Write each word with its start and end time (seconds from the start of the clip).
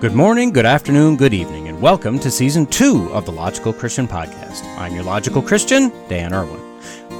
Good 0.00 0.14
morning, 0.14 0.50
good 0.50 0.64
afternoon, 0.64 1.18
good 1.18 1.34
evening, 1.34 1.68
and 1.68 1.78
welcome 1.78 2.18
to 2.20 2.30
season 2.30 2.64
two 2.64 3.10
of 3.12 3.26
the 3.26 3.32
Logical 3.32 3.70
Christian 3.70 4.08
Podcast. 4.08 4.64
I'm 4.78 4.94
your 4.94 5.04
Logical 5.04 5.42
Christian, 5.42 5.92
Dan 6.08 6.32
Irwin. 6.32 6.58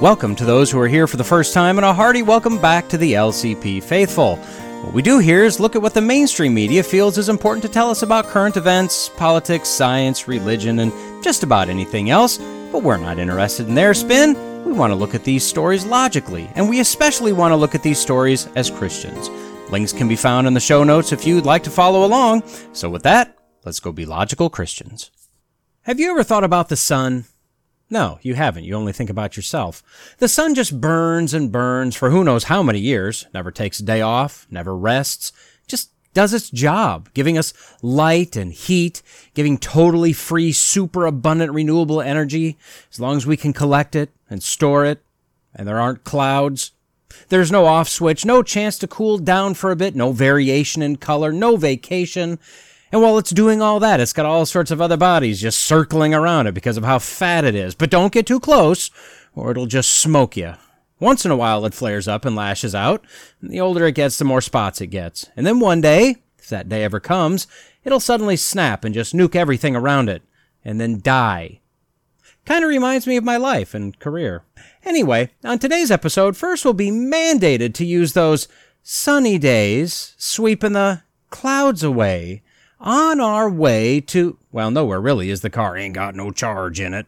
Welcome 0.01 0.35
to 0.37 0.45
those 0.45 0.71
who 0.71 0.79
are 0.79 0.87
here 0.87 1.05
for 1.05 1.17
the 1.17 1.23
first 1.23 1.53
time, 1.53 1.77
and 1.77 1.85
a 1.85 1.93
hearty 1.93 2.23
welcome 2.23 2.59
back 2.59 2.89
to 2.89 2.97
the 2.97 3.13
LCP 3.13 3.83
faithful. 3.83 4.37
What 4.37 4.95
we 4.95 5.03
do 5.03 5.19
here 5.19 5.43
is 5.43 5.59
look 5.59 5.75
at 5.75 5.81
what 5.83 5.93
the 5.93 6.01
mainstream 6.01 6.55
media 6.55 6.81
feels 6.81 7.19
is 7.19 7.29
important 7.29 7.61
to 7.61 7.69
tell 7.69 7.91
us 7.91 8.01
about 8.01 8.25
current 8.25 8.57
events, 8.57 9.09
politics, 9.09 9.69
science, 9.69 10.27
religion, 10.27 10.79
and 10.79 10.91
just 11.23 11.43
about 11.43 11.69
anything 11.69 12.09
else, 12.09 12.39
but 12.71 12.81
we're 12.81 12.97
not 12.97 13.19
interested 13.19 13.67
in 13.67 13.75
their 13.75 13.93
spin. 13.93 14.33
We 14.65 14.71
want 14.71 14.89
to 14.89 14.95
look 14.95 15.13
at 15.13 15.23
these 15.23 15.45
stories 15.45 15.85
logically, 15.85 16.49
and 16.55 16.67
we 16.67 16.79
especially 16.79 17.31
want 17.31 17.51
to 17.51 17.57
look 17.57 17.75
at 17.75 17.83
these 17.83 17.99
stories 17.99 18.47
as 18.55 18.71
Christians. 18.71 19.29
Links 19.71 19.93
can 19.93 20.09
be 20.09 20.17
found 20.17 20.47
in 20.47 20.53
the 20.53 20.59
show 20.59 20.83
notes 20.83 21.13
if 21.13 21.25
you'd 21.25 21.45
like 21.45 21.63
to 21.63 21.69
follow 21.69 22.05
along. 22.05 22.43
So, 22.73 22.89
with 22.89 23.03
that, 23.03 23.37
let's 23.63 23.79
go 23.79 23.93
be 23.93 24.05
logical 24.05 24.49
Christians. 24.49 25.11
Have 25.83 25.97
you 25.97 26.11
ever 26.11 26.23
thought 26.23 26.43
about 26.43 26.67
the 26.67 26.75
sun? 26.75 27.23
No, 27.89 28.19
you 28.21 28.35
haven't. 28.35 28.65
You 28.65 28.75
only 28.75 28.91
think 28.91 29.09
about 29.09 29.37
yourself. 29.37 29.81
The 30.17 30.27
sun 30.27 30.55
just 30.55 30.81
burns 30.81 31.33
and 31.33 31.51
burns 31.51 31.95
for 31.95 32.09
who 32.09 32.23
knows 32.23 32.45
how 32.45 32.61
many 32.61 32.79
years, 32.79 33.25
never 33.33 33.49
takes 33.49 33.79
a 33.79 33.83
day 33.83 34.01
off, 34.01 34.45
never 34.51 34.75
rests, 34.75 35.31
just 35.67 35.91
does 36.13 36.33
its 36.33 36.49
job, 36.49 37.09
giving 37.13 37.37
us 37.37 37.53
light 37.81 38.35
and 38.35 38.51
heat, 38.51 39.01
giving 39.33 39.57
totally 39.57 40.11
free, 40.11 40.51
super 40.51 41.05
abundant 41.05 41.53
renewable 41.53 42.01
energy 42.01 42.57
as 42.91 42.99
long 42.99 43.15
as 43.15 43.25
we 43.25 43.37
can 43.37 43.53
collect 43.53 43.95
it 43.95 44.09
and 44.29 44.43
store 44.43 44.85
it 44.85 45.01
and 45.55 45.67
there 45.67 45.79
aren't 45.79 46.03
clouds. 46.03 46.71
There's 47.31 47.49
no 47.49 47.65
off 47.65 47.87
switch, 47.87 48.25
no 48.25 48.43
chance 48.43 48.77
to 48.79 48.89
cool 48.89 49.17
down 49.17 49.53
for 49.53 49.71
a 49.71 49.75
bit, 49.77 49.95
no 49.95 50.11
variation 50.11 50.81
in 50.81 50.97
color, 50.97 51.31
no 51.31 51.55
vacation. 51.55 52.39
And 52.91 53.01
while 53.01 53.17
it's 53.17 53.31
doing 53.31 53.61
all 53.61 53.79
that, 53.79 54.01
it's 54.01 54.11
got 54.11 54.25
all 54.25 54.45
sorts 54.45 54.69
of 54.69 54.81
other 54.81 54.97
bodies 54.97 55.39
just 55.39 55.61
circling 55.61 56.13
around 56.13 56.47
it 56.47 56.53
because 56.53 56.75
of 56.75 56.83
how 56.83 56.99
fat 56.99 57.45
it 57.45 57.55
is. 57.55 57.73
But 57.73 57.89
don't 57.89 58.11
get 58.11 58.27
too 58.27 58.41
close, 58.41 58.91
or 59.33 59.51
it'll 59.51 59.65
just 59.65 59.91
smoke 59.91 60.35
you. 60.35 60.55
Once 60.99 61.23
in 61.23 61.31
a 61.31 61.37
while, 61.37 61.65
it 61.65 61.73
flares 61.73 62.05
up 62.05 62.25
and 62.25 62.35
lashes 62.35 62.75
out. 62.75 63.01
And 63.41 63.49
the 63.49 63.61
older 63.61 63.85
it 63.85 63.95
gets, 63.95 64.17
the 64.17 64.25
more 64.25 64.41
spots 64.41 64.81
it 64.81 64.87
gets. 64.87 65.29
And 65.37 65.47
then 65.47 65.61
one 65.61 65.79
day, 65.79 66.17
if 66.37 66.49
that 66.49 66.67
day 66.67 66.83
ever 66.83 66.99
comes, 66.99 67.47
it'll 67.85 68.01
suddenly 68.01 68.35
snap 68.35 68.83
and 68.83 68.93
just 68.93 69.15
nuke 69.15 69.37
everything 69.37 69.73
around 69.73 70.09
it, 70.09 70.21
and 70.65 70.81
then 70.81 70.99
die. 70.99 71.60
Kind 72.45 72.63
of 72.63 72.69
reminds 72.69 73.05
me 73.05 73.17
of 73.17 73.23
my 73.23 73.37
life 73.37 73.73
and 73.73 73.97
career. 73.99 74.43
Anyway, 74.83 75.29
on 75.43 75.59
today's 75.59 75.91
episode, 75.91 76.35
first 76.35 76.65
we'll 76.65 76.73
be 76.73 76.89
mandated 76.89 77.73
to 77.75 77.85
use 77.85 78.13
those 78.13 78.47
sunny 78.81 79.37
days, 79.37 80.15
sweeping 80.17 80.73
the 80.73 81.03
clouds 81.29 81.83
away, 81.83 82.41
on 82.79 83.19
our 83.19 83.47
way 83.47 84.01
to, 84.01 84.37
well, 84.51 84.71
nowhere 84.71 84.99
really, 84.99 85.29
as 85.29 85.41
the 85.41 85.51
car 85.51 85.77
ain't 85.77 85.93
got 85.93 86.15
no 86.15 86.31
charge 86.31 86.79
in 86.79 86.95
it. 86.95 87.05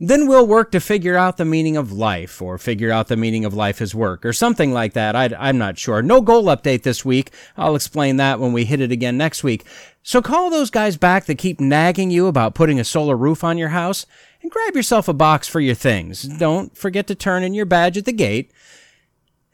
Then 0.00 0.28
we'll 0.28 0.46
work 0.46 0.70
to 0.72 0.80
figure 0.80 1.16
out 1.16 1.38
the 1.38 1.44
meaning 1.44 1.76
of 1.76 1.92
life, 1.92 2.42
or 2.42 2.58
figure 2.58 2.90
out 2.90 3.08
the 3.08 3.16
meaning 3.16 3.44
of 3.44 3.54
life 3.54 3.80
as 3.80 3.94
work, 3.94 4.24
or 4.24 4.32
something 4.32 4.72
like 4.72 4.92
that. 4.92 5.16
I, 5.16 5.48
am 5.48 5.58
not 5.58 5.78
sure. 5.78 6.02
No 6.02 6.20
goal 6.20 6.44
update 6.44 6.82
this 6.82 7.04
week. 7.04 7.30
I'll 7.56 7.76
explain 7.76 8.16
that 8.16 8.38
when 8.38 8.52
we 8.52 8.64
hit 8.64 8.80
it 8.80 8.92
again 8.92 9.16
next 9.16 9.42
week. 9.42 9.64
So 10.02 10.22
call 10.22 10.50
those 10.50 10.70
guys 10.70 10.96
back 10.96 11.26
that 11.26 11.38
keep 11.38 11.60
nagging 11.60 12.10
you 12.10 12.26
about 12.26 12.54
putting 12.54 12.78
a 12.78 12.84
solar 12.84 13.16
roof 13.16 13.42
on 13.42 13.58
your 13.58 13.68
house 13.68 14.06
and 14.42 14.50
grab 14.50 14.76
yourself 14.76 15.08
a 15.08 15.12
box 15.12 15.48
for 15.48 15.60
your 15.60 15.74
things. 15.74 16.22
Don't 16.22 16.76
forget 16.76 17.06
to 17.08 17.14
turn 17.14 17.42
in 17.42 17.54
your 17.54 17.66
badge 17.66 17.96
at 17.96 18.04
the 18.04 18.12
gate. 18.12 18.52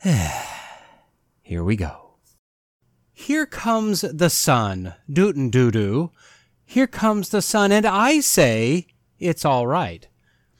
Here 1.42 1.64
we 1.64 1.76
go. 1.76 2.16
Here 3.12 3.46
comes 3.46 4.02
the 4.02 4.30
sun, 4.30 4.94
dootin' 5.10 5.50
doo 5.50 5.70
doo. 5.70 6.10
Here 6.64 6.86
comes 6.86 7.28
the 7.28 7.42
sun, 7.42 7.70
and 7.72 7.86
I 7.86 8.20
say 8.20 8.86
it's 9.18 9.44
all 9.44 9.66
right. 9.66 10.06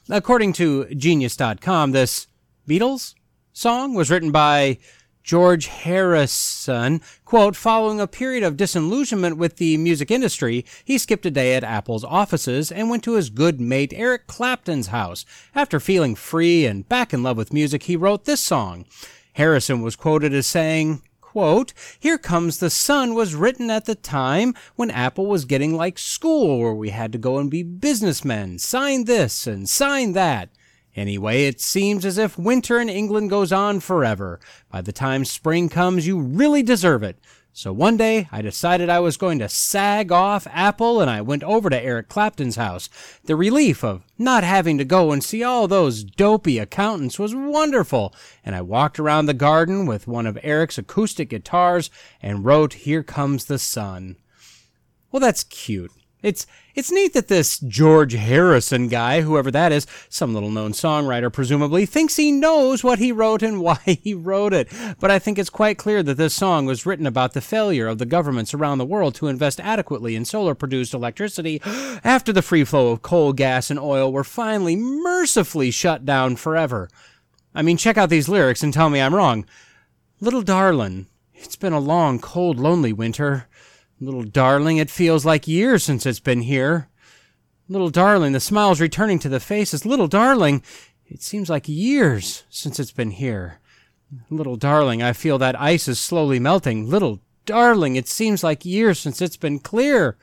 According 0.09 0.53
to 0.55 0.87
Genius.com, 0.95 1.93
this 1.93 2.27
Beatles 2.69 3.15
song 3.53 3.95
was 3.95 4.11
written 4.11 4.31
by 4.31 4.79
George 5.25 5.69
Harrison, 5.69 7.01
quote, 7.25 7.57
following 7.57 7.99
a 7.99 8.07
period 8.07 8.45
of 8.45 8.59
disillusionment 8.59 9.39
with 9.39 9.57
the 9.57 9.79
music 9.79 10.11
industry, 10.11 10.67
he 10.85 10.99
skipped 10.99 11.25
a 11.25 11.31
day 11.31 11.55
at 11.55 11.65
Apple's 11.65 12.05
offices 12.05 12.71
and 12.71 12.91
went 12.91 13.03
to 13.05 13.15
his 13.15 13.31
good 13.31 13.59
mate 13.59 13.95
Eric 13.97 14.27
Clapton's 14.27 14.89
house. 14.89 15.25
After 15.55 15.81
feeling 15.81 16.15
free 16.15 16.67
and 16.67 16.87
back 16.87 17.15
in 17.15 17.23
love 17.23 17.39
with 17.39 17.55
music, 17.55 17.85
he 17.85 17.97
wrote 17.97 18.27
this 18.27 18.43
song. 18.43 18.85
Harrison 19.33 19.81
was 19.81 19.97
quoted 19.97 20.35
as 20.35 20.47
saying, 20.47 21.01
quote, 21.23 21.73
Here 21.99 22.19
Comes 22.19 22.59
the 22.59 22.69
Sun 22.69 23.15
was 23.15 23.35
written 23.35 23.71
at 23.71 23.87
the 23.87 23.95
time 23.95 24.53
when 24.77 24.91
Apple 24.91 25.25
was 25.25 25.47
getting 25.47 25.75
like 25.75 25.99
school 25.99 26.61
where 26.61 26.75
we 26.75 26.91
had 26.91 27.13
to 27.13 27.19
go 27.19 27.39
and 27.39 27.51
be 27.51 27.63
businessmen, 27.63 28.59
sign 28.59 29.07
this 29.07 29.47
and 29.47 29.71
sign 29.71 30.13
that. 30.13 30.51
Anyway, 30.97 31.45
it 31.45 31.61
seems 31.61 32.05
as 32.05 32.19
if 32.19 32.39
winter 32.39 32.81
in 32.81 32.89
England 32.89 33.31
goes 33.31 33.53
on 33.53 33.81
forever. 33.81 34.39
By 34.71 34.81
the 34.81 34.93
time 34.93 35.25
spring 35.25 35.69
comes, 35.69 36.07
you 36.07 36.21
really 36.21 36.63
deserve 36.63 37.03
it. 37.03 37.19
So 37.57 37.73
one 37.73 37.97
day, 37.97 38.29
I 38.33 38.43
decided 38.43 38.91
I 38.91 38.99
was 38.99 39.17
going 39.17 39.39
to 39.39 39.49
sag 39.49 40.11
off 40.11 40.49
Apple 40.51 41.01
and 41.01 41.09
I 41.09 41.21
went 41.21 41.45
over 41.45 41.71
to 41.71 41.81
Eric 41.81 42.09
Clapton's 42.09 42.57
house. 42.57 42.89
The 43.25 43.37
relief 43.37 43.85
of 43.85 44.03
not 44.19 44.43
having 44.43 44.77
to 44.79 44.85
go 44.85 45.13
and 45.13 45.23
see 45.23 45.45
all 45.45 45.69
those 45.69 46.03
dopey 46.03 46.59
accountants 46.59 47.17
was 47.17 47.33
wonderful, 47.33 48.13
and 48.45 48.57
I 48.57 48.63
walked 48.63 48.99
around 48.99 49.27
the 49.27 49.35
garden 49.35 49.87
with 49.87 50.09
one 50.09 50.27
of 50.27 50.37
Eric's 50.43 50.79
acoustic 50.79 51.29
guitars 51.29 51.91
and 52.21 52.45
wrote 52.45 52.73
Here 52.73 53.05
Comes 53.05 53.45
the 53.45 53.61
Sun. 53.61 54.17
Well, 55.13 55.21
that's 55.21 55.45
cute. 55.45 55.93
It's 56.25 56.47
it's 56.75 56.91
neat 56.91 57.13
that 57.13 57.29
this 57.29 57.59
George 57.59 58.15
Harrison 58.15 58.89
guy, 58.89 59.21
whoever 59.21 59.51
that 59.51 59.73
is, 59.73 59.87
some 60.09 60.33
little 60.33 60.51
known 60.51 60.73
songwriter 60.73 61.31
presumably, 61.31 61.85
thinks 61.85 62.17
he 62.17 62.33
knows 62.33 62.83
what 62.83 62.99
he 62.99 63.13
wrote 63.13 63.43
and 63.43 63.61
why 63.63 63.79
he 64.03 64.15
wrote 64.15 64.55
it. 64.55 64.73
But 64.99 65.11
I 65.11 65.19
think 65.19 65.39
it's 65.39 65.51
quite 65.51 65.77
clear 65.77 66.03
that 66.03 66.17
this 66.17 66.35
song 66.35 66.65
was 66.65 66.87
written 66.87 67.07
about 67.07 67.35
the 67.35 67.43
failure 67.43 67.87
of 67.87 67.99
the 67.99 68.07
governments 68.07 68.55
around 68.55 68.79
the 68.79 68.87
world 68.87 69.15
to 69.17 69.29
invest 69.29 69.61
adequately 69.61 70.17
in 70.17 70.25
solar 70.25 70.55
produced 70.55 70.95
electricity 70.95 71.61
after 72.03 72.33
the 72.33 72.43
free 72.43 72.65
flow 72.65 72.89
of 72.89 73.03
coal, 73.03 73.35
gas, 73.35 73.71
and 73.71 73.79
oil 73.79 74.11
were 74.11 74.25
finally 74.25 74.77
mercifully 74.77 75.71
shut 75.71 76.07
down 76.07 76.37
forever. 76.37 76.89
I 77.55 77.61
mean, 77.61 77.77
check 77.77 77.99
out 77.99 78.09
these 78.09 78.31
lyrics 78.31 78.63
and 78.63 78.73
tell 78.73 78.89
me 78.89 78.99
I'm 78.99 79.15
wrong. 79.15 79.45
Little 80.21 80.43
darlin', 80.43 81.07
it's 81.35 81.57
been 81.57 81.75
a 81.75 81.79
long, 81.79 82.19
cold, 82.19 82.59
lonely 82.59 82.95
winter. 82.95 83.47
Little 84.05 84.25
darling, 84.25 84.77
it 84.77 84.91
feels 84.91 85.25
like 85.25 85.49
years 85.49 85.83
since 85.83 86.05
it's 86.05 86.21
been 86.21 86.43
here. 86.43 86.89
Little 87.71 87.89
darling, 87.89 88.33
the 88.33 88.41
smile's 88.41 88.79
returning 88.79 89.19
to 89.21 89.31
the 89.31 89.41
faces. 89.41 89.87
Little 89.87 90.09
darling, 90.09 90.63
it 91.07 91.23
seems 91.23 91.49
like 91.49 91.67
years 91.71 92.45
since 92.51 92.79
it's 92.79 92.93
been 92.93 93.13
here. 93.13 93.61
Little 94.29 94.57
darling, 94.57 95.03
I 95.03 95.15
feel 95.15 95.39
that 95.39 95.59
ice 95.59 95.89
is 95.89 95.99
slowly 95.99 96.39
melting. 96.39 96.87
Little 96.87 97.21
darling, 97.47 97.97
it 97.97 98.07
seems 98.07 98.45
like 98.45 98.67
years 98.67 98.99
since 98.99 99.23
it's 99.23 99.39
been 99.39 99.59
clear. 99.59 100.19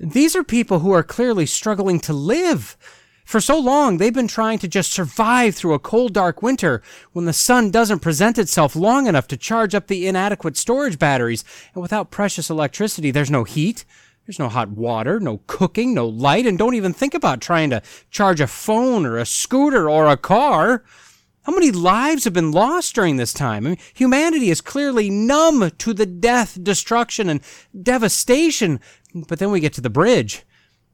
These 0.00 0.34
are 0.34 0.42
people 0.42 0.80
who 0.80 0.90
are 0.90 1.04
clearly 1.04 1.46
struggling 1.46 2.00
to 2.00 2.12
live. 2.12 2.76
For 3.24 3.40
so 3.40 3.58
long, 3.58 3.96
they've 3.96 4.12
been 4.12 4.28
trying 4.28 4.58
to 4.58 4.68
just 4.68 4.92
survive 4.92 5.54
through 5.54 5.72
a 5.72 5.78
cold, 5.78 6.12
dark 6.12 6.42
winter 6.42 6.82
when 7.12 7.24
the 7.24 7.32
sun 7.32 7.70
doesn't 7.70 8.00
present 8.00 8.38
itself 8.38 8.76
long 8.76 9.06
enough 9.06 9.26
to 9.28 9.36
charge 9.36 9.74
up 9.74 9.86
the 9.86 10.06
inadequate 10.06 10.58
storage 10.58 10.98
batteries. 10.98 11.42
And 11.74 11.82
without 11.82 12.10
precious 12.10 12.50
electricity, 12.50 13.10
there's 13.10 13.30
no 13.30 13.44
heat, 13.44 13.86
there's 14.26 14.38
no 14.38 14.50
hot 14.50 14.68
water, 14.68 15.18
no 15.18 15.40
cooking, 15.46 15.94
no 15.94 16.06
light, 16.06 16.46
and 16.46 16.58
don't 16.58 16.74
even 16.74 16.92
think 16.92 17.14
about 17.14 17.40
trying 17.40 17.70
to 17.70 17.82
charge 18.10 18.40
a 18.40 18.46
phone 18.46 19.06
or 19.06 19.16
a 19.16 19.26
scooter 19.26 19.88
or 19.88 20.06
a 20.06 20.18
car. 20.18 20.84
How 21.44 21.52
many 21.52 21.70
lives 21.70 22.24
have 22.24 22.32
been 22.32 22.52
lost 22.52 22.94
during 22.94 23.16
this 23.16 23.32
time? 23.32 23.66
I 23.66 23.70
mean, 23.70 23.78
humanity 23.94 24.50
is 24.50 24.60
clearly 24.60 25.10
numb 25.10 25.70
to 25.70 25.94
the 25.94 26.06
death, 26.06 26.62
destruction, 26.62 27.28
and 27.28 27.40
devastation. 27.82 28.80
But 29.14 29.38
then 29.38 29.50
we 29.50 29.60
get 29.60 29.72
to 29.74 29.80
the 29.80 29.90
bridge 29.90 30.44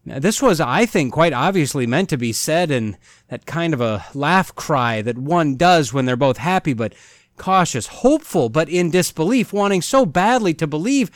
now, 0.05 0.19
this 0.19 0.41
was, 0.41 0.61
I 0.61 0.87
think, 0.87 1.13
quite 1.13 1.33
obviously 1.33 1.87
meant 1.87 2.09
to 2.09 2.17
be 2.17 2.33
said 2.33 2.71
in 2.71 2.97
that 3.29 3.45
kind 3.45 3.75
of 3.75 3.81
a 3.81 4.05
laugh 4.15 4.55
cry 4.55 5.03
that 5.03 5.19
one 5.19 5.57
does 5.57 5.93
when 5.93 6.07
they're 6.07 6.17
both 6.17 6.39
happy 6.39 6.73
but 6.73 6.95
cautious, 7.37 7.87
hopeful 7.87 8.49
but 8.49 8.69
in 8.69 8.91
disbelief, 8.91 9.53
wanting 9.53 9.83
so 9.83 10.07
badly 10.07 10.55
to 10.55 10.67
believe, 10.67 11.11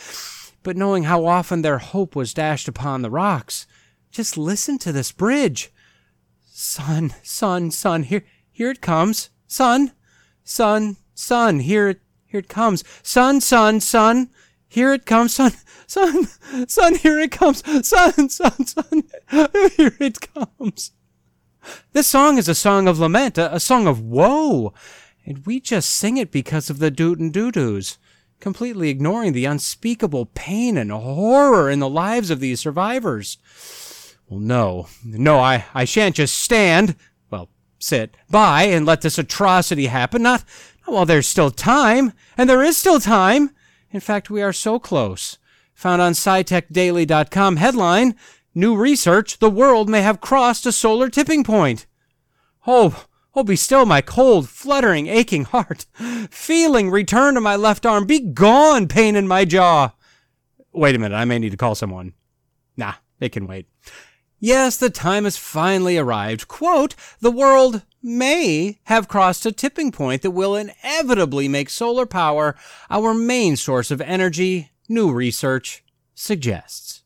but 0.63 0.77
knowing 0.77 1.05
how 1.05 1.25
often 1.25 1.63
their 1.63 1.79
hope 1.79 2.15
was 2.15 2.35
dashed 2.35 2.69
upon 2.69 3.03
the 3.03 3.11
rocks. 3.11 3.67
Just 4.11 4.37
listen 4.37 4.79
to 4.79 4.93
this 4.93 5.13
bridge. 5.13 5.73
Sun, 6.53 7.15
sun, 7.23 7.71
sun, 7.71 8.05
here, 8.05 8.25
here 8.53 8.71
it 8.71 8.81
comes. 8.81 9.31
Sun, 9.47 9.93
sun, 10.45 10.97
sun, 11.15 11.61
here 11.61 12.01
here 12.35 12.41
it 12.41 12.49
comes. 12.49 12.83
Sun, 13.05 13.41
sun, 13.41 13.79
sun, 13.79 14.29
here 14.75 14.93
it 14.93 15.07
comes, 15.07 15.35
son, 15.35 15.53
son, 15.87 16.27
son, 16.67 16.97
here 16.97 17.21
it 17.21 17.31
comes, 17.31 17.63
son, 17.87 18.29
son, 18.29 18.67
son, 18.67 19.05
here 19.77 19.97
it 20.01 20.19
comes. 20.35 20.91
This 21.93 22.09
song 22.09 22.39
is 22.39 22.49
a 22.49 22.57
song 22.57 22.89
of 22.89 22.99
lament, 22.99 23.39
a, 23.39 23.55
a 23.55 23.61
song 23.61 23.87
of 23.87 24.01
woe, 24.01 24.75
and 25.25 25.47
we 25.47 25.61
just 25.61 25.91
sing 25.91 26.17
it 26.17 26.33
because 26.33 26.71
of 26.71 26.81
the 26.81 26.91
doot 26.91 27.21
and 27.21 27.33
doo 27.33 27.53
doos, 27.53 27.99
completely 28.41 28.89
ignoring 28.89 29.33
the 29.33 29.45
unspeakable 29.45 30.27
pain 30.35 30.77
and 30.77 30.91
horror 30.91 31.71
in 31.71 31.79
the 31.79 31.89
lives 31.89 32.31
of 32.31 32.41
these 32.41 32.59
survivors. 32.59 33.39
Well, 34.29 34.41
no, 34.41 34.89
no, 35.05 35.39
I, 35.39 35.67
I 35.73 35.85
shan't 35.85 36.17
just 36.17 36.37
stand, 36.37 36.97
well, 37.31 37.49
sit 37.79 38.17
by 38.29 38.65
and 38.65 38.85
let 38.85 39.03
this 39.03 39.19
atrocity 39.19 39.87
happen. 39.87 40.23
not, 40.23 40.45
Not, 40.85 40.95
while 40.95 41.07
there's 41.07 41.29
still 41.29 41.53
time, 41.53 42.13
and 42.37 42.51
there 42.51 42.65
is 42.65 42.77
still 42.77 42.99
time. 42.99 43.51
In 43.95 44.01
fact, 44.01 44.29
we 44.29 44.43
are 44.43 44.53
so 44.53 44.79
close. 44.79 45.39
Found 45.75 46.03
on 46.03 46.13
SciTechDaily.com 46.13 47.57
headline, 47.57 48.15
New 48.57 48.77
research, 48.77 49.39
the 49.41 49.51
world 49.51 49.89
may 49.89 50.03
have 50.03 50.21
crossed 50.21 50.65
a 50.65 50.71
solar 50.71 51.09
tipping 51.09 51.43
point. 51.43 51.87
Oh, 52.69 53.05
oh, 53.35 53.43
be 53.43 53.57
still 53.57 53.85
my 53.85 54.01
cold, 54.01 54.49
fluttering, 54.49 55.09
aching 55.09 55.45
heart. 55.45 55.87
Feeling 56.31 56.89
return 56.89 57.35
to 57.35 57.41
my 57.41 57.57
left 57.57 57.85
arm. 57.85 58.07
Be 58.07 58.21
gone, 58.21 58.87
pain 58.87 59.17
in 59.17 59.27
my 59.27 59.45
jaw. 59.45 59.93
Wait 60.73 60.95
a 60.95 60.99
minute, 61.01 61.17
I 61.17 61.25
may 61.25 61.41
need 61.41 61.51
to 61.51 61.57
call 61.57 61.75
someone. 61.75 62.13
Nah, 62.77 62.95
it 63.19 63.33
can 63.33 63.49
wait. 63.49 63.67
Yes, 64.39 64.77
the 64.77 64.91
time 64.91 65.25
has 65.25 65.37
finally 65.37 65.99
arrived. 65.99 66.47
Quote, 66.47 66.95
the 67.19 67.33
world 67.33 67.83
may 68.05 68.79
have 68.85 69.09
crossed 69.09 69.47
a 69.47 69.53
tipping 69.53 69.91
point 69.91 70.23
that 70.23 70.31
will 70.31 70.55
inevitably 70.55 71.49
make 71.49 71.71
solar 71.71 72.07
power 72.07 72.55
our 72.91 73.15
main 73.15 73.57
source 73.57 73.91
of 73.91 74.01
energy, 74.03 74.71
new 74.89 75.11
research 75.11 75.83
suggests. 76.15 77.03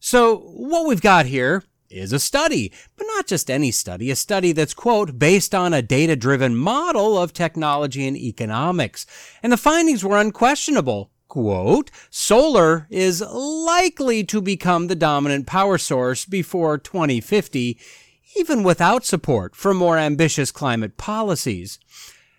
So, 0.00 0.38
what 0.38 0.86
we've 0.86 1.00
got 1.00 1.26
here 1.26 1.62
is 1.88 2.12
a 2.12 2.18
study, 2.18 2.72
but 2.96 3.06
not 3.14 3.26
just 3.26 3.50
any 3.50 3.70
study, 3.70 4.10
a 4.10 4.16
study 4.16 4.52
that's, 4.52 4.74
quote, 4.74 5.18
based 5.18 5.54
on 5.54 5.72
a 5.72 5.80
data 5.80 6.16
driven 6.16 6.56
model 6.56 7.16
of 7.16 7.32
technology 7.32 8.06
and 8.06 8.16
economics. 8.16 9.06
And 9.42 9.52
the 9.52 9.56
findings 9.56 10.04
were 10.04 10.18
unquestionable. 10.18 11.10
Quote, 11.28 11.90
solar 12.10 12.86
is 12.90 13.20
likely 13.20 14.24
to 14.24 14.40
become 14.40 14.86
the 14.86 14.94
dominant 14.94 15.46
power 15.46 15.78
source 15.78 16.24
before 16.24 16.78
2050 16.78 17.78
even 18.36 18.62
without 18.62 19.04
support 19.04 19.54
for 19.54 19.74
more 19.74 19.98
ambitious 19.98 20.50
climate 20.50 20.96
policies. 20.96 21.78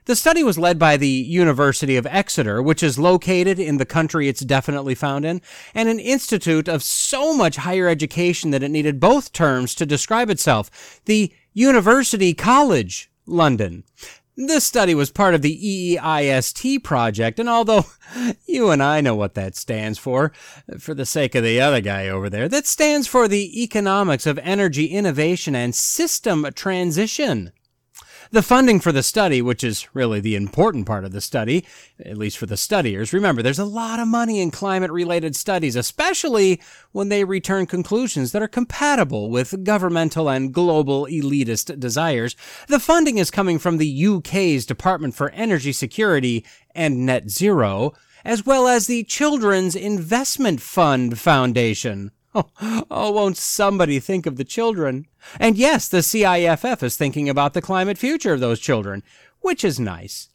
The 0.06 0.16
study 0.16 0.44
was 0.44 0.60
led 0.60 0.78
by 0.78 0.98
the 0.98 1.08
University 1.08 1.98
of 1.98 2.06
Exeter, 2.06 2.62
which 2.62 2.84
is 2.84 3.00
located 3.00 3.60
in 3.60 3.78
the 3.78 3.88
country 3.88 4.28
it's 4.28 4.42
definitely 4.42 4.94
found 4.94 5.26
in, 5.26 5.42
and 5.74 5.90
an 5.90 6.00
institute 6.00 6.68
of 6.68 6.84
so 6.84 7.36
much 7.36 7.56
higher 7.56 7.88
education 7.88 8.52
that 8.52 8.62
it 8.62 8.70
needed 8.70 9.00
both 9.00 9.32
terms 9.32 9.74
to 9.76 9.86
describe 9.86 10.30
itself. 10.30 11.02
The 11.06 11.34
University 11.54 12.36
College 12.36 13.10
London. 13.26 13.84
This 14.38 14.66
study 14.66 14.94
was 14.94 15.12
part 15.12 15.34
of 15.34 15.42
the 15.42 15.58
EEIST 15.98 16.84
project, 16.84 17.40
and 17.40 17.48
although 17.48 17.86
you 18.46 18.70
and 18.70 18.84
I 18.84 19.00
know 19.00 19.16
what 19.16 19.34
that 19.36 19.56
stands 19.56 19.98
for, 19.98 20.34
for 20.78 20.94
the 20.94 21.06
sake 21.06 21.36
of 21.36 21.44
the 21.44 21.62
other 21.62 21.80
guy 21.80 22.10
over 22.10 22.30
there, 22.30 22.50
that 22.50 22.68
stands 22.68 23.08
for 23.08 23.30
the 23.30 23.64
Economics 23.64 24.26
of 24.26 24.38
Energy 24.40 24.88
Innovation 24.88 25.56
and 25.56 25.74
System 25.74 26.46
Transition. 26.54 27.54
The 28.32 28.42
funding 28.42 28.80
for 28.80 28.92
the 28.92 29.04
study, 29.04 29.42
which 29.42 29.64
is 29.64 29.88
really 29.94 30.20
the 30.20 30.36
important 30.36 30.86
part 30.86 31.06
of 31.06 31.12
the 31.12 31.22
study, 31.22 31.66
at 32.04 32.18
least 32.18 32.38
for 32.38 32.48
the 32.48 32.58
studiers, 32.58 33.14
remember 33.14 33.42
there's 33.42 33.60
a 33.60 33.66
lot 33.66 34.00
of 34.00 34.08
money 34.08 34.42
in 34.42 34.52
climate 34.52 34.92
related 34.92 35.36
studies, 35.36 35.76
especially 35.76 36.60
when 36.92 37.10
they 37.10 37.24
return 37.24 37.66
conclusions 37.66 38.32
that 38.32 38.42
are 38.42 38.48
compatible 38.48 39.30
with 39.30 39.64
governmental 39.64 40.28
and 40.30 40.54
global 40.54 41.06
elitist 41.06 41.80
desires. 41.80 42.36
The 42.68 42.80
funding 42.80 43.20
is 43.20 43.30
coming 43.30 43.60
from 43.60 43.78
the 43.78 44.06
UK's 44.08 44.66
Department 44.66 45.14
for 45.14 45.30
Energy 45.30 45.72
Security 45.72 46.46
and 46.74 47.06
Net 47.06 47.30
Zero, 47.30 47.94
as 48.24 48.46
well 48.46 48.68
as 48.68 48.88
the 48.88 49.04
Children's 49.04 49.76
Investment 49.76 50.62
Fund 50.62 51.20
Foundation. 51.20 52.12
Oh, 52.92 53.12
won't 53.12 53.38
somebody 53.38 54.00
think 54.00 54.26
of 54.26 54.36
the 54.36 54.44
children? 54.44 55.08
And 55.40 55.58
yes, 55.58 55.88
the 55.88 56.00
CIFF 56.00 56.84
is 56.84 56.98
thinking 56.98 57.30
about 57.30 57.54
the 57.54 57.62
climate 57.62 57.98
future 57.98 58.34
of 58.34 58.40
those 58.40 58.60
children, 58.60 59.04
which 59.40 59.64
is 59.64 59.80
nice. 59.80 60.30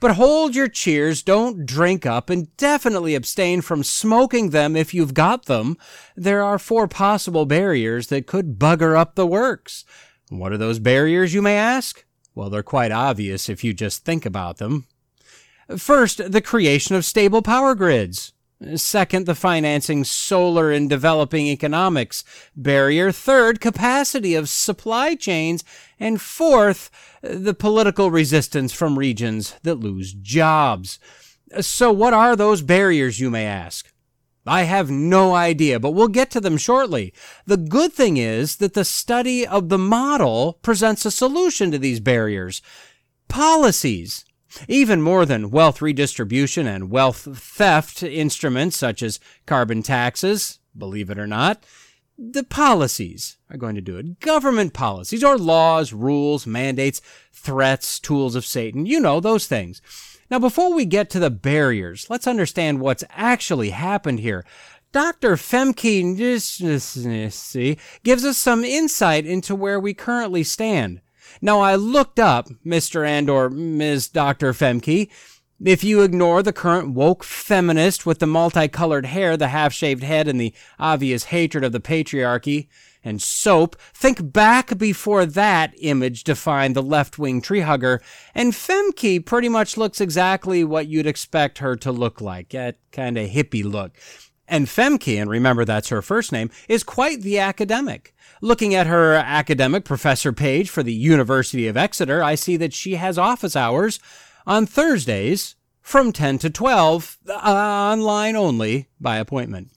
But 0.00 0.12
hold 0.12 0.54
your 0.54 0.68
cheers, 0.68 1.22
don't 1.22 1.66
drink 1.66 2.06
up, 2.06 2.30
and 2.30 2.54
definitely 2.56 3.14
abstain 3.14 3.60
from 3.60 3.84
smoking 3.84 4.50
them 4.50 4.76
if 4.76 4.94
you've 4.94 5.14
got 5.14 5.46
them. 5.46 5.76
There 6.16 6.42
are 6.42 6.58
four 6.58 6.88
possible 6.88 7.46
barriers 7.46 8.08
that 8.08 8.26
could 8.26 8.58
bugger 8.58 8.96
up 8.96 9.14
the 9.14 9.26
works. 9.26 9.84
What 10.30 10.52
are 10.52 10.58
those 10.58 10.78
barriers, 10.78 11.34
you 11.34 11.42
may 11.42 11.56
ask? 11.56 12.04
Well, 12.34 12.50
they're 12.50 12.62
quite 12.62 12.92
obvious 12.92 13.48
if 13.48 13.62
you 13.62 13.74
just 13.74 14.04
think 14.04 14.26
about 14.26 14.56
them. 14.56 14.86
First, 15.76 16.32
the 16.32 16.42
creation 16.42 16.96
of 16.96 17.04
stable 17.04 17.42
power 17.42 17.74
grids. 17.74 18.33
Second, 18.76 19.26
the 19.26 19.34
financing 19.34 20.04
solar 20.04 20.70
and 20.70 20.88
developing 20.88 21.46
economics 21.46 22.24
barrier. 22.56 23.12
Third, 23.12 23.60
capacity 23.60 24.34
of 24.34 24.48
supply 24.48 25.14
chains. 25.14 25.64
And 26.00 26.20
fourth, 26.20 26.90
the 27.22 27.54
political 27.54 28.10
resistance 28.10 28.72
from 28.72 28.98
regions 28.98 29.54
that 29.62 29.76
lose 29.76 30.12
jobs. 30.12 30.98
So 31.60 31.92
what 31.92 32.14
are 32.14 32.36
those 32.36 32.62
barriers, 32.62 33.20
you 33.20 33.30
may 33.30 33.46
ask? 33.46 33.92
I 34.46 34.64
have 34.64 34.90
no 34.90 35.34
idea, 35.34 35.80
but 35.80 35.92
we'll 35.92 36.08
get 36.08 36.30
to 36.32 36.40
them 36.40 36.58
shortly. 36.58 37.14
The 37.46 37.56
good 37.56 37.92
thing 37.92 38.18
is 38.18 38.56
that 38.56 38.74
the 38.74 38.84
study 38.84 39.46
of 39.46 39.68
the 39.68 39.78
model 39.78 40.58
presents 40.62 41.06
a 41.06 41.10
solution 41.10 41.70
to 41.70 41.78
these 41.78 42.00
barriers. 42.00 42.60
Policies 43.28 44.24
even 44.68 45.02
more 45.02 45.26
than 45.26 45.50
wealth 45.50 45.82
redistribution 45.82 46.66
and 46.66 46.90
wealth 46.90 47.28
theft 47.36 48.02
instruments 48.02 48.76
such 48.76 49.02
as 49.02 49.20
carbon 49.46 49.82
taxes, 49.82 50.58
believe 50.76 51.10
it 51.10 51.18
or 51.18 51.26
not, 51.26 51.64
the 52.16 52.44
policies 52.44 53.38
are 53.50 53.56
going 53.56 53.74
to 53.74 53.80
do 53.80 53.96
it. 53.96 54.20
Government 54.20 54.72
policies 54.72 55.24
or 55.24 55.36
laws, 55.36 55.92
rules, 55.92 56.46
mandates, 56.46 57.00
threats, 57.32 57.98
tools 57.98 58.36
of 58.36 58.44
Satan. 58.44 58.86
You 58.86 59.00
know, 59.00 59.18
those 59.18 59.46
things. 59.46 59.82
Now, 60.30 60.38
before 60.38 60.72
we 60.72 60.84
get 60.84 61.10
to 61.10 61.18
the 61.18 61.30
barriers, 61.30 62.06
let's 62.08 62.26
understand 62.26 62.80
what's 62.80 63.04
actually 63.10 63.70
happened 63.70 64.20
here. 64.20 64.44
Dr. 64.92 65.34
Femke 65.34 66.16
gives 68.04 68.24
us 68.24 68.38
some 68.38 68.64
insight 68.64 69.26
into 69.26 69.54
where 69.56 69.80
we 69.80 69.92
currently 69.92 70.44
stand. 70.44 71.00
Now, 71.40 71.60
I 71.60 71.74
looked 71.74 72.18
up 72.18 72.48
Mr. 72.64 73.06
and 73.06 73.28
or 73.28 73.50
Ms. 73.50 74.08
Dr. 74.08 74.52
Femke. 74.52 75.10
If 75.64 75.84
you 75.84 76.02
ignore 76.02 76.42
the 76.42 76.52
current 76.52 76.94
woke 76.94 77.22
feminist 77.24 78.04
with 78.04 78.18
the 78.18 78.26
multicolored 78.26 79.06
hair, 79.06 79.36
the 79.36 79.48
half-shaved 79.48 80.02
head, 80.02 80.28
and 80.28 80.40
the 80.40 80.52
obvious 80.78 81.24
hatred 81.24 81.64
of 81.64 81.72
the 81.72 81.80
patriarchy 81.80 82.68
and 83.04 83.22
soap, 83.22 83.76
think 83.94 84.32
back 84.32 84.76
before 84.76 85.24
that 85.26 85.72
image 85.78 86.24
defined 86.24 86.74
the 86.74 86.82
left-wing 86.82 87.40
tree 87.40 87.60
hugger, 87.60 88.02
and 88.34 88.52
Femke 88.52 89.24
pretty 89.24 89.48
much 89.48 89.76
looks 89.76 90.00
exactly 90.00 90.64
what 90.64 90.88
you'd 90.88 91.06
expect 91.06 91.58
her 91.58 91.76
to 91.76 91.92
look 91.92 92.20
like, 92.20 92.48
that 92.50 92.78
kind 92.90 93.16
of 93.16 93.30
hippie 93.30 93.64
look. 93.64 93.96
And 94.46 94.66
Femke, 94.66 95.20
and 95.20 95.30
remember 95.30 95.64
that's 95.64 95.88
her 95.88 96.02
first 96.02 96.32
name, 96.32 96.50
is 96.68 96.82
quite 96.82 97.22
the 97.22 97.38
academic. 97.38 98.14
Looking 98.40 98.74
at 98.74 98.86
her 98.86 99.14
academic 99.14 99.84
professor 99.84 100.32
page 100.32 100.68
for 100.68 100.82
the 100.82 100.92
University 100.92 101.66
of 101.66 101.76
Exeter, 101.76 102.22
I 102.22 102.34
see 102.34 102.56
that 102.58 102.74
she 102.74 102.96
has 102.96 103.16
office 103.16 103.56
hours 103.56 104.00
on 104.46 104.66
Thursdays 104.66 105.56
from 105.80 106.12
10 106.12 106.38
to 106.38 106.50
12, 106.50 107.18
uh, 107.28 107.32
online 107.32 108.36
only 108.36 108.88
by 109.00 109.16
appointment. 109.16 109.70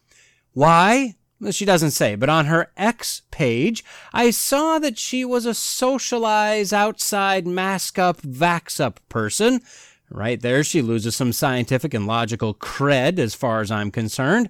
Why? 0.53 1.15
She 1.51 1.65
doesn't 1.65 1.91
say, 1.91 2.15
but 2.15 2.29
on 2.29 2.47
her 2.47 2.71
X 2.75 3.21
page, 3.29 3.86
I 4.12 4.31
saw 4.31 4.79
that 4.79 4.97
she 4.97 5.24
was 5.24 5.45
a 5.45 5.53
socialize 5.53 6.74
outside 6.74 7.45
mask 7.45 8.00
up, 8.00 8.21
vax 8.21 8.79
up 8.79 9.00
person. 9.07 9.62
Right 10.10 10.42
there, 10.42 10.64
she 10.64 10.82
loses 10.82 11.16
some 11.16 11.34
scientific 11.34 11.94
and 11.94 12.08
logical 12.08 12.54
cred 12.54 13.20
as 13.20 13.36
far 13.36 13.62
as 13.62 13.72
I'm 13.72 13.92
concerned. 13.92 14.50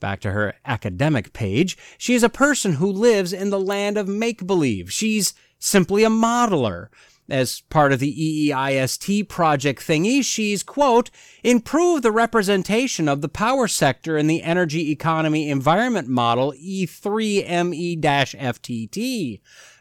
Back 0.00 0.20
to 0.20 0.32
her 0.32 0.54
academic 0.64 1.32
page, 1.32 1.76
she 1.96 2.14
is 2.14 2.22
a 2.22 2.28
person 2.28 2.74
who 2.74 2.90
lives 2.90 3.32
in 3.32 3.50
the 3.50 3.60
land 3.60 3.96
of 3.96 4.08
make 4.08 4.46
believe. 4.46 4.92
She's 4.92 5.34
simply 5.58 6.04
a 6.04 6.08
modeler. 6.08 6.88
As 7.30 7.60
part 7.68 7.92
of 7.92 8.00
the 8.00 8.14
EEIST 8.50 9.28
project 9.28 9.86
thingy, 9.86 10.24
she's, 10.24 10.62
quote, 10.62 11.10
improved 11.44 12.02
the 12.02 12.10
representation 12.10 13.06
of 13.06 13.20
the 13.20 13.28
power 13.28 13.68
sector 13.68 14.16
in 14.16 14.28
the 14.28 14.42
energy 14.42 14.90
economy 14.90 15.50
environment 15.50 16.08
model 16.08 16.52
E3ME 16.52 18.00
FTT. 18.00 19.40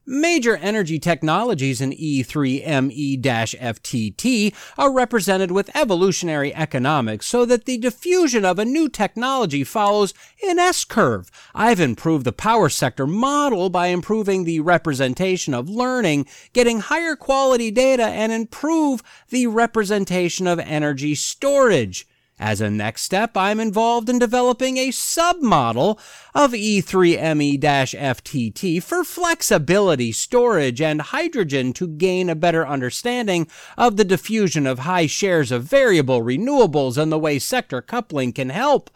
Major 0.09 0.55
energy 0.55 0.99
technologies 0.99 1.81
in 1.81 1.91
E3ME-FTT 1.91 4.55
are 4.77 4.93
represented 4.93 5.51
with 5.51 5.75
evolutionary 5.75 6.55
economics 6.55 7.25
so 7.25 7.43
that 7.43 7.65
the 7.65 7.77
diffusion 7.77 8.45
of 8.45 8.57
a 8.57 8.63
new 8.63 8.87
technology 8.87 9.65
follows 9.65 10.13
an 10.47 10.59
S-curve. 10.59 11.29
I've 11.53 11.81
improved 11.81 12.23
the 12.23 12.31
power 12.31 12.69
sector 12.69 13.05
model 13.05 13.69
by 13.69 13.87
improving 13.87 14.45
the 14.45 14.61
representation 14.61 15.53
of 15.53 15.67
learning, 15.67 16.27
getting 16.53 16.79
higher 16.79 17.17
quality 17.17 17.69
data, 17.69 18.05
and 18.05 18.31
improve 18.31 19.03
the 19.27 19.47
representation 19.47 20.47
of 20.47 20.57
energy 20.59 21.15
storage. 21.15 22.07
As 22.39 22.61
a 22.61 22.69
next 22.69 23.01
step, 23.01 23.35
I'm 23.35 23.59
involved 23.59 24.09
in 24.09 24.19
developing 24.19 24.77
a 24.77 24.89
submodel 24.89 25.97
of 26.35 26.51
E3ME-FTT 26.51 28.83
for 28.83 29.03
flexibility, 29.03 30.11
storage, 30.11 30.79
and 30.79 31.01
hydrogen 31.01 31.73
to 31.73 31.87
gain 31.87 32.29
a 32.29 32.35
better 32.35 32.67
understanding 32.67 33.47
of 33.75 33.97
the 33.97 34.05
diffusion 34.05 34.67
of 34.67 34.77
high 34.79 35.07
shares 35.07 35.51
of 35.51 35.63
variable 35.63 36.21
renewables 36.21 36.95
and 36.95 37.11
the 37.11 37.17
way 37.17 37.39
sector 37.39 37.81
coupling 37.81 38.31
can 38.31 38.49
help. 38.49 38.91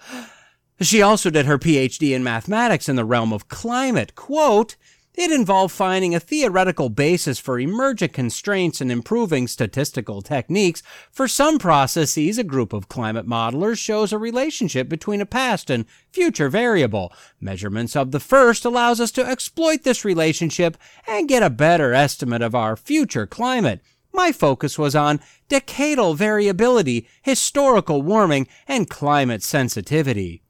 She 0.80 1.02
also 1.02 1.32
did 1.32 1.48
her 1.48 1.58
PhD 1.58 2.16
in 2.16 2.24
mathematics 2.24 2.88
in 2.88 2.96
the 2.96 3.06
realm 3.06 3.34
of 3.34 3.48
climate. 3.48 4.14
Quote, 4.14 4.76
it 5.14 5.32
involved 5.32 5.74
finding 5.74 6.16
a 6.16 6.20
theoretical 6.20 6.90
basis 6.90 7.38
for 7.38 7.60
emergent 7.60 8.14
constraints 8.14 8.80
and 8.80 8.92
improving 8.92 9.48
statistical 9.48 10.22
techniques. 10.22 10.82
For 11.12 11.28
some 11.28 11.60
processes, 11.60 12.38
a 12.38 12.44
group 12.44 12.72
of 12.72 12.88
climate 12.88 13.28
modelers 13.28 13.78
shows 13.78 14.14
a 14.14 14.18
relationship 14.18 14.88
between 14.88 15.20
a 15.20 15.26
past 15.26 15.70
and 15.70 15.86
future 16.12 16.50
variable. 16.50 17.12
Measurements 17.40 17.96
of 17.96 18.12
the 18.12 18.20
first 18.20 18.64
allows 18.64 19.02
us 19.02 19.12
to 19.12 19.26
exploit 19.26 19.84
this 19.84 20.06
relationship 20.06 20.78
and 21.08 21.28
get 21.28 21.44
a 21.44 21.50
better 21.50 21.94
estimate 21.94 22.42
of 22.42 22.56
our 22.56 22.78
future 22.78 23.28
climate. 23.28 23.82
My 24.14 24.32
focus 24.32 24.78
was 24.78 24.96
on 24.96 25.20
decadal 25.50 26.16
variability, 26.16 27.08
historical 27.22 28.02
warming, 28.02 28.48
and 28.68 28.90
climate 28.90 29.44
sensitivity. 29.44 30.44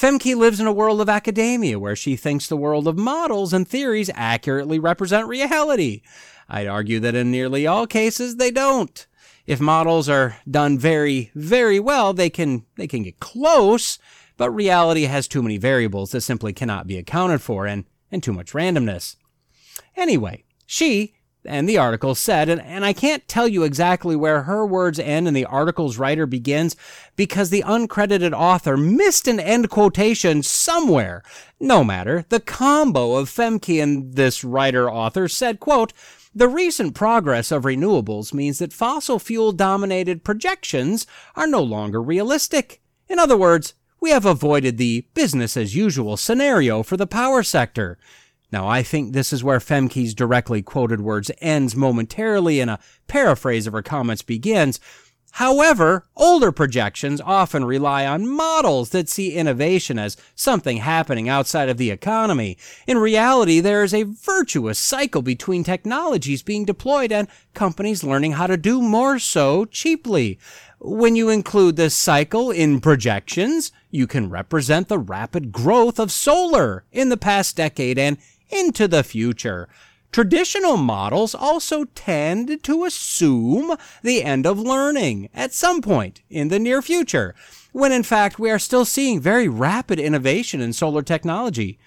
Femke 0.00 0.34
lives 0.34 0.58
in 0.58 0.66
a 0.66 0.72
world 0.72 1.02
of 1.02 1.10
academia 1.10 1.78
where 1.78 1.94
she 1.94 2.16
thinks 2.16 2.46
the 2.46 2.56
world 2.56 2.88
of 2.88 2.96
models 2.96 3.52
and 3.52 3.68
theories 3.68 4.10
accurately 4.14 4.78
represent 4.78 5.28
reality. 5.28 6.00
I'd 6.48 6.66
argue 6.66 7.00
that 7.00 7.14
in 7.14 7.30
nearly 7.30 7.66
all 7.66 7.86
cases 7.86 8.36
they 8.36 8.50
don't. 8.50 9.06
If 9.46 9.60
models 9.60 10.08
are 10.08 10.38
done 10.50 10.78
very, 10.78 11.30
very 11.34 11.78
well, 11.78 12.14
they 12.14 12.30
can, 12.30 12.64
they 12.76 12.86
can 12.86 13.02
get 13.02 13.20
close, 13.20 13.98
but 14.38 14.50
reality 14.52 15.02
has 15.02 15.28
too 15.28 15.42
many 15.42 15.58
variables 15.58 16.12
that 16.12 16.22
simply 16.22 16.54
cannot 16.54 16.86
be 16.86 16.96
accounted 16.96 17.42
for 17.42 17.66
and, 17.66 17.84
and 18.10 18.22
too 18.22 18.32
much 18.32 18.52
randomness. 18.52 19.16
Anyway, 19.96 20.44
she 20.64 21.14
and 21.44 21.68
the 21.68 21.78
article 21.78 22.14
said, 22.14 22.48
and, 22.48 22.60
and 22.60 22.84
I 22.84 22.92
can't 22.92 23.26
tell 23.26 23.48
you 23.48 23.62
exactly 23.62 24.14
where 24.16 24.42
her 24.42 24.66
words 24.66 24.98
end 24.98 25.26
and 25.26 25.36
the 25.36 25.46
article's 25.46 25.98
writer 25.98 26.26
begins 26.26 26.76
because 27.16 27.50
the 27.50 27.64
uncredited 27.66 28.32
author 28.32 28.76
missed 28.76 29.26
an 29.26 29.40
end 29.40 29.70
quotation 29.70 30.42
somewhere. 30.42 31.22
No 31.58 31.82
matter, 31.82 32.24
the 32.28 32.40
combo 32.40 33.16
of 33.16 33.30
Femke 33.30 33.82
and 33.82 34.14
this 34.14 34.44
writer 34.44 34.90
author 34.90 35.28
said, 35.28 35.60
quote, 35.60 35.92
the 36.32 36.48
recent 36.48 36.94
progress 36.94 37.50
of 37.50 37.64
renewables 37.64 38.32
means 38.32 38.60
that 38.60 38.72
fossil 38.72 39.18
fuel 39.18 39.50
dominated 39.50 40.22
projections 40.22 41.06
are 41.34 41.48
no 41.48 41.60
longer 41.60 42.00
realistic. 42.00 42.80
In 43.08 43.18
other 43.18 43.36
words, 43.36 43.74
we 44.00 44.10
have 44.10 44.24
avoided 44.24 44.78
the 44.78 45.06
business 45.12 45.56
as 45.56 45.74
usual 45.74 46.16
scenario 46.16 46.82
for 46.82 46.96
the 46.96 47.06
power 47.06 47.42
sector. 47.42 47.98
Now, 48.52 48.66
I 48.68 48.82
think 48.82 49.12
this 49.12 49.32
is 49.32 49.44
where 49.44 49.60
Femke's 49.60 50.14
directly 50.14 50.62
quoted 50.62 51.00
words 51.00 51.30
ends 51.40 51.76
momentarily 51.76 52.60
and 52.60 52.70
a 52.70 52.80
paraphrase 53.06 53.66
of 53.66 53.72
her 53.72 53.82
comments 53.82 54.22
begins. 54.22 54.80
However, 55.34 56.08
older 56.16 56.50
projections 56.50 57.20
often 57.20 57.64
rely 57.64 58.04
on 58.04 58.28
models 58.28 58.90
that 58.90 59.08
see 59.08 59.34
innovation 59.34 59.98
as 59.98 60.16
something 60.34 60.78
happening 60.78 61.28
outside 61.28 61.68
of 61.68 61.76
the 61.76 61.90
economy. 61.90 62.58
In 62.86 62.98
reality, 62.98 63.60
there 63.60 63.84
is 63.84 63.94
a 63.94 64.02
virtuous 64.02 64.78
cycle 64.78 65.22
between 65.22 65.62
technologies 65.62 66.42
being 66.42 66.64
deployed 66.64 67.12
and 67.12 67.28
companies 67.54 68.02
learning 68.02 68.32
how 68.32 68.48
to 68.48 68.56
do 68.56 68.82
more 68.82 69.18
so 69.20 69.66
cheaply. 69.66 70.38
When 70.80 71.14
you 71.14 71.28
include 71.28 71.76
this 71.76 71.94
cycle 71.94 72.50
in 72.50 72.80
projections, 72.80 73.70
you 73.90 74.06
can 74.06 74.30
represent 74.30 74.88
the 74.88 74.98
rapid 74.98 75.52
growth 75.52 76.00
of 76.00 76.10
solar 76.10 76.84
in 76.90 77.08
the 77.08 77.16
past 77.16 77.56
decade 77.56 77.98
and 77.98 78.18
into 78.52 78.88
the 78.88 79.02
future. 79.02 79.68
Traditional 80.12 80.76
models 80.76 81.34
also 81.36 81.84
tend 81.94 82.64
to 82.64 82.84
assume 82.84 83.76
the 84.02 84.24
end 84.24 84.44
of 84.44 84.58
learning 84.58 85.28
at 85.32 85.54
some 85.54 85.80
point 85.80 86.22
in 86.28 86.48
the 86.48 86.58
near 86.58 86.82
future, 86.82 87.34
when 87.72 87.92
in 87.92 88.02
fact 88.02 88.38
we 88.38 88.50
are 88.50 88.58
still 88.58 88.84
seeing 88.84 89.20
very 89.20 89.46
rapid 89.46 90.00
innovation 90.00 90.60
in 90.60 90.72
solar 90.72 91.02
technology. 91.02 91.78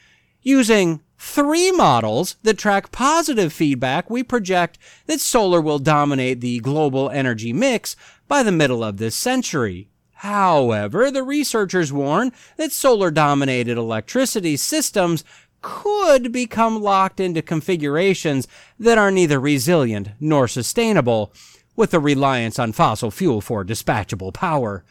Using 0.41 1.01
three 1.17 1.72
models 1.72 2.38
that 2.43 2.58
track 2.58 2.91
positive 2.91 3.51
feedback, 3.51 4.10
we 4.10 4.24
project 4.24 4.77
that 5.05 5.20
solar 5.20 5.60
will 5.60 5.79
dominate 5.79 6.39
the 6.39 6.60
global 6.60 7.10
energy 7.10 7.51
mix 7.51 7.98
by 8.29 8.41
the 8.41 8.51
middle 8.51 8.84
of 8.84 8.98
this 8.98 9.15
century. 9.15 9.89
However, 10.24 11.12
the 11.12 11.24
researchers 11.24 11.91
warn 11.91 12.32
that 12.55 12.72
solar 12.72 13.12
dominated 13.12 13.77
electricity 13.77 14.55
systems 14.55 15.25
could 15.63 16.32
become 16.32 16.84
locked 16.84 17.20
into 17.20 17.41
configurations 17.41 18.48
that 18.77 19.00
are 19.00 19.10
neither 19.10 19.39
resilient 19.39 20.10
nor 20.20 20.48
sustainable, 20.48 21.34
with 21.75 21.93
a 21.93 22.00
reliance 22.00 22.60
on 22.60 22.72
fossil 22.72 23.10
fuel 23.10 23.41
for 23.41 23.65
dispatchable 23.65 24.32
power. 24.32 24.86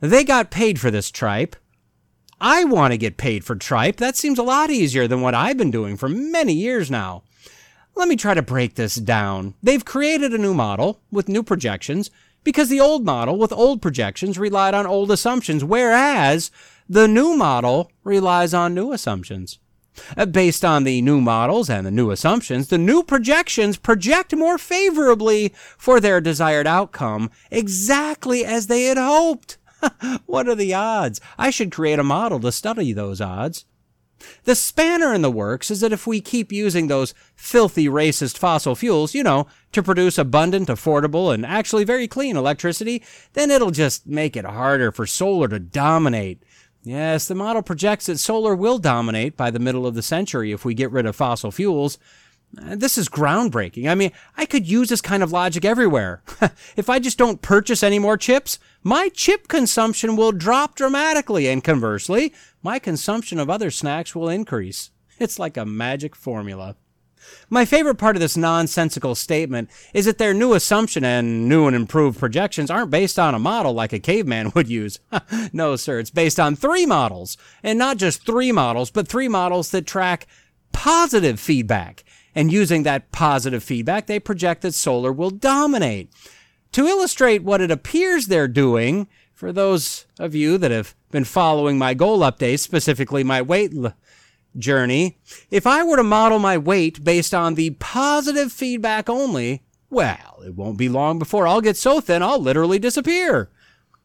They 0.00 0.24
got 0.24 0.50
paid 0.50 0.80
for 0.80 0.90
this 0.90 1.10
tripe. 1.12 1.54
I 2.40 2.64
want 2.64 2.92
to 2.92 2.98
get 2.98 3.16
paid 3.16 3.44
for 3.44 3.54
tripe. 3.54 3.96
That 3.96 4.16
seems 4.16 4.38
a 4.38 4.42
lot 4.42 4.70
easier 4.70 5.06
than 5.06 5.20
what 5.20 5.34
I've 5.34 5.56
been 5.56 5.70
doing 5.70 5.96
for 5.96 6.08
many 6.08 6.52
years 6.52 6.90
now. 6.90 7.22
Let 7.94 8.08
me 8.08 8.16
try 8.16 8.34
to 8.34 8.42
break 8.42 8.74
this 8.74 8.96
down. 8.96 9.54
They've 9.62 9.84
created 9.84 10.34
a 10.34 10.38
new 10.38 10.52
model 10.52 11.00
with 11.10 11.28
new 11.28 11.42
projections 11.42 12.10
because 12.44 12.68
the 12.68 12.80
old 12.80 13.06
model 13.06 13.38
with 13.38 13.52
old 13.52 13.80
projections 13.80 14.38
relied 14.38 14.74
on 14.74 14.86
old 14.86 15.10
assumptions, 15.10 15.64
whereas 15.64 16.50
the 16.88 17.08
new 17.08 17.36
model 17.36 17.90
relies 18.04 18.52
on 18.52 18.74
new 18.74 18.92
assumptions. 18.92 19.58
Uh, 20.16 20.26
based 20.26 20.64
on 20.64 20.84
the 20.84 21.00
new 21.02 21.20
models 21.20 21.70
and 21.70 21.86
the 21.86 21.90
new 21.90 22.10
assumptions, 22.10 22.68
the 22.68 22.78
new 22.78 23.02
projections 23.02 23.76
project 23.76 24.34
more 24.34 24.58
favorably 24.58 25.52
for 25.78 26.00
their 26.00 26.20
desired 26.20 26.66
outcome 26.66 27.30
exactly 27.50 28.44
as 28.44 28.66
they 28.66 28.84
had 28.84 28.98
hoped. 28.98 29.58
what 30.26 30.48
are 30.48 30.54
the 30.54 30.74
odds? 30.74 31.20
I 31.38 31.50
should 31.50 31.72
create 31.72 31.98
a 31.98 32.04
model 32.04 32.40
to 32.40 32.52
study 32.52 32.92
those 32.92 33.20
odds. 33.20 33.64
The 34.44 34.54
spanner 34.54 35.12
in 35.12 35.20
the 35.22 35.30
works 35.30 35.70
is 35.70 35.80
that 35.80 35.92
if 35.92 36.06
we 36.06 36.20
keep 36.20 36.50
using 36.50 36.86
those 36.86 37.14
filthy 37.34 37.86
racist 37.86 38.38
fossil 38.38 38.74
fuels, 38.74 39.14
you 39.14 39.22
know, 39.22 39.46
to 39.72 39.82
produce 39.82 40.16
abundant, 40.16 40.68
affordable, 40.68 41.34
and 41.34 41.44
actually 41.44 41.84
very 41.84 42.08
clean 42.08 42.36
electricity, 42.36 43.02
then 43.34 43.50
it'll 43.50 43.70
just 43.70 44.06
make 44.06 44.36
it 44.36 44.46
harder 44.46 44.90
for 44.90 45.06
solar 45.06 45.48
to 45.48 45.58
dominate. 45.58 46.42
Yes, 46.86 47.26
the 47.26 47.34
model 47.34 47.62
projects 47.62 48.06
that 48.06 48.18
solar 48.18 48.54
will 48.54 48.78
dominate 48.78 49.36
by 49.36 49.50
the 49.50 49.58
middle 49.58 49.88
of 49.88 49.96
the 49.96 50.02
century 50.02 50.52
if 50.52 50.64
we 50.64 50.72
get 50.72 50.92
rid 50.92 51.04
of 51.04 51.16
fossil 51.16 51.50
fuels. 51.50 51.98
Uh, 52.56 52.76
this 52.76 52.96
is 52.96 53.08
groundbreaking. 53.08 53.90
I 53.90 53.96
mean, 53.96 54.12
I 54.36 54.46
could 54.46 54.68
use 54.68 54.88
this 54.88 55.00
kind 55.00 55.24
of 55.24 55.32
logic 55.32 55.64
everywhere. 55.64 56.22
if 56.76 56.88
I 56.88 57.00
just 57.00 57.18
don't 57.18 57.42
purchase 57.42 57.82
any 57.82 57.98
more 57.98 58.16
chips, 58.16 58.60
my 58.84 59.08
chip 59.08 59.48
consumption 59.48 60.14
will 60.14 60.30
drop 60.30 60.76
dramatically, 60.76 61.48
and 61.48 61.64
conversely, 61.64 62.32
my 62.62 62.78
consumption 62.78 63.40
of 63.40 63.50
other 63.50 63.72
snacks 63.72 64.14
will 64.14 64.28
increase. 64.28 64.92
It's 65.18 65.40
like 65.40 65.56
a 65.56 65.66
magic 65.66 66.14
formula. 66.14 66.76
My 67.48 67.64
favorite 67.64 67.96
part 67.96 68.16
of 68.16 68.20
this 68.20 68.36
nonsensical 68.36 69.14
statement 69.14 69.70
is 69.94 70.04
that 70.04 70.18
their 70.18 70.34
new 70.34 70.54
assumption 70.54 71.04
and 71.04 71.48
new 71.48 71.66
and 71.66 71.76
improved 71.76 72.18
projections 72.18 72.70
aren't 72.70 72.90
based 72.90 73.18
on 73.18 73.34
a 73.34 73.38
model 73.38 73.72
like 73.72 73.92
a 73.92 73.98
caveman 73.98 74.52
would 74.54 74.68
use. 74.68 74.98
no, 75.52 75.76
sir, 75.76 75.98
it's 75.98 76.10
based 76.10 76.40
on 76.40 76.56
three 76.56 76.86
models. 76.86 77.36
And 77.62 77.78
not 77.78 77.96
just 77.98 78.26
three 78.26 78.52
models, 78.52 78.90
but 78.90 79.08
three 79.08 79.28
models 79.28 79.70
that 79.70 79.86
track 79.86 80.26
positive 80.72 81.40
feedback. 81.40 82.04
And 82.34 82.52
using 82.52 82.82
that 82.82 83.12
positive 83.12 83.64
feedback, 83.64 84.06
they 84.06 84.20
project 84.20 84.62
that 84.62 84.74
solar 84.74 85.10
will 85.12 85.30
dominate. 85.30 86.10
To 86.72 86.86
illustrate 86.86 87.42
what 87.42 87.62
it 87.62 87.70
appears 87.70 88.26
they're 88.26 88.48
doing, 88.48 89.08
for 89.32 89.52
those 89.52 90.06
of 90.18 90.34
you 90.34 90.58
that 90.58 90.70
have 90.70 90.94
been 91.10 91.24
following 91.24 91.78
my 91.78 91.94
goal 91.94 92.20
updates, 92.20 92.58
specifically 92.58 93.24
my 93.24 93.40
weight 93.40 93.72
journey, 94.58 95.18
if 95.50 95.66
I 95.66 95.82
were 95.82 95.96
to 95.96 96.02
model 96.02 96.38
my 96.38 96.58
weight 96.58 97.02
based 97.04 97.34
on 97.34 97.54
the 97.54 97.70
positive 97.70 98.52
feedback 98.52 99.08
only, 99.08 99.62
well, 99.90 100.42
it 100.44 100.54
won't 100.54 100.78
be 100.78 100.88
long 100.88 101.18
before 101.18 101.46
I'll 101.46 101.60
get 101.60 101.76
so 101.76 102.00
thin 102.00 102.22
I'll 102.22 102.40
literally 102.40 102.78
disappear. 102.78 103.50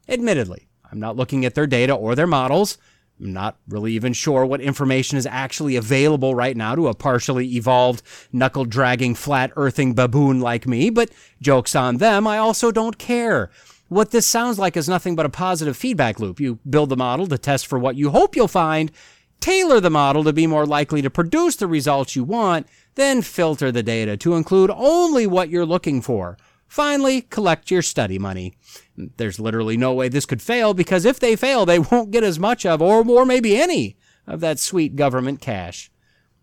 Admittedly, 0.08 0.68
I'm 0.90 1.00
not 1.00 1.16
looking 1.16 1.44
at 1.44 1.54
their 1.54 1.66
data 1.66 1.94
or 1.94 2.14
their 2.14 2.26
models. 2.26 2.78
I'm 3.20 3.32
not 3.32 3.56
really 3.68 3.92
even 3.92 4.12
sure 4.12 4.44
what 4.44 4.60
information 4.60 5.16
is 5.16 5.26
actually 5.26 5.76
available 5.76 6.34
right 6.34 6.56
now 6.56 6.74
to 6.74 6.88
a 6.88 6.94
partially 6.94 7.54
evolved, 7.54 8.02
knuckle 8.32 8.64
dragging, 8.64 9.14
flat 9.14 9.52
earthing 9.56 9.94
baboon 9.94 10.40
like 10.40 10.66
me, 10.66 10.90
but 10.90 11.10
joke's 11.40 11.76
on 11.76 11.98
them, 11.98 12.26
I 12.26 12.38
also 12.38 12.72
don't 12.72 12.98
care. 12.98 13.50
What 13.88 14.10
this 14.10 14.26
sounds 14.26 14.58
like 14.58 14.76
is 14.76 14.88
nothing 14.88 15.14
but 15.14 15.26
a 15.26 15.28
positive 15.28 15.76
feedback 15.76 16.18
loop. 16.18 16.40
You 16.40 16.58
build 16.68 16.88
the 16.88 16.96
model 16.96 17.26
to 17.26 17.38
test 17.38 17.66
for 17.66 17.78
what 17.78 17.94
you 17.94 18.10
hope 18.10 18.34
you'll 18.34 18.48
find, 18.48 18.90
tailor 19.42 19.80
the 19.80 19.90
model 19.90 20.24
to 20.24 20.32
be 20.32 20.46
more 20.46 20.64
likely 20.64 21.02
to 21.02 21.10
produce 21.10 21.56
the 21.56 21.66
results 21.66 22.16
you 22.16 22.24
want, 22.24 22.66
then 22.94 23.20
filter 23.20 23.70
the 23.70 23.82
data 23.82 24.16
to 24.16 24.36
include 24.36 24.70
only 24.70 25.26
what 25.26 25.50
you're 25.50 25.66
looking 25.66 26.00
for. 26.00 26.38
Finally, 26.68 27.22
collect 27.22 27.70
your 27.70 27.82
study 27.82 28.18
money. 28.18 28.54
There's 28.96 29.38
literally 29.38 29.76
no 29.76 29.92
way 29.92 30.08
this 30.08 30.24
could 30.24 30.40
fail 30.40 30.72
because 30.72 31.04
if 31.04 31.20
they 31.20 31.36
fail, 31.36 31.66
they 31.66 31.78
won't 31.90 32.12
get 32.12 32.24
as 32.24 32.38
much 32.38 32.64
of, 32.64 32.80
or 32.80 33.04
more, 33.04 33.26
maybe 33.26 33.60
any, 33.60 33.98
of 34.26 34.40
that 34.40 34.58
sweet 34.58 34.96
government 34.96 35.40
cash. 35.40 35.90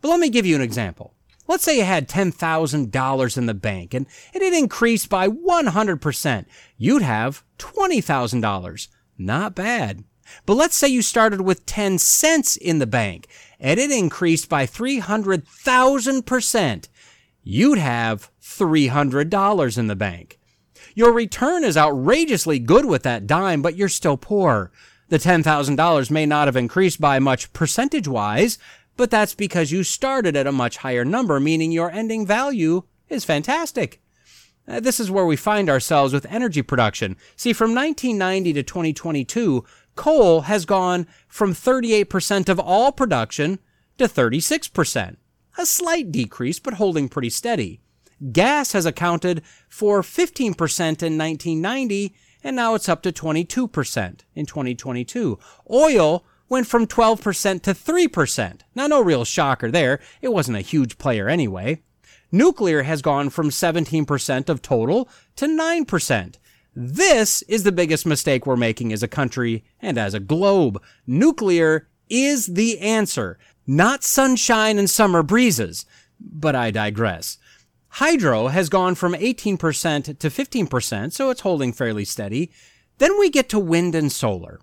But 0.00 0.08
let 0.08 0.20
me 0.20 0.30
give 0.30 0.46
you 0.46 0.56
an 0.56 0.62
example. 0.62 1.12
Let's 1.46 1.64
say 1.64 1.76
you 1.78 1.84
had 1.84 2.08
$10,000 2.08 3.38
in 3.38 3.46
the 3.46 3.54
bank 3.54 3.94
and 3.94 4.06
it 4.34 4.42
increased 4.42 5.08
by 5.08 5.28
100%. 5.28 6.44
You'd 6.76 7.02
have 7.02 7.44
$20,000. 7.58 8.88
Not 9.16 9.54
bad. 9.54 10.04
But 10.44 10.54
let's 10.54 10.76
say 10.76 10.88
you 10.88 11.00
started 11.00 11.40
with 11.40 11.64
10 11.64 11.98
cents 11.98 12.56
in 12.56 12.78
the 12.78 12.86
bank 12.86 13.28
and 13.60 13.80
it 13.80 13.90
increased 13.90 14.48
by 14.48 14.66
300,000%, 14.66 16.88
you'd 17.42 17.78
have 17.78 18.30
$300 18.42 19.78
in 19.78 19.86
the 19.86 19.96
bank. 19.96 20.38
Your 20.94 21.12
return 21.12 21.64
is 21.64 21.76
outrageously 21.76 22.58
good 22.58 22.84
with 22.84 23.02
that 23.04 23.26
dime, 23.26 23.62
but 23.62 23.76
you're 23.76 23.88
still 23.88 24.16
poor. 24.16 24.70
The 25.08 25.18
$10,000 25.18 26.10
may 26.10 26.26
not 26.26 26.48
have 26.48 26.56
increased 26.56 27.00
by 27.00 27.18
much 27.18 27.52
percentage 27.52 28.08
wise, 28.08 28.58
but 28.96 29.10
that's 29.10 29.34
because 29.34 29.72
you 29.72 29.84
started 29.84 30.36
at 30.36 30.46
a 30.46 30.52
much 30.52 30.78
higher 30.78 31.04
number, 31.04 31.40
meaning 31.40 31.72
your 31.72 31.90
ending 31.90 32.26
value 32.26 32.82
is 33.08 33.24
fantastic. 33.24 34.02
Uh, 34.66 34.80
this 34.80 35.00
is 35.00 35.10
where 35.10 35.24
we 35.24 35.36
find 35.36 35.70
ourselves 35.70 36.12
with 36.12 36.26
energy 36.26 36.60
production. 36.60 37.16
See, 37.36 37.54
from 37.54 37.74
1990 37.74 38.52
to 38.52 38.62
2022, 38.62 39.64
coal 39.98 40.42
has 40.42 40.64
gone 40.64 41.08
from 41.26 41.52
38% 41.52 42.48
of 42.48 42.60
all 42.60 42.92
production 42.92 43.58
to 43.98 44.04
36%. 44.04 45.16
A 45.58 45.66
slight 45.66 46.12
decrease, 46.12 46.60
but 46.60 46.74
holding 46.74 47.08
pretty 47.08 47.30
steady. 47.30 47.80
Gas 48.32 48.72
has 48.72 48.86
accounted 48.86 49.42
for 49.68 50.02
15% 50.02 50.46
in 50.48 51.18
1990, 51.18 52.14
and 52.44 52.54
now 52.54 52.76
it's 52.76 52.88
up 52.88 53.02
to 53.02 53.12
22% 53.12 54.20
in 54.36 54.46
2022. 54.46 55.38
Oil 55.68 56.24
went 56.48 56.68
from 56.68 56.86
12% 56.86 57.62
to 57.62 57.74
3%. 57.74 58.60
Now, 58.76 58.86
no 58.86 59.02
real 59.02 59.24
shocker 59.24 59.70
there. 59.70 59.98
It 60.22 60.32
wasn't 60.32 60.58
a 60.58 60.62
huge 60.62 60.98
player 60.98 61.28
anyway. 61.28 61.82
Nuclear 62.30 62.84
has 62.84 63.02
gone 63.02 63.30
from 63.30 63.50
17% 63.50 64.48
of 64.48 64.62
total 64.62 65.08
to 65.34 65.46
9%. 65.46 66.34
This 66.80 67.42
is 67.48 67.64
the 67.64 67.72
biggest 67.72 68.06
mistake 68.06 68.46
we're 68.46 68.54
making 68.54 68.92
as 68.92 69.02
a 69.02 69.08
country 69.08 69.64
and 69.80 69.98
as 69.98 70.14
a 70.14 70.20
globe. 70.20 70.80
Nuclear 71.08 71.88
is 72.08 72.46
the 72.46 72.78
answer, 72.78 73.36
not 73.66 74.04
sunshine 74.04 74.78
and 74.78 74.88
summer 74.88 75.24
breezes. 75.24 75.84
But 76.20 76.54
I 76.54 76.70
digress. 76.70 77.38
Hydro 77.88 78.46
has 78.46 78.68
gone 78.68 78.94
from 78.94 79.14
18% 79.14 80.18
to 80.18 80.30
15%, 80.30 81.12
so 81.12 81.30
it's 81.30 81.40
holding 81.40 81.72
fairly 81.72 82.04
steady. 82.04 82.52
Then 82.98 83.18
we 83.18 83.28
get 83.28 83.48
to 83.48 83.58
wind 83.58 83.96
and 83.96 84.12
solar. 84.12 84.60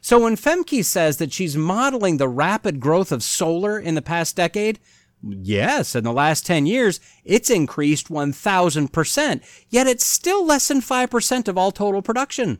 So 0.00 0.20
when 0.20 0.36
Femke 0.36 0.84
says 0.84 1.18
that 1.18 1.32
she's 1.32 1.56
modeling 1.56 2.16
the 2.16 2.28
rapid 2.28 2.80
growth 2.80 3.12
of 3.12 3.22
solar 3.22 3.78
in 3.78 3.94
the 3.94 4.02
past 4.02 4.36
decade, 4.36 4.78
yes, 5.22 5.94
in 5.94 6.04
the 6.04 6.12
last 6.12 6.46
10 6.46 6.66
years, 6.66 7.00
it's 7.24 7.50
increased 7.50 8.08
1000%, 8.08 9.64
yet 9.68 9.86
it's 9.86 10.04
still 10.04 10.44
less 10.44 10.68
than 10.68 10.80
5% 10.80 11.48
of 11.48 11.58
all 11.58 11.70
total 11.70 12.02
production. 12.02 12.58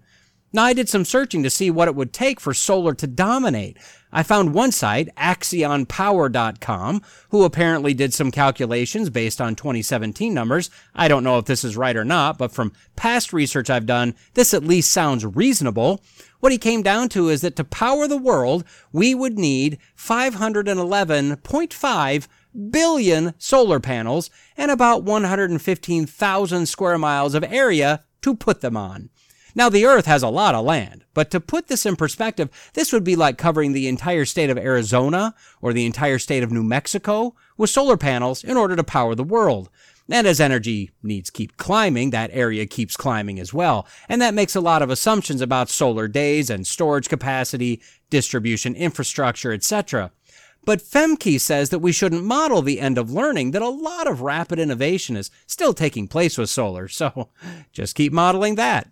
Now, 0.53 0.65
I 0.65 0.73
did 0.73 0.89
some 0.89 1.05
searching 1.05 1.45
to 1.45 1.51
see 1.51 1.71
what 1.71 1.87
it 1.87 1.95
would 1.95 2.13
take 2.13 2.41
for 2.41 2.53
solar 2.53 2.93
to 2.95 3.07
dominate. 3.07 3.79
I 4.13 4.25
found 4.25 4.53
one 4.53 4.73
site, 4.73 5.09
axionpower.com, 5.15 7.03
who 7.29 7.45
apparently 7.45 7.95
did 7.95 8.13
some 8.13 8.33
calculations 8.33 9.11
based 9.11 9.41
on 9.41 9.55
2017 9.55 10.35
numbers. 10.35 10.69
I 10.93 11.07
don't 11.07 11.23
know 11.23 11.39
if 11.39 11.45
this 11.45 11.63
is 11.63 11.77
right 11.77 11.97
or 11.97 12.05
not, 12.05 12.37
but 12.37 12.51
from 12.51 12.73
past 12.97 13.33
research 13.33 13.71
I've 13.71 13.87
done, 13.87 14.17
this 14.35 14.53
at 14.53 14.65
least 14.65 14.91
sounds 14.91 15.25
reasonable 15.25 16.03
What 16.41 16.53
he 16.53 16.59
came 16.59 16.83
down 16.83 17.09
to 17.11 17.29
is 17.29 17.43
that 17.43 17.55
to 17.57 17.65
power 17.65 18.09
the 18.09 18.17
world, 18.17 18.65
we 18.93 19.15
would 19.15 19.39
need 19.39 19.79
511.5 19.97 22.29
billion 22.71 23.35
solar 23.39 23.79
panels 23.79 24.31
and 24.57 24.71
about 24.71 25.05
115,000 25.05 26.67
square 26.67 26.97
miles 26.99 27.35
of 27.35 27.45
area 27.45 28.03
to 28.23 28.35
put 28.35 28.63
them 28.63 28.77
on. 28.77 29.11
Now, 29.55 29.69
the 29.69 29.85
Earth 29.85 30.07
has 30.07 30.23
a 30.23 30.29
lot 30.29 30.55
of 30.55 30.65
land, 30.65 31.05
but 31.13 31.31
to 31.33 31.41
put 31.41 31.67
this 31.67 31.85
in 31.85 31.97
perspective, 31.97 32.49
this 32.75 32.93
would 32.93 33.03
be 33.03 33.17
like 33.17 33.37
covering 33.37 33.73
the 33.73 33.89
entire 33.89 34.25
state 34.25 34.49
of 34.49 34.57
Arizona 34.57 35.35
or 35.61 35.73
the 35.73 35.87
entire 35.87 36.19
state 36.19 36.45
of 36.45 36.53
New 36.53 36.63
Mexico 36.63 37.35
with 37.57 37.71
solar 37.71 37.97
panels 37.97 38.45
in 38.45 38.57
order 38.57 38.77
to 38.77 38.85
power 38.85 39.17
the 39.17 39.25
world. 39.25 39.69
And 40.11 40.27
as 40.27 40.41
energy 40.41 40.91
needs 41.03 41.31
keep 41.31 41.57
climbing, 41.57 42.11
that 42.11 42.31
area 42.33 42.67
keeps 42.67 42.97
climbing 42.97 43.39
as 43.39 43.55
well. 43.55 43.87
And 44.09 44.21
that 44.21 44.35
makes 44.35 44.57
a 44.57 44.61
lot 44.61 44.83
of 44.83 44.91
assumptions 44.91 45.41
about 45.41 45.69
solar 45.69 46.09
days 46.09 46.51
and 46.51 46.67
storage 46.67 47.09
capacity, 47.09 47.81
distribution 48.11 48.75
infrastructure, 48.75 49.53
etc. 49.53 50.11
But 50.65 50.83
Femke 50.83 51.41
says 51.41 51.71
that 51.71 51.79
we 51.79 51.93
shouldn't 51.93 52.25
model 52.25 52.61
the 52.61 52.81
end 52.81 52.99
of 52.99 53.11
learning, 53.11 53.53
that 53.53 53.63
a 53.63 53.69
lot 53.69 54.07
of 54.07 54.21
rapid 54.21 54.59
innovation 54.59 55.17
is 55.17 55.31
still 55.47 55.73
taking 55.73 56.09
place 56.09 56.37
with 56.37 56.51
solar. 56.51 56.89
So 56.89 57.31
just 57.73 57.95
keep 57.95 58.13
modeling 58.13 58.57
that. 58.57 58.89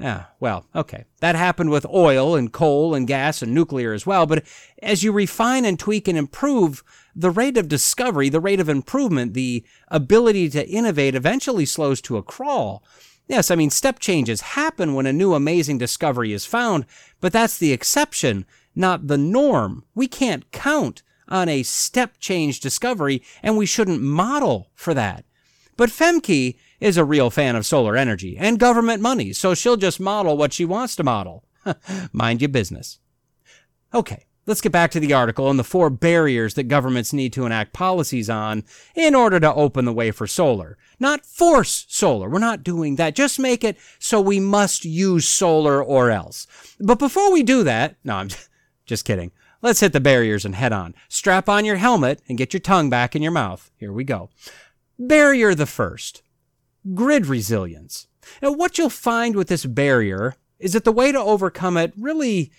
Yeah, 0.00 0.26
well, 0.38 0.64
okay. 0.74 1.04
That 1.20 1.34
happened 1.34 1.70
with 1.70 1.84
oil 1.86 2.36
and 2.36 2.52
coal 2.52 2.94
and 2.94 3.06
gas 3.06 3.42
and 3.42 3.52
nuclear 3.52 3.92
as 3.92 4.06
well. 4.06 4.26
But 4.26 4.44
as 4.80 5.02
you 5.02 5.10
refine 5.10 5.64
and 5.64 5.78
tweak 5.78 6.06
and 6.06 6.16
improve, 6.16 6.84
the 7.16 7.30
rate 7.30 7.56
of 7.56 7.68
discovery, 7.68 8.28
the 8.28 8.40
rate 8.40 8.60
of 8.60 8.68
improvement, 8.68 9.34
the 9.34 9.64
ability 9.88 10.50
to 10.50 10.68
innovate 10.68 11.16
eventually 11.16 11.64
slows 11.64 12.00
to 12.02 12.16
a 12.16 12.22
crawl. 12.22 12.84
Yes, 13.26 13.50
I 13.50 13.56
mean, 13.56 13.70
step 13.70 13.98
changes 13.98 14.40
happen 14.40 14.94
when 14.94 15.06
a 15.06 15.12
new 15.12 15.34
amazing 15.34 15.78
discovery 15.78 16.32
is 16.32 16.46
found, 16.46 16.86
but 17.20 17.32
that's 17.32 17.58
the 17.58 17.72
exception, 17.72 18.46
not 18.74 19.08
the 19.08 19.18
norm. 19.18 19.84
We 19.94 20.06
can't 20.06 20.50
count 20.52 21.02
on 21.28 21.48
a 21.48 21.62
step 21.62 22.18
change 22.18 22.60
discovery, 22.60 23.22
and 23.42 23.56
we 23.56 23.66
shouldn't 23.66 24.00
model 24.00 24.70
for 24.74 24.94
that. 24.94 25.24
But 25.76 25.90
Femke 25.90 26.56
is 26.80 26.96
a 26.96 27.04
real 27.04 27.30
fan 27.30 27.56
of 27.56 27.66
solar 27.66 27.96
energy 27.96 28.36
and 28.38 28.58
government 28.58 29.02
money, 29.02 29.32
so 29.32 29.54
she'll 29.54 29.76
just 29.76 30.00
model 30.00 30.36
what 30.36 30.52
she 30.52 30.64
wants 30.64 30.96
to 30.96 31.04
model. 31.04 31.44
Mind 32.12 32.40
your 32.40 32.48
business. 32.48 32.98
Okay, 33.92 34.26
let's 34.46 34.60
get 34.60 34.72
back 34.72 34.90
to 34.92 35.00
the 35.00 35.12
article 35.12 35.50
and 35.50 35.58
the 35.58 35.64
four 35.64 35.90
barriers 35.90 36.54
that 36.54 36.64
governments 36.64 37.12
need 37.12 37.32
to 37.32 37.46
enact 37.46 37.72
policies 37.72 38.30
on 38.30 38.64
in 38.94 39.14
order 39.14 39.40
to 39.40 39.54
open 39.54 39.84
the 39.84 39.92
way 39.92 40.10
for 40.10 40.26
solar. 40.26 40.76
Not 41.00 41.26
force 41.26 41.86
solar. 41.88 42.28
We're 42.28 42.38
not 42.38 42.64
doing 42.64 42.96
that. 42.96 43.14
Just 43.14 43.38
make 43.38 43.64
it 43.64 43.78
so 43.98 44.20
we 44.20 44.40
must 44.40 44.84
use 44.84 45.28
solar 45.28 45.82
or 45.82 46.10
else. 46.10 46.46
But 46.80 46.98
before 46.98 47.32
we 47.32 47.42
do 47.42 47.62
that, 47.64 47.96
no, 48.04 48.16
I'm 48.16 48.28
just 48.86 49.04
kidding. 49.04 49.32
Let's 49.60 49.80
hit 49.80 49.92
the 49.92 50.00
barriers 50.00 50.44
and 50.44 50.54
head 50.54 50.72
on. 50.72 50.94
Strap 51.08 51.48
on 51.48 51.64
your 51.64 51.76
helmet 51.76 52.22
and 52.28 52.38
get 52.38 52.52
your 52.52 52.60
tongue 52.60 52.88
back 52.88 53.16
in 53.16 53.22
your 53.22 53.32
mouth. 53.32 53.70
Here 53.76 53.92
we 53.92 54.04
go. 54.04 54.30
Barrier 54.98 55.54
the 55.54 55.66
first 55.66 56.22
grid 56.94 57.26
resilience. 57.26 58.06
Now, 58.42 58.52
what 58.52 58.78
you'll 58.78 58.90
find 58.90 59.36
with 59.36 59.48
this 59.48 59.64
barrier 59.64 60.36
is 60.58 60.72
that 60.72 60.84
the 60.84 60.92
way 60.92 61.12
to 61.12 61.18
overcome 61.18 61.76
it 61.76 61.92
really 61.96 62.50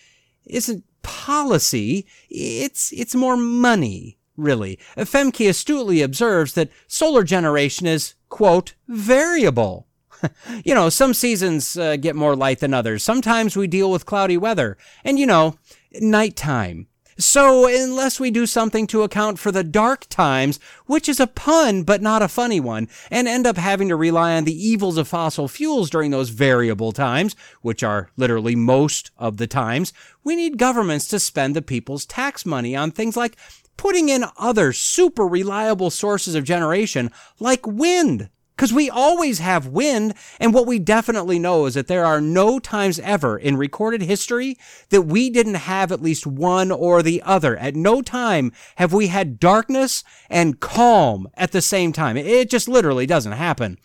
isn't 0.46 0.84
policy, 1.04 2.06
it's, 2.30 2.92
it's 2.92 3.16
more 3.16 3.38
money, 3.38 4.18
really. 4.36 4.80
Femke 4.98 5.50
astutely 5.50 6.02
observes 6.02 6.54
that 6.54 6.70
solar 6.88 7.24
generation 7.24 7.88
is, 7.88 8.16
quote, 8.30 8.74
variable. 8.88 9.88
you 10.66 10.74
know, 10.74 10.90
some 10.90 11.14
seasons 11.14 11.78
uh, 11.78 11.96
get 11.96 12.16
more 12.16 12.36
light 12.36 12.60
than 12.60 12.74
others. 12.74 13.04
Sometimes 13.04 13.56
we 13.56 13.68
deal 13.68 13.92
with 13.92 14.06
cloudy 14.06 14.38
weather. 14.38 14.78
And, 15.04 15.18
you 15.20 15.26
know, 15.26 15.58
nighttime 15.94 16.88
so, 17.20 17.68
unless 17.68 18.18
we 18.18 18.32
do 18.32 18.46
something 18.46 18.88
to 18.88 19.04
account 19.04 19.40
for 19.40 19.52
the 19.52 19.64
dark 19.64 20.08
times, 20.08 20.58
which 20.86 21.10
is 21.10 21.20
a 21.20 21.28
pun 21.28 21.84
but 21.84 22.02
not 22.02 22.22
a 22.22 22.30
funny 22.30 22.62
one, 22.62 22.88
and 23.12 23.28
end 23.28 23.46
up 23.46 23.58
having 23.58 23.90
to 23.90 23.96
rely 23.98 24.38
on 24.38 24.46
the 24.46 24.68
evils 24.68 24.98
of 24.98 25.08
fossil 25.08 25.50
fuels 25.50 25.90
during 25.90 26.12
those 26.12 26.30
variable 26.30 26.94
times, 26.94 27.36
which 27.62 27.84
are 27.84 28.10
literally 28.16 28.56
most 28.56 29.12
of 29.18 29.36
the 29.36 29.48
times, 29.48 29.92
we 30.24 30.36
need 30.36 30.58
governments 30.58 31.08
to 31.10 31.20
spend 31.20 31.56
the 31.56 31.62
people's 31.62 32.06
tax 32.06 32.46
money 32.46 32.74
on 32.74 32.90
things 32.90 33.18
like 33.18 33.36
putting 33.76 34.08
in 34.08 34.24
other 34.38 34.72
super 34.72 35.28
reliable 35.28 35.90
sources 35.90 36.36
of 36.36 36.44
generation 36.46 37.12
like 37.40 37.68
wind 37.68 38.30
because 38.60 38.74
we 38.74 38.90
always 38.90 39.40
have 39.40 39.68
wind. 39.68 40.14
And 40.38 40.54
what 40.54 40.68
we 40.68 40.80
definitely 40.80 41.40
know 41.40 41.66
is 41.66 41.76
that 41.76 41.88
there 41.88 42.06
are 42.06 42.20
no 42.20 42.60
times 42.60 43.00
ever 43.00 43.38
in 43.38 43.56
recorded 43.56 44.02
history 44.02 44.58
that 44.90 45.04
we 45.04 45.30
didn't 45.30 45.54
have 45.54 45.94
at 45.94 46.02
least 46.02 46.28
one 46.28 46.70
or 46.70 47.02
the 47.02 47.22
other. 47.24 47.56
At 47.56 47.78
no 47.78 48.02
time 48.02 48.52
have 48.76 48.92
we 48.92 49.08
had 49.08 49.40
darkness 49.40 50.04
and 50.30 50.60
calm 50.60 51.30
at 51.36 51.54
the 51.54 51.62
same 51.62 51.94
time. 51.94 52.18
It 52.18 52.50
just 52.50 52.68
literally 52.68 53.06
doesn't 53.06 53.32
happen. 53.32 53.78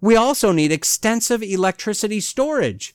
We 0.00 0.14
also 0.14 0.52
need 0.52 0.70
extensive 0.70 1.42
electricity 1.42 2.20
storage. 2.20 2.94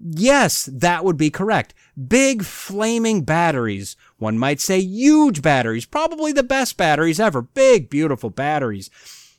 Yes, 0.00 0.68
that 0.72 1.04
would 1.04 1.16
be 1.16 1.30
correct. 1.30 1.72
Big 2.08 2.42
flaming 2.42 3.22
batteries. 3.22 3.96
One 4.18 4.40
might 4.40 4.60
say 4.60 4.80
huge 4.80 5.40
batteries, 5.40 5.86
probably 5.86 6.32
the 6.32 6.42
best 6.42 6.76
batteries 6.76 7.20
ever. 7.20 7.42
Big, 7.42 7.88
beautiful 7.88 8.30
batteries. 8.30 8.90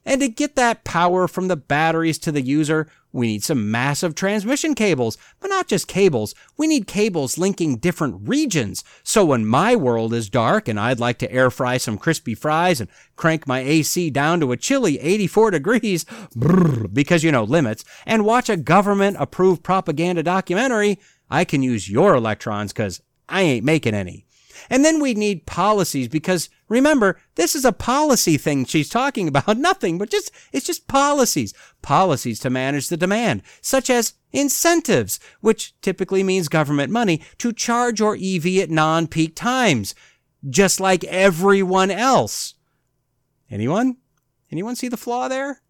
And 0.06 0.22
to 0.22 0.28
get 0.28 0.56
that 0.56 0.84
power 0.84 1.28
from 1.28 1.48
the 1.48 1.56
batteries 1.56 2.20
to 2.20 2.32
the 2.32 2.42
user, 2.42 2.88
we 3.12 3.28
need 3.28 3.44
some 3.44 3.72
massive 3.72 4.14
transmission 4.14 4.76
cables. 4.76 5.18
But 5.40 5.50
not 5.50 5.68
just 5.68 5.88
cables, 5.88 6.36
we 6.58 6.68
need 6.68 6.86
cables 6.86 7.38
linking 7.38 7.78
different 7.78 8.28
regions. 8.28 8.84
So 9.04 9.26
when 9.26 9.46
my 9.46 9.76
world 9.76 10.14
is 10.14 10.30
dark 10.30 10.68
and 10.68 10.80
I'd 10.80 11.00
like 11.00 11.18
to 11.20 11.32
air 11.32 11.50
fry 11.50 11.78
some 11.78 11.98
crispy 11.98 12.36
fries 12.36 12.80
and 12.80 12.90
crank 13.16 13.48
my 13.48 13.62
AC 13.62 14.10
down 14.12 14.42
to 14.42 14.52
a 14.52 14.58
chilly 14.58 15.00
84 15.00 15.52
degrees, 15.52 16.06
brrr, 16.36 16.94
because 16.94 17.24
you 17.24 17.32
know 17.32 17.44
limits, 17.44 17.84
and 18.06 18.26
watch 18.26 18.50
a 18.50 18.58
government 18.58 19.18
approved 19.20 19.64
propaganda 19.64 20.22
documentary, 20.22 21.00
I 21.30 21.46
can 21.46 21.64
use 21.64 21.90
your 21.90 22.14
electrons 22.16 22.74
because 22.74 23.02
I 23.28 23.42
ain't 23.42 23.66
making 23.66 23.96
any. 23.96 24.26
And 24.70 24.84
then 24.84 25.00
we 25.00 25.14
need 25.14 25.46
policies 25.46 26.08
because 26.08 26.50
remember, 26.68 27.20
this 27.36 27.56
is 27.56 27.66
a 27.66 27.72
policy 27.72 28.38
thing 28.38 28.66
she's 28.66 28.90
talking 28.90 29.28
about. 29.28 29.58
Nothing 29.58 29.98
but 29.98 30.10
just, 30.10 30.32
it's 30.52 30.66
just 30.66 30.88
policies. 30.88 31.54
Policies 31.82 32.40
to 32.42 32.50
manage 32.50 32.88
the 32.88 32.98
demand, 32.98 33.44
such 33.62 33.90
as 33.90 34.14
incentives, 34.32 35.20
which 35.42 35.80
typically 35.82 36.24
means 36.24 36.48
government 36.48 36.92
money 36.92 37.22
to 37.38 37.54
charge 37.54 38.00
your 38.00 38.18
EV 38.20 38.58
at 38.58 38.70
non-peak 38.70 39.36
times, 39.36 39.96
just 40.50 40.80
like 40.80 41.04
everyone 41.06 41.92
else. 41.92 42.56
Anyone? 43.50 43.98
Anyone 44.52 44.76
see 44.76 44.88
the 44.88 44.98
flaw 44.98 45.28
there? 45.28 45.62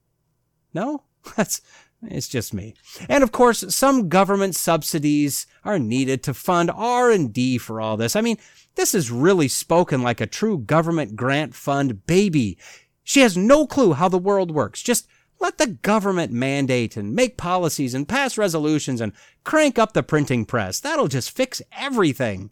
No? 0.73 1.03
That's, 1.35 1.61
it's 2.11 2.27
just 2.27 2.53
me. 2.53 2.75
And 3.09 3.23
of 3.23 3.31
course, 3.31 3.63
some 3.73 4.09
government 4.09 4.55
subsidies 4.55 5.47
are 5.63 5.79
needed 5.79 6.23
to 6.23 6.33
fund 6.33 6.71
R&D 6.73 7.57
for 7.59 7.81
all 7.81 7.97
this. 7.97 8.15
I 8.15 8.21
mean, 8.21 8.37
this 8.75 8.93
is 8.93 9.11
really 9.11 9.47
spoken 9.47 10.01
like 10.01 10.21
a 10.21 10.27
true 10.27 10.57
government 10.57 11.15
grant 11.15 11.55
fund 11.55 12.05
baby. 12.05 12.57
She 13.03 13.21
has 13.21 13.37
no 13.37 13.65
clue 13.67 13.93
how 13.93 14.09
the 14.09 14.17
world 14.17 14.51
works. 14.51 14.81
Just 14.81 15.07
let 15.39 15.57
the 15.57 15.67
government 15.67 16.31
mandate 16.31 16.97
and 16.97 17.13
make 17.13 17.37
policies 17.37 17.93
and 17.93 18.07
pass 18.07 18.37
resolutions 18.37 19.01
and 19.01 19.13
crank 19.43 19.77
up 19.77 19.93
the 19.93 20.03
printing 20.03 20.45
press. 20.45 20.79
That'll 20.79 21.07
just 21.07 21.31
fix 21.31 21.61
everything. 21.71 22.51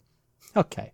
Okay. 0.56 0.92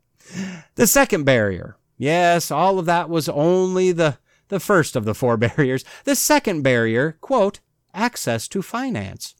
The 0.76 0.86
second 0.86 1.24
barrier. 1.24 1.76
Yes, 1.98 2.50
all 2.50 2.78
of 2.78 2.86
that 2.86 3.10
was 3.10 3.28
only 3.28 3.92
the, 3.92 4.18
the 4.48 4.60
first 4.60 4.96
of 4.96 5.04
the 5.04 5.14
four 5.14 5.36
barriers. 5.36 5.84
The 6.04 6.16
second 6.16 6.62
barrier, 6.62 7.18
quote, 7.20 7.60
access 7.94 8.48
to 8.48 8.62
finance. 8.62 9.34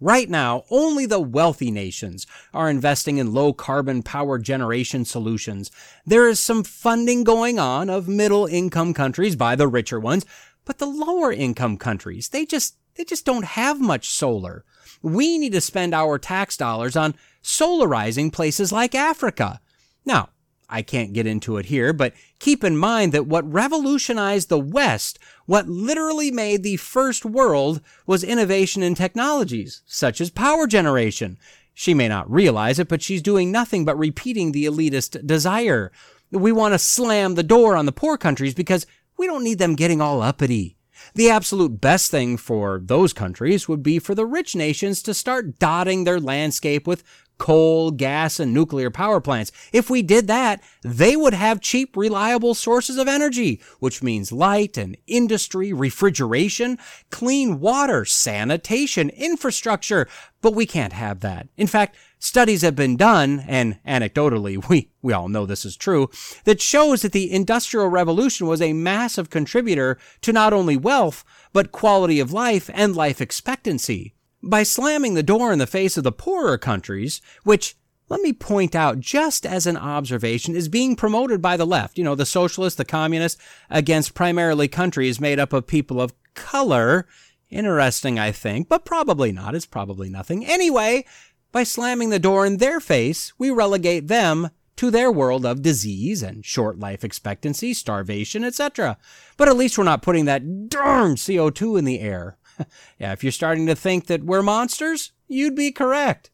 Right 0.00 0.30
now, 0.30 0.64
only 0.70 1.04
the 1.04 1.20
wealthy 1.20 1.70
nations 1.70 2.26
are 2.54 2.70
investing 2.70 3.18
in 3.18 3.34
low 3.34 3.52
carbon 3.52 4.02
power 4.02 4.38
generation 4.38 5.04
solutions. 5.04 5.70
There 6.06 6.26
is 6.26 6.40
some 6.40 6.64
funding 6.64 7.22
going 7.22 7.58
on 7.58 7.90
of 7.90 8.08
middle 8.08 8.46
income 8.46 8.94
countries 8.94 9.36
by 9.36 9.56
the 9.56 9.68
richer 9.68 10.00
ones, 10.00 10.24
but 10.64 10.78
the 10.78 10.86
lower 10.86 11.30
income 11.30 11.76
countries, 11.76 12.30
they 12.30 12.46
just, 12.46 12.76
they 12.94 13.04
just 13.04 13.26
don't 13.26 13.44
have 13.44 13.78
much 13.78 14.08
solar. 14.08 14.64
We 15.02 15.36
need 15.36 15.52
to 15.52 15.60
spend 15.60 15.94
our 15.94 16.18
tax 16.18 16.56
dollars 16.56 16.96
on 16.96 17.14
solarizing 17.42 18.32
places 18.32 18.72
like 18.72 18.94
Africa. 18.94 19.60
Now, 20.06 20.30
I 20.70 20.82
can't 20.82 21.12
get 21.12 21.26
into 21.26 21.56
it 21.56 21.66
here, 21.66 21.92
but 21.92 22.14
keep 22.38 22.62
in 22.62 22.76
mind 22.76 23.12
that 23.12 23.26
what 23.26 23.52
revolutionized 23.52 24.48
the 24.48 24.58
West, 24.58 25.18
what 25.46 25.68
literally 25.68 26.30
made 26.30 26.62
the 26.62 26.76
first 26.76 27.24
world, 27.24 27.80
was 28.06 28.22
innovation 28.22 28.82
in 28.82 28.94
technologies, 28.94 29.82
such 29.84 30.20
as 30.20 30.30
power 30.30 30.68
generation. 30.68 31.38
She 31.74 31.92
may 31.92 32.08
not 32.08 32.30
realize 32.30 32.78
it, 32.78 32.88
but 32.88 33.02
she's 33.02 33.20
doing 33.20 33.50
nothing 33.50 33.84
but 33.84 33.98
repeating 33.98 34.52
the 34.52 34.66
elitist 34.66 35.26
desire. 35.26 35.90
We 36.30 36.52
want 36.52 36.74
to 36.74 36.78
slam 36.78 37.34
the 37.34 37.42
door 37.42 37.74
on 37.74 37.86
the 37.86 37.92
poor 37.92 38.16
countries 38.16 38.54
because 38.54 38.86
we 39.18 39.26
don't 39.26 39.44
need 39.44 39.58
them 39.58 39.74
getting 39.74 40.00
all 40.00 40.22
uppity. 40.22 40.76
The 41.14 41.30
absolute 41.30 41.80
best 41.80 42.10
thing 42.10 42.36
for 42.36 42.80
those 42.84 43.12
countries 43.12 43.68
would 43.68 43.82
be 43.82 43.98
for 43.98 44.14
the 44.14 44.26
rich 44.26 44.54
nations 44.54 45.02
to 45.02 45.14
start 45.14 45.58
dotting 45.58 46.04
their 46.04 46.20
landscape 46.20 46.86
with 46.86 47.02
coal, 47.40 47.90
gas, 47.90 48.38
and 48.38 48.52
nuclear 48.54 48.90
power 48.90 49.20
plants. 49.20 49.50
If 49.72 49.90
we 49.90 50.02
did 50.02 50.28
that, 50.28 50.62
they 50.82 51.16
would 51.16 51.34
have 51.34 51.62
cheap, 51.62 51.96
reliable 51.96 52.54
sources 52.54 52.98
of 52.98 53.08
energy, 53.08 53.60
which 53.80 54.02
means 54.02 54.30
light 54.30 54.76
and 54.76 54.96
industry, 55.08 55.72
refrigeration, 55.72 56.78
clean 57.10 57.58
water, 57.58 58.04
sanitation, 58.04 59.08
infrastructure. 59.10 60.06
But 60.42 60.54
we 60.54 60.66
can't 60.66 60.92
have 60.92 61.20
that. 61.20 61.48
In 61.56 61.66
fact, 61.66 61.96
studies 62.18 62.60
have 62.60 62.76
been 62.76 62.98
done, 62.98 63.42
and 63.48 63.82
anecdotally, 63.86 64.62
we, 64.68 64.90
we 65.00 65.14
all 65.14 65.30
know 65.30 65.46
this 65.46 65.64
is 65.64 65.76
true, 65.76 66.10
that 66.44 66.60
shows 66.60 67.00
that 67.02 67.12
the 67.12 67.32
Industrial 67.32 67.88
Revolution 67.88 68.46
was 68.46 68.60
a 68.60 68.74
massive 68.74 69.30
contributor 69.30 69.98
to 70.20 70.32
not 70.32 70.52
only 70.52 70.76
wealth, 70.76 71.24
but 71.54 71.72
quality 71.72 72.20
of 72.20 72.32
life 72.32 72.68
and 72.74 72.94
life 72.94 73.18
expectancy 73.20 74.14
by 74.42 74.62
slamming 74.62 75.14
the 75.14 75.22
door 75.22 75.52
in 75.52 75.58
the 75.58 75.66
face 75.66 75.96
of 75.96 76.04
the 76.04 76.12
poorer 76.12 76.58
countries, 76.58 77.20
which 77.44 77.76
let 78.08 78.20
me 78.20 78.32
point 78.32 78.74
out 78.74 78.98
just 78.98 79.46
as 79.46 79.66
an 79.66 79.76
observation 79.76 80.56
is 80.56 80.68
being 80.68 80.96
promoted 80.96 81.40
by 81.40 81.56
the 81.56 81.66
left, 81.66 81.96
you 81.96 82.02
know, 82.02 82.16
the 82.16 82.26
socialists, 82.26 82.76
the 82.76 82.84
communists, 82.84 83.40
against 83.70 84.14
primarily 84.14 84.66
countries 84.66 85.20
made 85.20 85.38
up 85.38 85.52
of 85.52 85.66
people 85.66 86.00
of 86.00 86.12
color. 86.34 87.06
Interesting, 87.50 88.18
I 88.18 88.32
think, 88.32 88.68
but 88.68 88.84
probably 88.84 89.30
not. 89.30 89.54
It's 89.54 89.66
probably 89.66 90.10
nothing. 90.10 90.44
Anyway, 90.44 91.04
by 91.52 91.62
slamming 91.62 92.10
the 92.10 92.18
door 92.18 92.44
in 92.44 92.56
their 92.56 92.80
face, 92.80 93.32
we 93.38 93.50
relegate 93.50 94.08
them 94.08 94.50
to 94.76 94.90
their 94.90 95.12
world 95.12 95.44
of 95.44 95.62
disease 95.62 96.22
and 96.22 96.44
short 96.44 96.78
life 96.78 97.04
expectancy, 97.04 97.74
starvation, 97.74 98.42
etc. 98.42 98.96
But 99.36 99.48
at 99.48 99.56
least 99.56 99.76
we're 99.76 99.84
not 99.84 100.02
putting 100.02 100.24
that 100.24 100.68
darn 100.68 101.16
CO2 101.16 101.78
in 101.78 101.84
the 101.84 102.00
air. 102.00 102.38
yeah, 102.98 103.12
if 103.12 103.22
you're 103.22 103.32
starting 103.32 103.66
to 103.66 103.74
think 103.74 104.06
that 104.06 104.24
we're 104.24 104.42
monsters, 104.42 105.12
you'd 105.28 105.54
be 105.54 105.72
correct. 105.72 106.30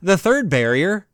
The 0.00 0.18
third 0.18 0.48
barrier, 0.48 1.08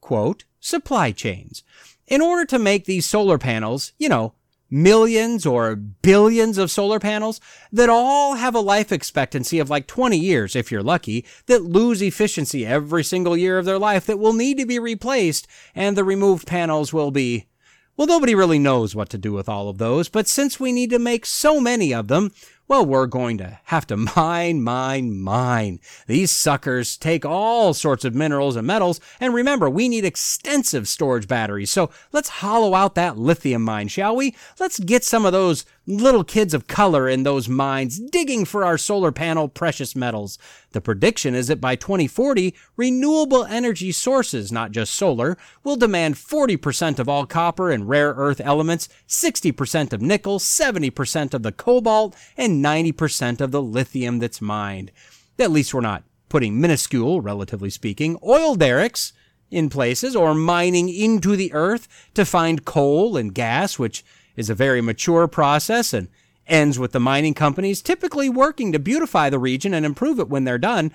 quote, 0.00 0.44
supply 0.60 1.12
chains. 1.12 1.62
In 2.06 2.20
order 2.20 2.44
to 2.46 2.58
make 2.58 2.84
these 2.84 3.08
solar 3.08 3.38
panels, 3.38 3.92
you 3.98 4.08
know, 4.08 4.34
millions 4.70 5.44
or 5.44 5.76
billions 5.76 6.56
of 6.56 6.70
solar 6.70 6.98
panels 6.98 7.40
that 7.70 7.90
all 7.90 8.36
have 8.36 8.54
a 8.54 8.60
life 8.60 8.90
expectancy 8.90 9.58
of 9.58 9.68
like 9.68 9.86
20 9.86 10.16
years, 10.16 10.56
if 10.56 10.72
you're 10.72 10.82
lucky, 10.82 11.26
that 11.46 11.62
lose 11.62 12.00
efficiency 12.00 12.64
every 12.64 13.04
single 13.04 13.36
year 13.36 13.58
of 13.58 13.66
their 13.66 13.78
life 13.78 14.06
that 14.06 14.18
will 14.18 14.32
need 14.32 14.56
to 14.56 14.66
be 14.66 14.78
replaced, 14.78 15.46
and 15.74 15.96
the 15.96 16.04
removed 16.04 16.46
panels 16.46 16.92
will 16.92 17.10
be 17.10 17.46
well, 17.94 18.06
nobody 18.06 18.34
really 18.34 18.58
knows 18.58 18.94
what 18.94 19.10
to 19.10 19.18
do 19.18 19.32
with 19.32 19.50
all 19.50 19.68
of 19.68 19.76
those, 19.76 20.08
but 20.08 20.26
since 20.26 20.58
we 20.58 20.72
need 20.72 20.88
to 20.90 20.98
make 20.98 21.26
so 21.26 21.60
many 21.60 21.92
of 21.92 22.08
them, 22.08 22.32
well, 22.72 22.86
we're 22.86 23.04
going 23.04 23.36
to 23.36 23.58
have 23.64 23.86
to 23.86 23.98
mine, 24.16 24.62
mine, 24.62 25.20
mine. 25.20 25.78
These 26.06 26.30
suckers 26.30 26.96
take 26.96 27.22
all 27.22 27.74
sorts 27.74 28.02
of 28.02 28.14
minerals 28.14 28.56
and 28.56 28.66
metals, 28.66 28.98
and 29.20 29.34
remember, 29.34 29.68
we 29.68 29.90
need 29.90 30.06
extensive 30.06 30.88
storage 30.88 31.28
batteries. 31.28 31.70
So 31.70 31.90
let's 32.12 32.30
hollow 32.30 32.72
out 32.72 32.94
that 32.94 33.18
lithium 33.18 33.62
mine, 33.62 33.88
shall 33.88 34.16
we? 34.16 34.34
Let's 34.58 34.78
get 34.80 35.04
some 35.04 35.26
of 35.26 35.32
those 35.32 35.66
little 35.86 36.24
kids 36.24 36.54
of 36.54 36.66
color 36.66 37.10
in 37.10 37.24
those 37.24 37.46
mines 37.46 37.98
digging 37.98 38.46
for 38.46 38.64
our 38.64 38.78
solar 38.78 39.12
panel 39.12 39.48
precious 39.48 39.94
metals. 39.94 40.38
The 40.72 40.80
prediction 40.80 41.34
is 41.34 41.48
that 41.48 41.60
by 41.60 41.76
2040, 41.76 42.54
renewable 42.76 43.44
energy 43.44 43.92
sources, 43.92 44.50
not 44.50 44.72
just 44.72 44.94
solar, 44.94 45.36
will 45.62 45.76
demand 45.76 46.16
40% 46.16 46.98
of 46.98 47.08
all 47.08 47.26
copper 47.26 47.70
and 47.70 47.88
rare 47.88 48.10
earth 48.10 48.40
elements, 48.40 48.88
60% 49.08 49.92
of 49.92 50.02
nickel, 50.02 50.38
70% 50.38 51.34
of 51.34 51.42
the 51.42 51.52
cobalt, 51.52 52.16
and 52.36 52.64
90% 52.64 53.40
of 53.40 53.50
the 53.50 53.62
lithium 53.62 54.18
that's 54.18 54.40
mined. 54.40 54.90
At 55.38 55.50
least 55.50 55.74
we're 55.74 55.80
not 55.80 56.04
putting 56.28 56.60
minuscule, 56.60 57.20
relatively 57.20 57.70
speaking, 57.70 58.18
oil 58.22 58.54
derricks 58.54 59.12
in 59.50 59.68
places 59.68 60.16
or 60.16 60.34
mining 60.34 60.88
into 60.88 61.36
the 61.36 61.52
earth 61.52 61.86
to 62.14 62.24
find 62.24 62.64
coal 62.64 63.16
and 63.16 63.34
gas, 63.34 63.78
which 63.78 64.04
is 64.34 64.48
a 64.48 64.54
very 64.54 64.80
mature 64.80 65.28
process 65.28 65.92
and 65.92 66.08
ends 66.46 66.78
with 66.78 66.92
the 66.92 67.00
mining 67.00 67.34
companies 67.34 67.82
typically 67.82 68.28
working 68.28 68.72
to 68.72 68.78
beautify 68.78 69.30
the 69.30 69.38
region 69.38 69.74
and 69.74 69.86
improve 69.86 70.18
it 70.18 70.28
when 70.28 70.44
they're 70.44 70.58
done. 70.58 70.92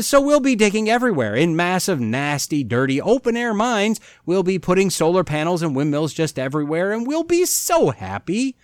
So 0.00 0.20
we'll 0.20 0.40
be 0.40 0.54
digging 0.54 0.90
everywhere 0.90 1.34
in 1.34 1.56
massive, 1.56 2.00
nasty, 2.00 2.62
dirty, 2.62 3.00
open 3.00 3.36
air 3.36 3.54
mines. 3.54 3.98
We'll 4.26 4.42
be 4.42 4.58
putting 4.58 4.90
solar 4.90 5.24
panels 5.24 5.62
and 5.62 5.74
windmills 5.74 6.12
just 6.12 6.38
everywhere, 6.38 6.92
and 6.92 7.06
we'll 7.06 7.24
be 7.24 7.44
so 7.46 7.90
happy. 7.90 8.56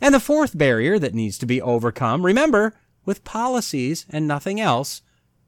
And 0.00 0.14
the 0.14 0.20
fourth 0.20 0.56
barrier 0.56 0.98
that 0.98 1.14
needs 1.14 1.38
to 1.38 1.46
be 1.46 1.60
overcome, 1.60 2.24
remember, 2.24 2.74
with 3.04 3.24
policies 3.24 4.06
and 4.10 4.28
nothing 4.28 4.60
else, 4.60 5.02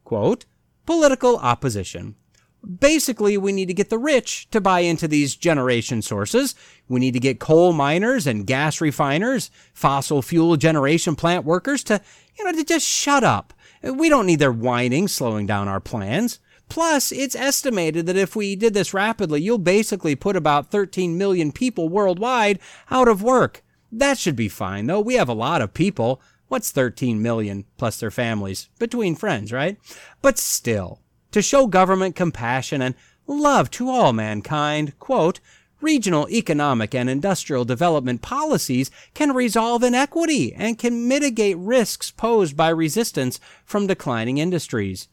quote, 0.04 0.46
political 0.86 1.36
opposition. 1.36 2.16
Basically, 2.64 3.36
we 3.36 3.52
need 3.52 3.68
to 3.68 3.74
get 3.74 3.90
the 3.90 3.98
rich 3.98 4.48
to 4.50 4.60
buy 4.60 4.80
into 4.80 5.06
these 5.06 5.36
generation 5.36 6.00
sources. 6.02 6.54
We 6.88 7.00
need 7.00 7.12
to 7.12 7.20
get 7.20 7.40
coal 7.40 7.72
miners 7.72 8.26
and 8.26 8.46
gas 8.46 8.80
refiners, 8.80 9.50
fossil 9.72 10.22
fuel 10.22 10.56
generation 10.56 11.14
plant 11.14 11.44
workers 11.44 11.84
to, 11.84 12.00
you 12.38 12.44
know, 12.44 12.52
to 12.52 12.64
just 12.64 12.86
shut 12.86 13.22
up. 13.22 13.52
We 13.82 14.08
don't 14.08 14.26
need 14.26 14.38
their 14.38 14.52
whining 14.52 15.08
slowing 15.08 15.46
down 15.46 15.68
our 15.68 15.80
plans. 15.80 16.40
Plus, 16.68 17.12
it's 17.12 17.36
estimated 17.36 18.06
that 18.06 18.16
if 18.16 18.34
we 18.34 18.56
did 18.56 18.72
this 18.72 18.94
rapidly, 18.94 19.42
you'll 19.42 19.58
basically 19.58 20.16
put 20.16 20.36
about 20.36 20.70
13 20.70 21.18
million 21.18 21.52
people 21.52 21.88
worldwide 21.88 22.58
out 22.90 23.08
of 23.08 23.22
work. 23.22 23.62
That 23.92 24.18
should 24.18 24.36
be 24.36 24.48
fine, 24.48 24.86
though. 24.86 25.00
We 25.00 25.14
have 25.14 25.28
a 25.28 25.34
lot 25.34 25.60
of 25.60 25.74
people. 25.74 26.20
What's 26.48 26.72
13 26.72 27.20
million 27.20 27.64
plus 27.76 28.00
their 28.00 28.10
families? 28.10 28.68
Between 28.78 29.14
friends, 29.14 29.52
right? 29.52 29.78
But 30.22 30.38
still, 30.38 31.00
to 31.34 31.42
show 31.42 31.66
government 31.66 32.14
compassion 32.14 32.80
and 32.80 32.94
love 33.26 33.68
to 33.68 33.90
all 33.90 34.12
mankind, 34.12 34.96
quote, 35.00 35.40
regional 35.80 36.28
economic 36.30 36.94
and 36.94 37.10
industrial 37.10 37.64
development 37.64 38.22
policies 38.22 38.88
can 39.14 39.32
resolve 39.32 39.82
inequity 39.82 40.54
and 40.54 40.78
can 40.78 41.08
mitigate 41.08 41.58
risks 41.58 42.12
posed 42.12 42.56
by 42.56 42.68
resistance 42.68 43.40
from 43.64 43.88
declining 43.88 44.38
industries. 44.38 45.08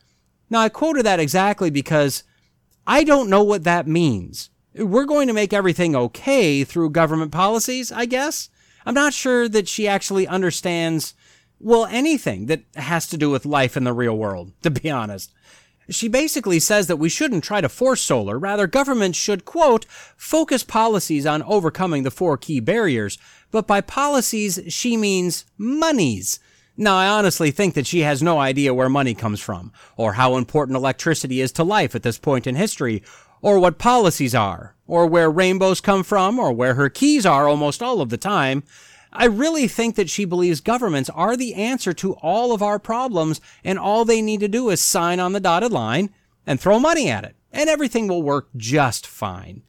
Now, 0.47 0.59
I 0.59 0.69
quoted 0.69 1.07
that 1.07 1.19
exactly 1.19 1.71
because 1.71 2.23
I 2.85 3.03
don't 3.03 3.29
know 3.29 3.41
what 3.41 3.63
that 3.63 3.87
means. 3.87 4.51
We're 4.75 5.05
going 5.05 5.27
to 5.27 5.33
make 5.33 5.53
everything 5.53 5.95
okay 5.95 6.63
through 6.63 6.91
government 6.91 7.31
policies, 7.31 7.91
I 7.91 8.05
guess. 8.05 8.49
I'm 8.85 8.93
not 8.93 9.13
sure 9.13 9.49
that 9.49 9.67
she 9.67 9.87
actually 9.87 10.27
understands, 10.27 11.15
well, 11.59 11.87
anything 11.87 12.45
that 12.45 12.61
has 12.75 13.07
to 13.07 13.17
do 13.17 13.31
with 13.31 13.43
life 13.43 13.75
in 13.75 13.85
the 13.85 13.93
real 13.93 14.15
world, 14.15 14.51
to 14.61 14.69
be 14.69 14.87
honest. 14.91 15.33
She 15.91 16.07
basically 16.07 16.59
says 16.59 16.87
that 16.87 16.97
we 16.97 17.09
shouldn't 17.09 17.43
try 17.43 17.61
to 17.61 17.69
force 17.69 18.01
solar. 18.01 18.39
Rather, 18.39 18.65
governments 18.65 19.19
should, 19.19 19.45
quote, 19.45 19.85
focus 20.17 20.63
policies 20.63 21.25
on 21.25 21.43
overcoming 21.43 22.03
the 22.03 22.11
four 22.11 22.37
key 22.37 22.59
barriers. 22.59 23.17
But 23.51 23.67
by 23.67 23.81
policies, 23.81 24.59
she 24.69 24.97
means 24.97 25.45
monies. 25.57 26.39
Now, 26.77 26.95
I 26.95 27.07
honestly 27.07 27.51
think 27.51 27.73
that 27.75 27.85
she 27.85 27.99
has 27.99 28.23
no 28.23 28.39
idea 28.39 28.73
where 28.73 28.89
money 28.89 29.13
comes 29.13 29.41
from, 29.41 29.71
or 29.97 30.13
how 30.13 30.37
important 30.37 30.77
electricity 30.77 31.41
is 31.41 31.51
to 31.53 31.63
life 31.63 31.93
at 31.93 32.03
this 32.03 32.17
point 32.17 32.47
in 32.47 32.55
history, 32.55 33.03
or 33.41 33.59
what 33.59 33.77
policies 33.77 34.33
are, 34.33 34.75
or 34.87 35.05
where 35.05 35.29
rainbows 35.29 35.81
come 35.81 36.03
from, 36.03 36.39
or 36.39 36.53
where 36.53 36.75
her 36.75 36.89
keys 36.89 37.25
are 37.25 37.47
almost 37.47 37.83
all 37.83 38.01
of 38.01 38.09
the 38.09 38.17
time. 38.17 38.63
I 39.13 39.25
really 39.25 39.67
think 39.67 39.95
that 39.95 40.09
she 40.09 40.25
believes 40.25 40.61
governments 40.61 41.09
are 41.09 41.35
the 41.35 41.53
answer 41.53 41.93
to 41.93 42.13
all 42.13 42.53
of 42.53 42.61
our 42.61 42.79
problems, 42.79 43.41
and 43.63 43.77
all 43.77 44.05
they 44.05 44.21
need 44.21 44.39
to 44.39 44.47
do 44.47 44.69
is 44.69 44.81
sign 44.81 45.19
on 45.19 45.33
the 45.33 45.39
dotted 45.39 45.71
line 45.71 46.11
and 46.47 46.59
throw 46.59 46.79
money 46.79 47.09
at 47.09 47.25
it, 47.25 47.35
and 47.51 47.69
everything 47.69 48.07
will 48.07 48.23
work 48.23 48.47
just 48.55 49.05
fine. 49.05 49.63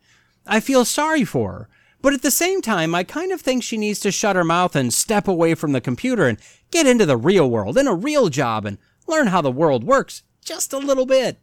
I 0.46 0.60
feel 0.60 0.84
sorry 0.84 1.24
for 1.24 1.52
her, 1.52 1.68
but 2.00 2.12
at 2.12 2.22
the 2.22 2.30
same 2.30 2.62
time, 2.62 2.94
I 2.94 3.04
kind 3.04 3.32
of 3.32 3.40
think 3.40 3.62
she 3.62 3.76
needs 3.76 4.00
to 4.00 4.12
shut 4.12 4.36
her 4.36 4.44
mouth 4.44 4.76
and 4.76 4.92
step 4.94 5.26
away 5.26 5.54
from 5.54 5.72
the 5.72 5.80
computer 5.80 6.26
and 6.26 6.38
get 6.70 6.86
into 6.86 7.06
the 7.06 7.16
real 7.16 7.50
world, 7.50 7.76
in 7.76 7.86
a 7.86 7.94
real 7.94 8.28
job, 8.28 8.64
and 8.64 8.78
learn 9.06 9.28
how 9.28 9.40
the 9.40 9.50
world 9.50 9.84
works 9.84 10.22
just 10.44 10.72
a 10.72 10.78
little 10.78 11.06
bit. 11.06 11.40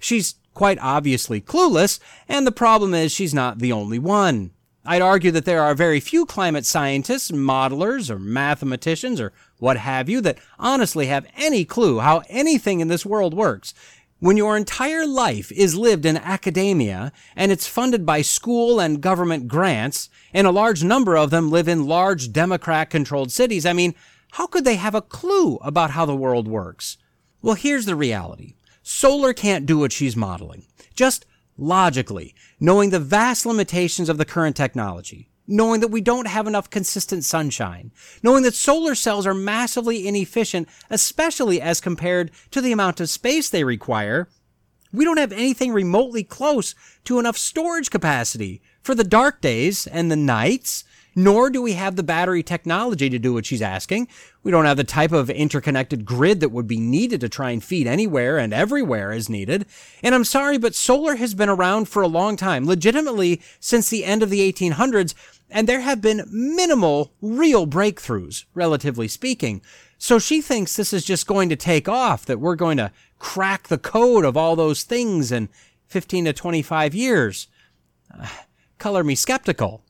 She's 0.00 0.36
quite 0.54 0.78
obviously 0.80 1.40
clueless, 1.40 1.98
and 2.28 2.46
the 2.46 2.52
problem 2.52 2.94
is 2.94 3.12
she's 3.12 3.34
not 3.34 3.58
the 3.58 3.72
only 3.72 3.98
one. 3.98 4.50
I'd 4.84 5.02
argue 5.02 5.30
that 5.30 5.44
there 5.44 5.62
are 5.62 5.74
very 5.74 6.00
few 6.00 6.26
climate 6.26 6.66
scientists, 6.66 7.30
modelers, 7.30 8.10
or 8.10 8.18
mathematicians, 8.18 9.20
or 9.20 9.32
what 9.58 9.76
have 9.76 10.08
you, 10.08 10.20
that 10.22 10.38
honestly 10.58 11.06
have 11.06 11.26
any 11.36 11.64
clue 11.64 12.00
how 12.00 12.22
anything 12.28 12.80
in 12.80 12.88
this 12.88 13.06
world 13.06 13.32
works. 13.32 13.74
When 14.18 14.36
your 14.36 14.56
entire 14.56 15.06
life 15.06 15.52
is 15.52 15.76
lived 15.76 16.04
in 16.04 16.16
academia, 16.16 17.12
and 17.36 17.52
it's 17.52 17.66
funded 17.66 18.04
by 18.04 18.22
school 18.22 18.80
and 18.80 19.00
government 19.00 19.46
grants, 19.46 20.10
and 20.34 20.46
a 20.46 20.52
large 20.52 20.82
number 20.82 21.16
of 21.16 21.30
them 21.30 21.50
live 21.50 21.68
in 21.68 21.86
large 21.86 22.32
Democrat 22.32 22.90
controlled 22.90 23.30
cities, 23.30 23.66
I 23.66 23.72
mean, 23.72 23.94
how 24.32 24.46
could 24.46 24.64
they 24.64 24.76
have 24.76 24.94
a 24.94 25.02
clue 25.02 25.56
about 25.56 25.90
how 25.90 26.06
the 26.06 26.16
world 26.16 26.48
works? 26.48 26.96
Well, 27.40 27.54
here's 27.54 27.86
the 27.86 27.96
reality. 27.96 28.54
Solar 28.82 29.32
can't 29.32 29.66
do 29.66 29.78
what 29.78 29.92
she's 29.92 30.16
modeling. 30.16 30.66
Just 30.94 31.26
logically, 31.56 32.34
knowing 32.62 32.90
the 32.90 33.00
vast 33.00 33.44
limitations 33.44 34.08
of 34.08 34.18
the 34.18 34.24
current 34.24 34.56
technology. 34.56 35.28
knowing 35.48 35.80
that 35.80 35.88
we 35.88 36.00
don't 36.00 36.28
have 36.28 36.46
enough 36.46 36.70
consistent 36.70 37.24
sunshine, 37.24 37.90
knowing 38.22 38.44
that 38.44 38.54
solar 38.54 38.94
cells 38.94 39.26
are 39.26 39.34
massively 39.34 40.06
inefficient, 40.06 40.68
especially 40.88 41.60
as 41.60 41.80
compared 41.80 42.30
to 42.52 42.60
the 42.60 42.70
amount 42.70 43.00
of 43.00 43.10
space 43.10 43.50
they 43.50 43.64
require, 43.64 44.28
we 44.92 45.04
don't 45.04 45.18
have 45.18 45.32
anything 45.32 45.72
remotely 45.72 46.22
close 46.22 46.76
to 47.02 47.18
enough 47.18 47.36
storage 47.36 47.90
capacity 47.90 48.62
for 48.82 48.94
the 48.94 49.02
dark 49.04 49.40
days 49.40 49.88
and 49.88 50.10
the 50.12 50.16
nights, 50.16 50.84
nor 51.14 51.50
do 51.50 51.60
we 51.60 51.72
have 51.72 51.96
the 51.96 52.02
battery 52.02 52.42
technology 52.42 53.10
to 53.10 53.18
do 53.18 53.32
what 53.32 53.46
she's 53.46 53.62
asking. 53.62 54.08
We 54.42 54.50
don't 54.50 54.64
have 54.64 54.76
the 54.76 54.84
type 54.84 55.12
of 55.12 55.30
interconnected 55.30 56.04
grid 56.04 56.40
that 56.40 56.50
would 56.50 56.66
be 56.66 56.78
needed 56.78 57.20
to 57.20 57.28
try 57.28 57.50
and 57.50 57.62
feed 57.62 57.86
anywhere 57.86 58.38
and 58.38 58.52
everywhere 58.52 59.12
as 59.12 59.28
needed. 59.28 59.66
And 60.02 60.14
I'm 60.14 60.24
sorry, 60.24 60.58
but 60.58 60.74
solar 60.74 61.16
has 61.16 61.34
been 61.34 61.48
around 61.48 61.88
for 61.88 62.02
a 62.02 62.08
long 62.08 62.36
time, 62.36 62.66
legitimately 62.66 63.40
since 63.60 63.90
the 63.90 64.04
end 64.04 64.22
of 64.22 64.30
the 64.30 64.52
1800s, 64.52 65.14
and 65.50 65.68
there 65.68 65.80
have 65.80 66.00
been 66.00 66.24
minimal 66.30 67.12
real 67.20 67.66
breakthroughs, 67.66 68.44
relatively 68.54 69.08
speaking. 69.08 69.60
So 69.98 70.18
she 70.18 70.40
thinks 70.40 70.74
this 70.74 70.92
is 70.92 71.04
just 71.04 71.26
going 71.26 71.48
to 71.50 71.56
take 71.56 71.88
off, 71.88 72.24
that 72.26 72.40
we're 72.40 72.56
going 72.56 72.78
to 72.78 72.90
crack 73.18 73.68
the 73.68 73.78
code 73.78 74.24
of 74.24 74.36
all 74.36 74.56
those 74.56 74.82
things 74.82 75.30
in 75.30 75.48
15 75.86 76.24
to 76.24 76.32
25 76.32 76.94
years. 76.94 77.48
Uh, 78.12 78.26
color 78.78 79.04
me 79.04 79.14
skeptical. 79.14 79.84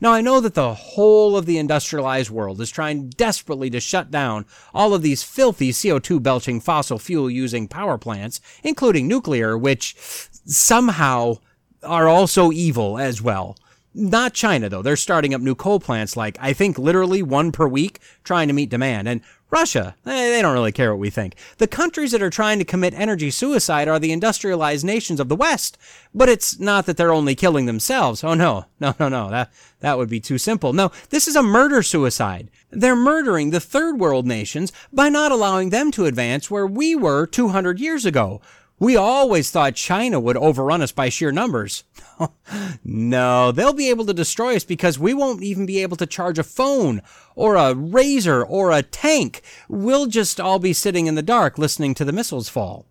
Now, 0.00 0.12
I 0.12 0.20
know 0.20 0.40
that 0.40 0.54
the 0.54 0.74
whole 0.74 1.36
of 1.36 1.46
the 1.46 1.58
industrialized 1.58 2.30
world 2.30 2.60
is 2.60 2.70
trying 2.70 3.10
desperately 3.10 3.70
to 3.70 3.80
shut 3.80 4.10
down 4.10 4.46
all 4.72 4.94
of 4.94 5.02
these 5.02 5.22
filthy 5.22 5.72
CO2 5.72 6.22
belching 6.22 6.60
fossil 6.60 6.98
fuel 6.98 7.28
using 7.28 7.68
power 7.68 7.98
plants, 7.98 8.40
including 8.62 9.08
nuclear, 9.08 9.58
which 9.58 9.96
somehow 10.44 11.38
are 11.82 12.08
also 12.08 12.52
evil 12.52 12.98
as 12.98 13.20
well. 13.20 13.56
Not 13.94 14.34
China, 14.34 14.68
though. 14.68 14.82
They're 14.82 14.96
starting 14.96 15.34
up 15.34 15.40
new 15.40 15.54
coal 15.56 15.80
plants, 15.80 16.16
like, 16.16 16.36
I 16.40 16.52
think 16.52 16.78
literally 16.78 17.22
one 17.22 17.50
per 17.50 17.66
week, 17.66 17.98
trying 18.22 18.46
to 18.48 18.54
meet 18.54 18.70
demand. 18.70 19.08
And 19.08 19.22
Russia, 19.50 19.96
they 20.04 20.42
don't 20.42 20.52
really 20.52 20.72
care 20.72 20.92
what 20.92 21.00
we 21.00 21.08
think. 21.08 21.34
The 21.56 21.66
countries 21.66 22.12
that 22.12 22.22
are 22.22 22.28
trying 22.28 22.58
to 22.58 22.66
commit 22.66 22.92
energy 22.92 23.30
suicide 23.30 23.88
are 23.88 23.98
the 23.98 24.12
industrialized 24.12 24.84
nations 24.84 25.20
of 25.20 25.30
the 25.30 25.36
West. 25.36 25.78
But 26.14 26.28
it's 26.28 26.58
not 26.58 26.84
that 26.84 26.98
they're 26.98 27.12
only 27.12 27.34
killing 27.34 27.64
themselves. 27.64 28.22
Oh 28.22 28.34
no, 28.34 28.66
no, 28.78 28.94
no, 29.00 29.08
no, 29.08 29.30
that, 29.30 29.50
that 29.80 29.96
would 29.96 30.10
be 30.10 30.20
too 30.20 30.36
simple. 30.36 30.74
No, 30.74 30.90
this 31.08 31.26
is 31.26 31.36
a 31.36 31.42
murder 31.42 31.82
suicide. 31.82 32.50
They're 32.70 32.96
murdering 32.96 33.50
the 33.50 33.60
third 33.60 33.98
world 33.98 34.26
nations 34.26 34.70
by 34.92 35.08
not 35.08 35.32
allowing 35.32 35.70
them 35.70 35.90
to 35.92 36.04
advance 36.04 36.50
where 36.50 36.66
we 36.66 36.94
were 36.94 37.26
200 37.26 37.80
years 37.80 38.04
ago. 38.04 38.42
We 38.78 38.96
always 38.96 39.50
thought 39.50 39.74
China 39.74 40.20
would 40.20 40.36
overrun 40.36 40.82
us 40.82 40.92
by 40.92 41.08
sheer 41.08 41.32
numbers. 41.32 41.84
no, 42.84 43.50
they'll 43.50 43.72
be 43.72 43.90
able 43.90 44.06
to 44.06 44.14
destroy 44.14 44.54
us 44.54 44.64
because 44.64 44.98
we 44.98 45.14
won't 45.14 45.42
even 45.42 45.66
be 45.66 45.82
able 45.82 45.96
to 45.96 46.06
charge 46.06 46.38
a 46.38 46.44
phone 46.44 47.02
or 47.34 47.56
a 47.56 47.74
razor 47.74 48.44
or 48.44 48.70
a 48.70 48.82
tank. 48.82 49.42
We'll 49.68 50.06
just 50.06 50.38
all 50.38 50.58
be 50.58 50.72
sitting 50.72 51.06
in 51.06 51.16
the 51.16 51.22
dark 51.22 51.58
listening 51.58 51.94
to 51.94 52.04
the 52.04 52.12
missiles 52.12 52.48
fall. 52.48 52.86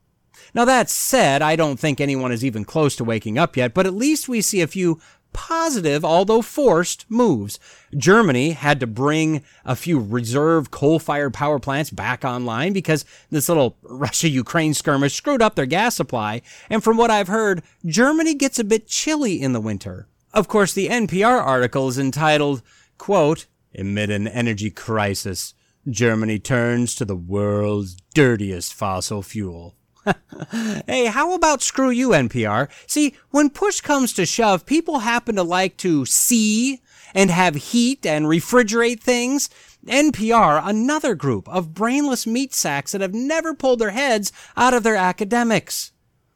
Now 0.53 0.65
that 0.65 0.89
said, 0.89 1.41
I 1.41 1.55
don't 1.55 1.79
think 1.79 2.01
anyone 2.01 2.31
is 2.31 2.43
even 2.43 2.65
close 2.65 2.95
to 2.97 3.03
waking 3.03 3.37
up 3.37 3.55
yet, 3.55 3.73
but 3.73 3.85
at 3.85 3.93
least 3.93 4.29
we 4.29 4.41
see 4.41 4.61
a 4.61 4.67
few 4.67 4.99
positive, 5.33 6.03
although 6.03 6.41
forced, 6.41 7.05
moves. 7.09 7.59
Germany 7.95 8.51
had 8.51 8.79
to 8.79 8.87
bring 8.87 9.43
a 9.65 9.75
few 9.75 9.99
reserve 9.99 10.71
coal 10.71 10.99
fired 10.99 11.33
power 11.33 11.59
plants 11.59 11.89
back 11.89 12.25
online 12.25 12.73
because 12.73 13.05
this 13.29 13.47
little 13.47 13.77
Russia 13.83 14.27
Ukraine 14.27 14.73
skirmish 14.73 15.15
screwed 15.15 15.41
up 15.41 15.55
their 15.55 15.65
gas 15.65 15.95
supply. 15.95 16.41
And 16.69 16.83
from 16.83 16.97
what 16.97 17.11
I've 17.11 17.27
heard, 17.27 17.63
Germany 17.85 18.33
gets 18.33 18.59
a 18.59 18.63
bit 18.63 18.87
chilly 18.87 19.41
in 19.41 19.53
the 19.53 19.61
winter. 19.61 20.07
Of 20.33 20.47
course, 20.47 20.73
the 20.73 20.89
NPR 20.89 21.41
article 21.41 21.87
is 21.87 21.97
entitled, 21.97 22.61
quote, 22.97 23.47
Amid 23.73 24.09
an 24.09 24.27
energy 24.27 24.69
crisis, 24.69 25.53
Germany 25.89 26.37
turns 26.37 26.95
to 26.95 27.05
the 27.05 27.15
world's 27.15 27.95
dirtiest 28.13 28.73
fossil 28.73 29.21
fuel. 29.21 29.76
hey, 30.87 31.05
how 31.05 31.33
about 31.33 31.61
screw 31.61 31.89
you, 31.89 32.09
NPR? 32.09 32.69
See, 32.87 33.15
when 33.31 33.49
push 33.49 33.81
comes 33.81 34.13
to 34.13 34.25
shove, 34.25 34.65
people 34.65 34.99
happen 34.99 35.35
to 35.35 35.43
like 35.43 35.77
to 35.77 36.05
see 36.05 36.81
and 37.13 37.31
have 37.31 37.55
heat 37.55 38.05
and 38.05 38.25
refrigerate 38.25 39.01
things. 39.01 39.49
NPR, 39.85 40.61
another 40.63 41.15
group 41.15 41.47
of 41.47 41.73
brainless 41.73 42.27
meat 42.27 42.53
sacks 42.53 42.91
that 42.91 43.01
have 43.01 43.13
never 43.13 43.53
pulled 43.53 43.79
their 43.79 43.91
heads 43.91 44.31
out 44.55 44.73
of 44.73 44.83
their 44.83 44.95
academics. 44.95 45.91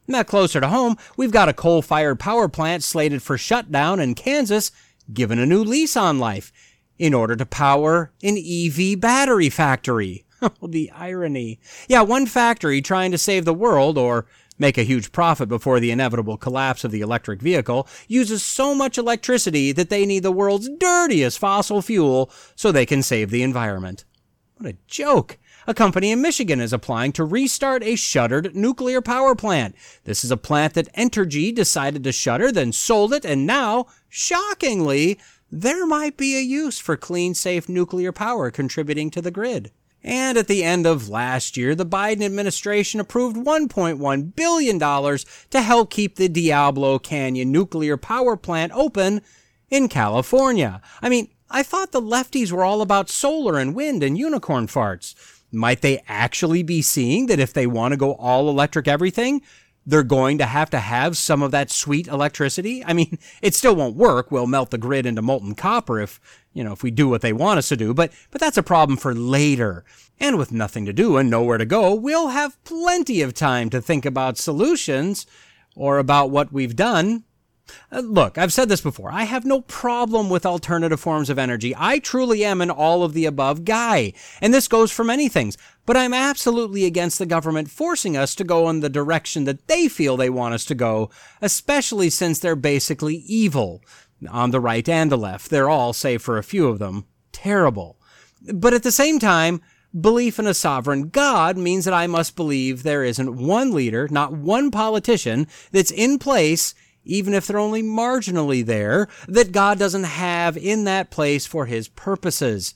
Now, 0.08 0.24
closer 0.24 0.60
to 0.60 0.68
home, 0.68 0.98
we've 1.18 1.32
got 1.32 1.50
a 1.50 1.54
coal 1.54 1.82
fired 1.82 2.20
power 2.20 2.48
plant 2.48 2.84
slated 2.84 3.22
for 3.22 3.38
shutdown 3.38 4.00
in 4.00 4.16
Kansas, 4.16 4.72
given 5.14 5.40
a 5.40 5.46
new 5.46 5.64
lease 5.64 5.96
on 5.96 6.20
life 6.20 6.52
in 6.98 7.14
order 7.14 7.36
to 7.36 7.46
power 7.46 8.12
an 8.24 8.38
EV 8.38 9.00
battery 9.00 9.50
factory. 9.50 10.26
the 10.68 10.92
irony. 10.92 11.60
Yeah, 11.88 12.02
one 12.02 12.26
factory 12.26 12.82
trying 12.82 13.12
to 13.12 13.18
save 13.18 13.46
the 13.46 13.54
world 13.54 13.98
or 13.98 14.26
make 14.58 14.78
a 14.78 14.84
huge 14.84 15.12
profit 15.12 15.50
before 15.50 15.80
the 15.80 15.92
inevitable 15.92 16.38
collapse 16.38 16.84
of 16.84 16.92
the 16.92 17.02
electric 17.02 17.42
vehicle 17.42 17.88
uses 18.08 18.44
so 18.44 18.76
much 18.76 18.98
electricity 18.98 19.72
that 19.72 19.90
they 19.90 20.06
need 20.06 20.24
the 20.24 20.32
world's 20.32 20.70
dirtiest 20.80 21.40
fossil 21.40 21.82
fuel 21.82 22.32
so 22.56 22.72
they 22.72 22.86
can 22.86 23.02
save 23.02 23.32
the 23.32 23.44
environment. 23.44 24.06
What 24.58 24.70
a 24.70 24.78
joke! 24.88 25.40
A 25.68 25.74
company 25.74 26.12
in 26.12 26.22
Michigan 26.22 26.60
is 26.60 26.74
applying 26.74 27.12
to 27.14 27.24
restart 27.24 27.84
a 27.84 27.96
shuttered 27.96 28.56
nuclear 28.56 29.02
power 29.02 29.36
plant. 29.36 29.76
This 30.06 30.24
is 30.24 30.32
a 30.32 30.38
plant 30.38 30.74
that 30.74 30.94
Entergy 30.96 31.54
decided 31.54 32.04
to 32.04 32.12
shutter, 32.12 32.52
then 32.52 32.72
sold 32.72 33.14
it, 33.14 33.26
and 33.26 33.46
now, 33.46 33.86
shockingly, 34.10 35.20
there 35.52 35.86
might 35.86 36.18
be 36.18 36.36
a 36.36 36.42
use 36.42 36.80
for 36.80 36.98
clean, 36.98 37.34
safe 37.36 37.70
nuclear 37.70 38.12
power 38.12 38.50
contributing 38.50 39.12
to 39.12 39.22
the 39.22 39.32
grid. 39.32 39.72
And 40.04 40.38
at 40.38 40.48
the 40.48 40.64
end 40.64 40.88
of 40.88 41.10
last 41.10 41.58
year, 41.58 41.76
the 41.76 41.86
Biden 41.86 42.24
administration 42.24 43.00
approved 43.00 43.38
$1.1 43.38 44.36
billion 44.36 44.80
to 44.80 45.62
help 45.62 45.92
keep 45.92 46.16
the 46.16 46.28
Diablo 46.28 46.98
Canyon 46.98 47.52
nuclear 47.52 47.98
power 47.98 48.36
plant 48.36 48.72
open 48.74 49.22
in 49.70 49.88
California. 49.88 50.82
I 51.02 51.10
mean, 51.10 51.30
I 51.50 51.64
thought 51.64 51.92
the 51.92 52.02
lefties 52.02 52.52
were 52.52 52.64
all 52.64 52.82
about 52.82 53.10
solar 53.10 53.60
and 53.60 53.76
wind 53.76 54.02
and 54.04 54.18
unicorn 54.18 54.68
farts. 54.68 55.16
Might 55.52 55.82
they 55.82 56.02
actually 56.08 56.64
be 56.64 56.82
seeing 56.82 57.28
that 57.28 57.40
if 57.40 57.54
they 57.54 57.68
want 57.68 57.92
to 57.92 57.98
go 57.98 58.14
all 58.14 58.50
electric 58.50 58.88
everything, 58.88 59.42
they're 59.86 60.04
going 60.04 60.38
to 60.38 60.46
have 60.46 60.70
to 60.70 60.80
have 60.80 61.18
some 61.18 61.42
of 61.42 61.52
that 61.52 61.70
sweet 61.70 62.08
electricity? 62.08 62.84
I 62.86 62.94
mean, 62.94 63.18
it 63.42 63.54
still 63.54 63.76
won't 63.76 63.98
work. 63.98 64.32
We'll 64.32 64.48
melt 64.48 64.72
the 64.72 64.78
grid 64.78 65.06
into 65.06 65.22
molten 65.22 65.56
copper 65.56 66.00
if 66.00 66.20
you 66.54 66.64
know, 66.64 66.74
if 66.74 66.84
we 66.84 66.92
do 66.92 67.08
what 67.08 67.22
they 67.22 67.34
want 67.34 67.58
us 67.58 67.70
to 67.70 67.78
do, 67.78 67.94
but, 67.94 68.12
but 68.30 68.42
that's 68.42 68.58
a 68.58 68.64
problem 68.64 68.98
for 68.98 69.14
later. 69.14 69.84
And 70.20 70.38
with 70.38 70.52
nothing 70.52 70.86
to 70.86 70.94
do 70.94 71.18
and 71.18 71.30
nowhere 71.30 71.58
to 71.58 71.66
go, 71.66 71.94
we'll 71.94 72.30
have 72.30 72.62
plenty 72.64 73.22
of 73.22 73.34
time 73.34 73.70
to 73.70 73.82
think 73.82 74.06
about 74.06 74.38
solutions 74.38 75.26
or 75.76 75.98
about 75.98 76.30
what 76.30 76.52
we've 76.52 76.76
done. 76.76 77.24
Uh, 77.92 78.00
look, 78.00 78.38
I've 78.38 78.52
said 78.52 78.68
this 78.68 78.82
before. 78.82 79.12
I 79.12 79.24
have 79.24 79.46
no 79.46 79.62
problem 79.62 80.30
with 80.30 80.46
alternative 80.46 81.00
forms 81.00 81.30
of 81.30 81.40
energy. 81.40 81.74
I 81.78 82.00
truly 82.00 82.44
am 82.44 82.60
an 82.60 82.70
all 82.70 83.04
of 83.04 83.14
the 83.14 83.26
above 83.26 83.64
guy. 83.64 84.14
And 84.42 84.54
this 84.54 84.68
goes 84.68 84.92
for 84.92 85.06
many 85.06 85.30
things. 85.30 85.58
But 85.86 85.98
I'm 85.98 86.14
absolutely 86.14 86.86
against 86.86 87.18
the 87.18 87.26
government 87.26 87.70
forcing 87.70 88.18
us 88.18 88.36
to 88.36 88.44
go 88.44 88.70
in 88.70 88.82
the 88.82 88.90
direction 88.90 89.46
that 89.46 89.68
they 89.68 89.88
feel 89.88 90.18
they 90.18 90.30
want 90.30 90.54
us 90.54 90.66
to 90.66 90.76
go, 90.76 91.10
especially 91.42 92.10
since 92.10 92.40
they're 92.40 92.56
basically 92.56 93.16
evil 93.26 93.82
on 94.30 94.52
the 94.52 94.60
right 94.60 94.88
and 94.88 95.12
the 95.12 95.18
left. 95.18 95.50
They're 95.50 95.70
all, 95.70 95.94
save 95.94 96.22
for 96.22 96.38
a 96.38 96.44
few 96.44 96.68
of 96.68 96.80
them, 96.80 97.06
terrible. 97.32 97.98
But 98.54 98.74
at 98.74 98.84
the 98.84 98.92
same 98.92 99.20
time, 99.20 99.62
belief 100.00 100.40
in 100.40 100.48
a 100.48 100.54
sovereign 100.54 101.10
God 101.10 101.58
means 101.58 101.86
that 101.86 101.94
I 101.94 102.08
must 102.08 102.36
believe 102.36 102.84
there 102.84 103.04
isn't 103.04 103.36
one 103.36 103.72
leader, 103.72 104.08
not 104.10 104.34
one 104.34 104.72
politician, 104.72 105.48
that's 105.72 105.92
in 105.92 106.18
place, 106.18 106.74
even 107.04 107.34
if 107.34 107.48
they're 107.48 107.58
only 107.58 107.84
marginally 107.84 108.66
there, 108.66 109.08
that 109.28 109.52
God 109.52 109.80
doesn't 109.80 110.04
have 110.04 110.58
in 110.58 110.86
that 110.86 111.12
place 111.12 111.46
for 111.46 111.66
his 111.66 111.88
purposes. 111.88 112.74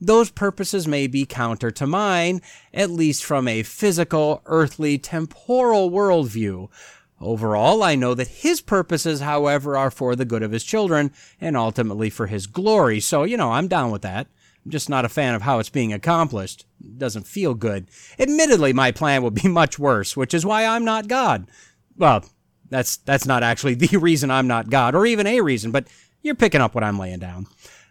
Those 0.00 0.30
purposes 0.30 0.86
may 0.86 1.06
be 1.06 1.24
counter 1.24 1.70
to 1.70 1.86
mine, 1.86 2.42
at 2.74 2.90
least 2.90 3.24
from 3.24 3.48
a 3.48 3.62
physical, 3.62 4.42
earthly, 4.44 4.98
temporal 4.98 5.90
worldview. 5.90 6.68
Overall, 7.20 7.82
I 7.82 7.94
know 7.94 8.14
that 8.14 8.28
his 8.28 8.60
purposes, 8.60 9.20
however, 9.20 9.76
are 9.76 9.90
for 9.90 10.14
the 10.14 10.26
good 10.26 10.42
of 10.42 10.52
his 10.52 10.64
children 10.64 11.12
and 11.40 11.56
ultimately 11.56 12.10
for 12.10 12.26
his 12.26 12.46
glory. 12.46 13.00
So, 13.00 13.24
you 13.24 13.36
know, 13.36 13.52
I'm 13.52 13.68
down 13.68 13.90
with 13.90 14.02
that. 14.02 14.26
I'm 14.64 14.70
just 14.70 14.90
not 14.90 15.04
a 15.04 15.08
fan 15.08 15.34
of 15.34 15.42
how 15.42 15.58
it's 15.58 15.70
being 15.70 15.92
accomplished. 15.92 16.66
It 16.84 16.98
doesn't 16.98 17.26
feel 17.26 17.54
good. 17.54 17.88
Admittedly, 18.18 18.72
my 18.72 18.90
plan 18.92 19.22
would 19.22 19.34
be 19.34 19.48
much 19.48 19.78
worse, 19.78 20.16
which 20.16 20.34
is 20.34 20.44
why 20.44 20.66
I'm 20.66 20.84
not 20.84 21.08
God. 21.08 21.46
Well, 21.96 22.24
that's 22.68 22.96
that's 22.98 23.26
not 23.26 23.42
actually 23.42 23.74
the 23.74 23.96
reason 24.00 24.30
I'm 24.30 24.48
not 24.48 24.70
God 24.70 24.94
or 24.94 25.06
even 25.06 25.26
a 25.26 25.40
reason, 25.40 25.70
but 25.70 25.86
you're 26.22 26.34
picking 26.34 26.60
up 26.60 26.74
what 26.74 26.84
I'm 26.84 26.98
laying 26.98 27.20
down. 27.20 27.46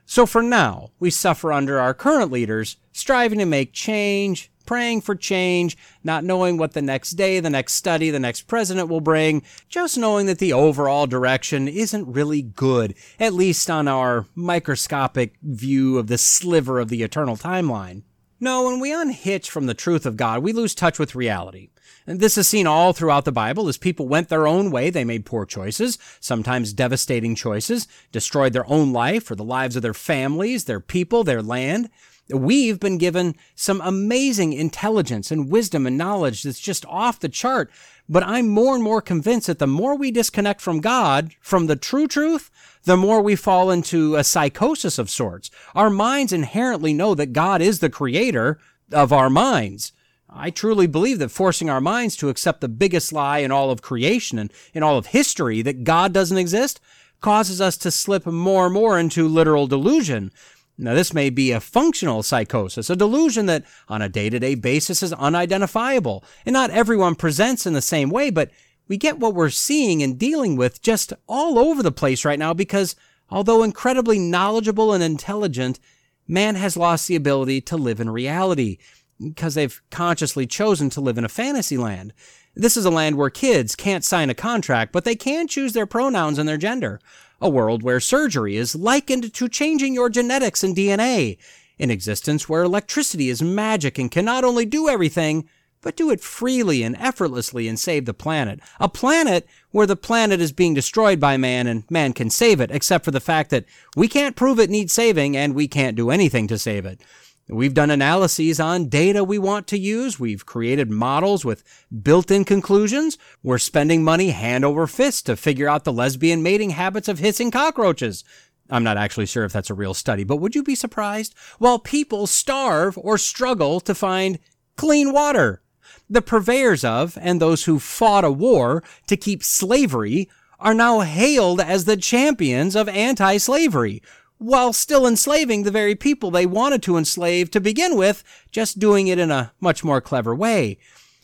So 0.05 0.25
for 0.25 0.43
now, 0.43 0.91
we 0.99 1.09
suffer 1.09 1.51
under 1.51 1.79
our 1.79 1.93
current 1.93 2.31
leaders, 2.31 2.77
striving 2.91 3.39
to 3.39 3.45
make 3.45 3.73
change, 3.73 4.51
praying 4.65 5.01
for 5.01 5.15
change, 5.15 5.77
not 6.03 6.23
knowing 6.23 6.57
what 6.57 6.73
the 6.73 6.81
next 6.81 7.11
day, 7.11 7.39
the 7.39 7.49
next 7.49 7.73
study, 7.73 8.09
the 8.09 8.19
next 8.19 8.43
president 8.43 8.89
will 8.89 9.01
bring, 9.01 9.43
just 9.69 9.97
knowing 9.97 10.25
that 10.25 10.39
the 10.39 10.53
overall 10.53 11.07
direction 11.07 11.67
isn't 11.67 12.11
really 12.11 12.41
good, 12.41 12.95
at 13.19 13.33
least 13.33 13.69
on 13.69 13.87
our 13.87 14.25
microscopic 14.35 15.35
view 15.41 15.97
of 15.97 16.07
the 16.07 16.17
sliver 16.17 16.79
of 16.79 16.89
the 16.89 17.03
eternal 17.03 17.35
timeline. 17.35 18.03
No, 18.39 18.65
when 18.65 18.79
we 18.79 18.93
unhitch 18.93 19.49
from 19.49 19.65
the 19.65 19.73
truth 19.73 20.05
of 20.05 20.17
God, 20.17 20.43
we 20.43 20.51
lose 20.51 20.75
touch 20.75 20.99
with 20.99 21.15
reality. 21.15 21.69
And 22.07 22.19
this 22.19 22.37
is 22.37 22.47
seen 22.47 22.67
all 22.67 22.93
throughout 22.93 23.25
the 23.25 23.31
Bible. 23.31 23.67
As 23.67 23.77
people 23.77 24.07
went 24.07 24.29
their 24.29 24.45
own 24.45 24.69
way, 24.69 24.89
they 24.89 25.03
made 25.03 25.25
poor 25.25 25.45
choices, 25.45 25.97
sometimes 26.19 26.73
devastating 26.73 27.33
choices, 27.33 27.87
destroyed 28.11 28.53
their 28.53 28.69
own 28.69 28.93
life 28.93 29.31
or 29.31 29.35
the 29.35 29.43
lives 29.43 29.75
of 29.75 29.81
their 29.81 29.93
families, 29.93 30.65
their 30.65 30.79
people, 30.79 31.23
their 31.23 31.41
land. 31.41 31.89
We've 32.29 32.79
been 32.79 32.97
given 32.97 33.35
some 33.53 33.81
amazing 33.81 34.53
intelligence 34.53 35.29
and 35.29 35.51
wisdom 35.51 35.85
and 35.85 35.97
knowledge 35.97 36.43
that's 36.43 36.59
just 36.59 36.85
off 36.87 37.19
the 37.19 37.29
chart. 37.29 37.69
But 38.09 38.23
I'm 38.23 38.47
more 38.47 38.75
and 38.75 38.83
more 38.83 39.01
convinced 39.01 39.47
that 39.47 39.59
the 39.59 39.67
more 39.67 39.95
we 39.95 40.11
disconnect 40.11 40.61
from 40.61 40.81
God, 40.81 41.35
from 41.39 41.67
the 41.67 41.75
true 41.75 42.07
truth, 42.07 42.49
the 42.83 42.97
more 42.97 43.21
we 43.21 43.35
fall 43.35 43.69
into 43.71 44.15
a 44.15 44.23
psychosis 44.23 44.97
of 44.97 45.09
sorts. 45.09 45.51
Our 45.75 45.89
minds 45.89 46.33
inherently 46.33 46.93
know 46.93 47.15
that 47.15 47.33
God 47.33 47.61
is 47.61 47.79
the 47.79 47.89
creator 47.89 48.59
of 48.91 49.11
our 49.11 49.29
minds. 49.29 49.91
I 50.29 50.49
truly 50.49 50.85
believe 50.85 51.19
that 51.19 51.29
forcing 51.29 51.69
our 51.69 51.81
minds 51.81 52.15
to 52.17 52.29
accept 52.29 52.61
the 52.61 52.67
biggest 52.67 53.13
lie 53.13 53.39
in 53.39 53.51
all 53.51 53.71
of 53.71 53.81
creation 53.81 54.37
and 54.37 54.51
in 54.73 54.83
all 54.83 54.97
of 54.97 55.07
history, 55.07 55.61
that 55.61 55.83
God 55.83 56.11
doesn't 56.11 56.37
exist, 56.37 56.81
causes 57.21 57.61
us 57.61 57.77
to 57.77 57.89
slip 57.89 58.25
more 58.25 58.65
and 58.65 58.73
more 58.73 58.99
into 58.99 59.27
literal 59.27 59.65
delusion. 59.65 60.31
Now, 60.77 60.93
this 60.93 61.13
may 61.13 61.29
be 61.29 61.51
a 61.51 61.61
functional 61.61 62.21
psychosis, 62.21 62.89
a 62.89 62.95
delusion 62.95 63.45
that 63.45 63.63
on 63.87 64.01
a 64.01 64.09
day 64.09 64.29
to 64.29 64.39
day 64.39 64.55
basis 64.55 65.01
is 65.01 65.13
unidentifiable, 65.13 66.23
and 66.45 66.53
not 66.53 66.69
everyone 66.69 67.15
presents 67.15 67.65
in 67.65 67.73
the 67.73 67.81
same 67.81 68.09
way, 68.09 68.29
but 68.29 68.51
we 68.87 68.97
get 68.97 69.19
what 69.19 69.33
we're 69.33 69.49
seeing 69.49 70.03
and 70.03 70.19
dealing 70.19 70.57
with 70.57 70.81
just 70.81 71.13
all 71.27 71.57
over 71.57 71.81
the 71.81 71.91
place 71.91 72.25
right 72.25 72.37
now 72.37 72.53
because, 72.53 72.95
although 73.29 73.63
incredibly 73.63 74.19
knowledgeable 74.19 74.93
and 74.93 75.01
intelligent, 75.01 75.79
man 76.27 76.55
has 76.55 76.75
lost 76.75 77.07
the 77.07 77.15
ability 77.15 77.61
to 77.61 77.77
live 77.77 77.99
in 77.99 78.09
reality 78.09 78.77
because 79.23 79.55
they've 79.55 79.81
consciously 79.91 80.45
chosen 80.45 80.89
to 80.89 81.01
live 81.01 81.17
in 81.17 81.23
a 81.23 81.29
fantasy 81.29 81.77
land. 81.77 82.13
This 82.53 82.77
is 82.77 82.85
a 82.85 82.89
land 82.89 83.17
where 83.17 83.29
kids 83.29 83.75
can't 83.75 84.03
sign 84.03 84.29
a 84.29 84.33
contract, 84.33 84.91
but 84.91 85.03
they 85.03 85.15
can 85.15 85.47
choose 85.47 85.73
their 85.73 85.85
pronouns 85.85 86.37
and 86.37 86.47
their 86.47 86.57
gender. 86.57 86.99
A 87.41 87.49
world 87.49 87.83
where 87.83 87.99
surgery 87.99 88.55
is 88.55 88.75
likened 88.75 89.33
to 89.33 89.49
changing 89.49 89.93
your 89.93 90.09
genetics 90.09 90.63
and 90.63 90.75
DNA. 90.75 91.37
An 91.79 91.91
existence 91.91 92.47
where 92.47 92.63
electricity 92.63 93.29
is 93.29 93.41
magic 93.41 93.97
and 93.97 94.09
can 94.09 94.25
not 94.25 94.43
only 94.43 94.65
do 94.65 94.87
everything, 94.87 95.49
but 95.81 95.95
do 95.95 96.09
it 96.09 96.19
freely 96.19 96.81
and 96.81 96.95
effortlessly 96.97 97.67
and 97.67 97.79
save 97.79 98.05
the 98.05 98.13
planet. 98.13 98.59
A 98.79 98.89
planet 98.89 99.47
where 99.69 99.85
the 99.85 99.95
planet 99.95 100.41
is 100.41 100.51
being 100.51 100.73
destroyed 100.73 101.19
by 101.19 101.37
man 101.37 101.67
and 101.67 101.83
man 101.91 102.11
can 102.11 102.31
save 102.31 102.59
it, 102.59 102.71
except 102.71 103.05
for 103.05 103.11
the 103.11 103.19
fact 103.19 103.51
that 103.51 103.65
we 103.95 104.07
can't 104.07 104.35
prove 104.35 104.59
it 104.59 104.71
needs 104.71 104.93
saving 104.93 105.37
and 105.37 105.53
we 105.53 105.67
can't 105.67 105.95
do 105.95 106.09
anything 106.09 106.47
to 106.47 106.57
save 106.57 106.85
it. 106.87 107.01
We've 107.47 107.75
done 107.75 107.91
analyses 107.91 108.59
on 108.59 108.89
data 108.89 109.23
we 109.23 109.37
want 109.37 109.67
to 109.67 109.77
use. 109.77 110.19
We've 110.19 110.47
created 110.47 110.89
models 110.89 111.45
with 111.45 111.63
built-in 112.01 112.43
conclusions. 112.43 113.19
We're 113.43 113.59
spending 113.59 114.03
money 114.03 114.31
hand 114.31 114.65
over 114.65 114.87
fist 114.87 115.27
to 115.27 115.35
figure 115.35 115.69
out 115.69 115.83
the 115.83 115.93
lesbian 115.93 116.41
mating 116.41 116.71
habits 116.71 117.07
of 117.07 117.19
hissing 117.19 117.51
cockroaches. 117.51 118.23
I'm 118.71 118.83
not 118.83 118.97
actually 118.97 119.27
sure 119.27 119.45
if 119.45 119.53
that's 119.53 119.69
a 119.69 119.75
real 119.75 119.93
study, 119.93 120.23
but 120.23 120.37
would 120.37 120.55
you 120.55 120.63
be 120.63 120.73
surprised? 120.73 121.35
While 121.59 121.77
people 121.77 122.25
starve 122.25 122.97
or 122.97 123.19
struggle 123.19 123.79
to 123.81 123.93
find 123.93 124.39
clean 124.75 125.13
water. 125.13 125.61
The 126.09 126.23
purveyors 126.23 126.83
of 126.83 127.15
and 127.21 127.39
those 127.39 127.65
who 127.65 127.77
fought 127.77 128.23
a 128.23 128.31
war 128.31 128.83
to 129.05 129.15
keep 129.15 129.43
slavery 129.43 130.29
are 130.59 130.73
now 130.73 131.01
hailed 131.01 131.61
as 131.61 131.85
the 131.85 131.97
champions 131.97 132.75
of 132.75 132.89
anti-slavery 132.89 134.01
while 134.37 134.73
still 134.73 135.07
enslaving 135.07 135.63
the 135.63 135.71
very 135.71 135.95
people 135.95 136.31
they 136.31 136.45
wanted 136.45 136.83
to 136.83 136.97
enslave 136.97 137.49
to 137.51 137.61
begin 137.61 137.95
with, 137.95 138.23
just 138.51 138.79
doing 138.79 139.07
it 139.07 139.19
in 139.19 139.31
a 139.31 139.51
much 139.59 139.83
more 139.83 140.01
clever 140.01 140.35
way. 140.35 140.77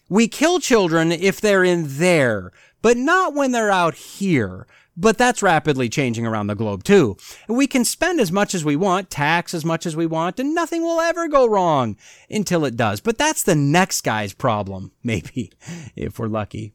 We 0.09 0.27
kill 0.27 0.59
children 0.59 1.11
if 1.11 1.39
they're 1.39 1.63
in 1.63 1.97
there, 1.97 2.51
but 2.81 2.97
not 2.97 3.33
when 3.33 3.51
they're 3.51 3.71
out 3.71 3.95
here. 3.95 4.67
But 4.97 5.17
that's 5.17 5.41
rapidly 5.41 5.87
changing 5.87 6.27
around 6.27 6.47
the 6.47 6.55
globe 6.55 6.83
too. 6.83 7.15
We 7.47 7.65
can 7.65 7.85
spend 7.85 8.19
as 8.19 8.31
much 8.31 8.53
as 8.53 8.65
we 8.65 8.75
want, 8.75 9.09
tax 9.09 9.53
as 9.53 9.63
much 9.63 9.85
as 9.85 9.95
we 9.95 10.05
want, 10.05 10.39
and 10.39 10.53
nothing 10.53 10.81
will 10.81 10.99
ever 10.99 11.27
go 11.29 11.47
wrong 11.47 11.95
until 12.29 12.65
it 12.65 12.75
does. 12.75 12.99
But 12.99 13.17
that's 13.17 13.43
the 13.43 13.55
next 13.55 14.01
guy's 14.01 14.33
problem, 14.33 14.91
maybe, 15.03 15.51
if 15.95 16.19
we're 16.19 16.27
lucky. 16.27 16.73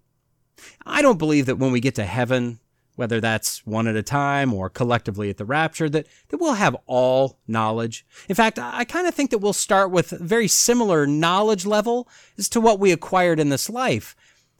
I 0.87 1.03
don't 1.03 1.19
believe 1.19 1.47
that 1.47 1.59
when 1.59 1.73
we 1.73 1.81
get 1.81 1.95
to 1.97 2.05
heaven, 2.05 2.59
whether 2.97 3.21
that's 3.21 3.65
one 3.67 3.87
at 3.87 3.95
a 3.95 4.03
time 4.03 4.53
or 4.53 4.69
collectively 4.69 5.31
at 5.31 5.37
the 5.37 5.45
rapture, 5.45 5.89
that, 5.89 6.07
that 6.29 6.41
we'll 6.41 6.55
have 6.55 6.77
all 6.87 7.39
knowledge. 7.47 8.05
In 8.29 8.35
fact, 8.35 8.59
I 8.59 8.85
kind 8.85 9.07
of 9.07 9.15
think 9.15 9.31
that 9.31 9.39
we'll 9.39 9.53
start 9.53 9.91
with 9.91 10.11
very 10.11 10.49
similar 10.49 11.07
knowledge 11.07 11.65
level 11.65 12.09
as 12.37 12.49
to 12.51 12.61
what 12.61 12.81
we 12.81 12.93
acquired 12.93 13.39
in 13.39 13.51
this 13.51 13.71
life. 13.71 14.17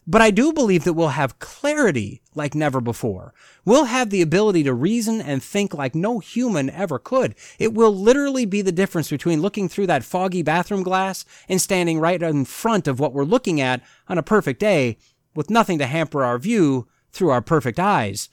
But 0.09 0.21
I 0.21 0.31
do 0.31 0.53
believe 0.53 0.85
that 0.85 0.93
we'll 0.93 1.09
have 1.09 1.39
clarity 1.39 2.21
like 2.33 2.55
never 2.55 2.79
before. 2.79 3.33
We'll 3.65 3.85
have 3.85 4.09
the 4.09 4.21
ability 4.21 4.63
to 4.63 4.73
reason 4.73 5.19
and 5.19 5.43
think 5.43 5.73
like 5.73 5.95
no 5.95 6.19
human 6.19 6.69
ever 6.69 6.97
could. 6.97 7.35
It 7.59 7.73
will 7.73 7.93
literally 7.93 8.45
be 8.45 8.61
the 8.61 8.71
difference 8.71 9.09
between 9.09 9.41
looking 9.41 9.67
through 9.67 9.87
that 9.87 10.05
foggy 10.05 10.43
bathroom 10.43 10.81
glass 10.81 11.25
and 11.49 11.59
standing 11.59 11.99
right 11.99 12.23
in 12.23 12.45
front 12.45 12.87
of 12.87 13.01
what 13.01 13.11
we're 13.11 13.25
looking 13.25 13.59
at 13.59 13.81
on 14.07 14.17
a 14.17 14.23
perfect 14.23 14.61
day 14.61 14.97
with 15.35 15.49
nothing 15.49 15.77
to 15.79 15.85
hamper 15.85 16.23
our 16.23 16.39
view 16.39 16.87
through 17.11 17.29
our 17.29 17.41
perfect 17.41 17.79
eyes. 17.79 18.29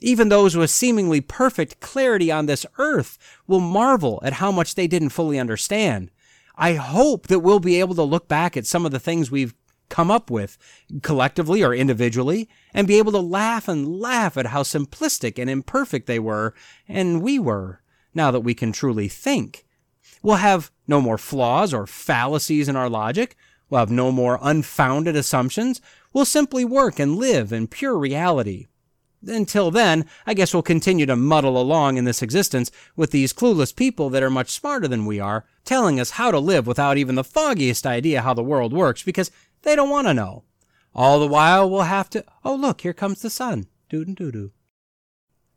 Even 0.00 0.28
those 0.28 0.56
with 0.56 0.70
seemingly 0.70 1.20
perfect 1.20 1.80
clarity 1.80 2.30
on 2.30 2.46
this 2.46 2.64
earth 2.78 3.18
will 3.46 3.60
marvel 3.60 4.20
at 4.22 4.34
how 4.34 4.50
much 4.50 4.74
they 4.74 4.86
didn't 4.86 5.10
fully 5.10 5.38
understand. 5.38 6.10
I 6.56 6.74
hope 6.74 7.26
that 7.28 7.40
we'll 7.40 7.60
be 7.60 7.80
able 7.80 7.94
to 7.96 8.02
look 8.02 8.28
back 8.28 8.56
at 8.56 8.66
some 8.66 8.86
of 8.86 8.92
the 8.92 9.00
things 9.00 9.30
we've 9.30 9.54
come 9.88 10.10
up 10.10 10.30
with 10.30 10.56
collectively 11.02 11.62
or 11.62 11.74
individually 11.74 12.48
and 12.72 12.86
be 12.86 12.98
able 12.98 13.12
to 13.12 13.18
laugh 13.18 13.68
and 13.68 14.00
laugh 14.00 14.36
at 14.36 14.46
how 14.46 14.62
simplistic 14.62 15.38
and 15.38 15.50
imperfect 15.50 16.06
they 16.06 16.18
were 16.18 16.54
and 16.88 17.22
we 17.22 17.38
were 17.38 17.82
now 18.14 18.30
that 18.30 18.40
we 18.40 18.54
can 18.54 18.72
truly 18.72 19.08
think. 19.08 19.66
We'll 20.22 20.36
have 20.36 20.70
no 20.86 21.00
more 21.00 21.18
flaws 21.18 21.74
or 21.74 21.86
fallacies 21.86 22.68
in 22.68 22.76
our 22.76 22.88
logic. 22.88 23.36
We'll 23.68 23.80
have 23.80 23.90
no 23.90 24.12
more 24.12 24.38
unfounded 24.40 25.16
assumptions 25.16 25.80
will 26.12 26.24
simply 26.24 26.64
work 26.64 26.98
and 26.98 27.16
live 27.16 27.52
in 27.52 27.66
pure 27.66 27.96
reality. 27.98 28.66
Until 29.26 29.70
then, 29.70 30.06
I 30.26 30.32
guess 30.32 30.54
we'll 30.54 30.62
continue 30.62 31.04
to 31.06 31.16
muddle 31.16 31.60
along 31.60 31.98
in 31.98 32.04
this 32.04 32.22
existence 32.22 32.70
with 32.96 33.10
these 33.10 33.34
clueless 33.34 33.74
people 33.74 34.08
that 34.10 34.22
are 34.22 34.30
much 34.30 34.50
smarter 34.50 34.88
than 34.88 35.04
we 35.04 35.20
are, 35.20 35.44
telling 35.64 36.00
us 36.00 36.12
how 36.12 36.30
to 36.30 36.38
live 36.38 36.66
without 36.66 36.96
even 36.96 37.16
the 37.16 37.24
foggiest 37.24 37.86
idea 37.86 38.22
how 38.22 38.32
the 38.32 38.42
world 38.42 38.72
works 38.72 39.02
because 39.02 39.30
they 39.62 39.76
don't 39.76 39.90
want 39.90 40.06
to 40.06 40.14
know. 40.14 40.44
All 40.94 41.20
the 41.20 41.26
while, 41.26 41.68
we'll 41.68 41.82
have 41.82 42.08
to, 42.10 42.24
oh, 42.44 42.54
look, 42.54 42.80
here 42.80 42.94
comes 42.94 43.20
the 43.20 43.30
sun. 43.30 43.66
Doo 43.88 44.04
doo 44.04 44.32
doo. 44.32 44.52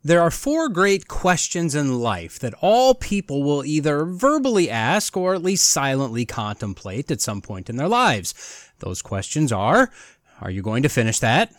There 0.06 0.22
are 0.22 0.32
four 0.32 0.68
great 0.68 1.08
questions 1.08 1.76
in 1.76 2.02
life 2.02 2.38
that 2.40 2.54
all 2.60 2.94
people 2.94 3.42
will 3.42 3.64
either 3.64 4.04
verbally 4.04 4.70
ask 4.70 5.16
or 5.16 5.34
at 5.34 5.42
least 5.42 5.72
silently 5.72 6.26
contemplate 6.26 7.10
at 7.10 7.22
some 7.22 7.42
point 7.42 7.70
in 7.70 7.78
their 7.78 7.88
lives. 7.88 8.34
Those 8.80 9.02
questions 9.02 9.54
are 9.54 9.92
are 10.42 10.52
you 10.52 10.62
going 10.62 10.84
to 10.84 10.90
finish 10.90 11.20
that? 11.20 11.54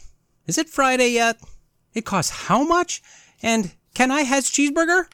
Is 0.47 0.59
it 0.59 0.69
Friday 0.69 1.09
yet? 1.09 1.39
It 1.95 2.05
costs 2.05 2.49
how 2.49 2.65
much? 2.65 3.03
And 3.43 3.75
can 3.95 4.11
I 4.11 4.23
has 4.23 4.51
cheeseburger? 4.51 5.05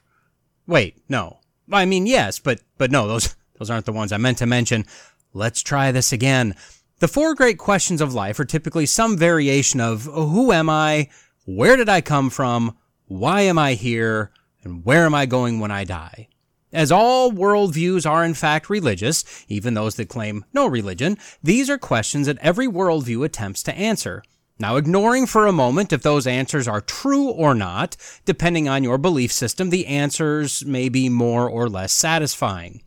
Wait, 0.67 1.03
no. 1.09 1.41
I 1.71 1.85
mean, 1.85 2.07
yes, 2.07 2.39
but 2.39 2.61
but 2.79 2.91
no, 2.91 3.07
those 3.07 3.37
those 3.59 3.71
aren't 3.71 3.87
the 3.87 3.93
ones 3.93 4.13
I 4.13 4.17
meant 4.17 4.39
to 4.39 4.47
mention. 4.47 4.87
Let's 5.33 5.63
try 5.63 5.93
this 5.93 6.13
again. 6.13 6.55
The 6.99 7.09
four 7.09 7.35
great 7.35 7.59
questions 7.59 8.01
of 8.01 8.15
life 8.15 8.39
are 8.41 8.45
typically 8.45 8.87
some 8.87 9.17
variation 9.17 9.81
of 9.81 10.09
oh, 10.09 10.27
who 10.27 10.53
am 10.53 10.69
I? 10.69 11.09
Where 11.45 11.77
did 11.77 11.89
I 11.89 12.01
come 12.01 12.31
from? 12.31 12.77
Why 13.07 13.43
am 13.43 13.59
I 13.59 13.75
here? 13.75 14.33
And 14.63 14.85
where 14.85 15.07
am 15.07 15.15
I 15.15 15.27
going 15.27 15.61
when 15.61 15.71
I 15.71 15.85
die? 15.85 16.29
As 16.73 16.93
all 16.93 17.33
worldviews 17.33 18.09
are 18.09 18.25
in 18.25 18.35
fact 18.35 18.71
religious, 18.71 19.25
even 19.49 19.75
those 19.75 19.97
that 19.97 20.09
claim 20.09 20.45
no 20.53 20.67
religion, 20.67 21.19
these 21.43 21.69
are 21.69 21.79
questions 21.79 22.27
that 22.27 22.39
every 22.39 22.69
worldview 22.69 23.25
attempts 23.25 23.63
to 23.65 23.75
answer. 23.75 24.23
Now, 24.61 24.77
ignoring 24.77 25.27
for 25.27 25.47
a 25.47 25.53
moment 25.53 25.93
if 25.93 26.03
those 26.03 26.27
answers 26.27 26.69
are 26.69 26.83
true 26.83 27.29
or 27.31 27.55
not, 27.55 27.97
depending 28.27 28.69
on 28.69 28.85
your 28.85 28.99
belief 28.99 29.33
system, 29.33 29.71
the 29.71 29.87
answers 29.87 30.65
may 30.67 30.91
be 30.91 31.09
more 31.09 31.49
or 31.49 31.69
less 31.69 31.93
satisfying. 31.93 32.83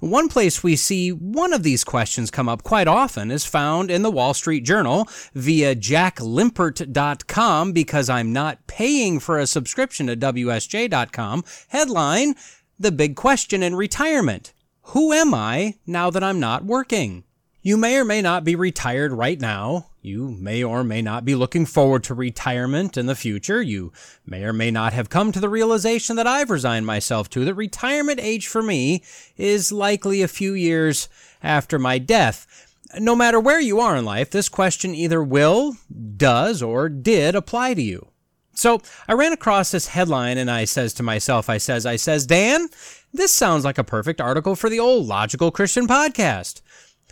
One 0.00 0.28
place 0.28 0.64
we 0.64 0.74
see 0.74 1.10
one 1.10 1.52
of 1.52 1.62
these 1.62 1.84
questions 1.84 2.32
come 2.32 2.48
up 2.48 2.64
quite 2.64 2.88
often 2.88 3.30
is 3.30 3.44
found 3.44 3.88
in 3.88 4.02
the 4.02 4.10
Wall 4.10 4.34
Street 4.34 4.64
Journal 4.64 5.08
via 5.32 5.76
jacklimpert.com 5.76 7.72
because 7.72 8.10
I'm 8.10 8.32
not 8.32 8.66
paying 8.66 9.20
for 9.20 9.38
a 9.38 9.46
subscription 9.46 10.08
to 10.08 10.16
WSJ.com. 10.16 11.44
Headline 11.68 12.34
the 12.82 12.92
big 12.92 13.16
question 13.16 13.62
in 13.62 13.74
retirement. 13.76 14.52
Who 14.86 15.12
am 15.12 15.32
I 15.32 15.76
now 15.86 16.10
that 16.10 16.24
I'm 16.24 16.40
not 16.40 16.64
working? 16.64 17.24
You 17.62 17.76
may 17.76 17.96
or 17.96 18.04
may 18.04 18.20
not 18.20 18.42
be 18.42 18.56
retired 18.56 19.12
right 19.12 19.40
now. 19.40 19.86
You 20.00 20.32
may 20.32 20.64
or 20.64 20.82
may 20.82 21.00
not 21.00 21.24
be 21.24 21.36
looking 21.36 21.64
forward 21.64 22.02
to 22.04 22.14
retirement 22.14 22.96
in 22.96 23.06
the 23.06 23.14
future. 23.14 23.62
You 23.62 23.92
may 24.26 24.42
or 24.42 24.52
may 24.52 24.72
not 24.72 24.92
have 24.92 25.08
come 25.08 25.30
to 25.30 25.38
the 25.38 25.48
realization 25.48 26.16
that 26.16 26.26
I've 26.26 26.50
resigned 26.50 26.86
myself 26.86 27.30
to 27.30 27.44
that 27.44 27.54
retirement 27.54 28.18
age 28.20 28.48
for 28.48 28.64
me 28.64 29.04
is 29.36 29.70
likely 29.70 30.20
a 30.20 30.28
few 30.28 30.54
years 30.54 31.08
after 31.40 31.78
my 31.78 31.98
death. 31.98 32.74
No 32.98 33.14
matter 33.14 33.38
where 33.38 33.60
you 33.60 33.78
are 33.78 33.96
in 33.96 34.04
life, 34.04 34.30
this 34.30 34.48
question 34.48 34.92
either 34.92 35.22
will, 35.22 35.76
does, 36.16 36.62
or 36.62 36.88
did 36.88 37.36
apply 37.36 37.74
to 37.74 37.82
you. 37.82 38.11
So 38.54 38.80
I 39.08 39.14
ran 39.14 39.32
across 39.32 39.70
this 39.70 39.88
headline 39.88 40.38
and 40.38 40.50
I 40.50 40.64
says 40.64 40.92
to 40.94 41.02
myself, 41.02 41.48
I 41.48 41.58
says, 41.58 41.86
I 41.86 41.96
says, 41.96 42.26
Dan, 42.26 42.68
this 43.12 43.32
sounds 43.32 43.64
like 43.64 43.78
a 43.78 43.84
perfect 43.84 44.20
article 44.20 44.56
for 44.56 44.68
the 44.68 44.80
old 44.80 45.06
Logical 45.06 45.50
Christian 45.50 45.86
podcast. 45.86 46.60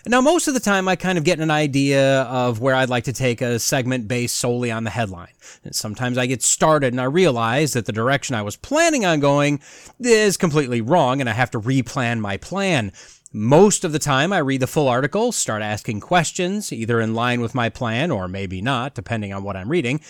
Now, 0.06 0.22
most 0.22 0.48
of 0.48 0.54
the 0.54 0.60
time, 0.60 0.88
I 0.88 0.96
kind 0.96 1.18
of 1.18 1.24
get 1.24 1.40
an 1.40 1.50
idea 1.50 2.22
of 2.22 2.60
where 2.60 2.74
I'd 2.74 2.88
like 2.88 3.04
to 3.04 3.12
take 3.12 3.42
a 3.42 3.58
segment 3.58 4.08
based 4.08 4.36
solely 4.36 4.70
on 4.70 4.84
the 4.84 4.90
headline. 4.90 5.34
And 5.62 5.74
sometimes 5.74 6.16
I 6.16 6.24
get 6.24 6.42
started 6.42 6.94
and 6.94 7.00
I 7.00 7.04
realize 7.04 7.74
that 7.74 7.84
the 7.84 7.92
direction 7.92 8.34
I 8.34 8.40
was 8.40 8.56
planning 8.56 9.04
on 9.04 9.20
going 9.20 9.60
is 9.98 10.38
completely 10.38 10.80
wrong 10.80 11.20
and 11.20 11.28
I 11.28 11.34
have 11.34 11.50
to 11.50 11.60
replan 11.60 12.20
my 12.20 12.38
plan. 12.38 12.92
Most 13.32 13.84
of 13.84 13.92
the 13.92 13.98
time, 13.98 14.32
I 14.32 14.38
read 14.38 14.62
the 14.62 14.66
full 14.66 14.88
article, 14.88 15.32
start 15.32 15.60
asking 15.60 16.00
questions, 16.00 16.72
either 16.72 16.98
in 17.00 17.14
line 17.14 17.42
with 17.42 17.54
my 17.54 17.68
plan 17.68 18.10
or 18.10 18.26
maybe 18.26 18.62
not, 18.62 18.94
depending 18.94 19.34
on 19.34 19.44
what 19.44 19.56
I'm 19.56 19.68
reading. 19.68 20.00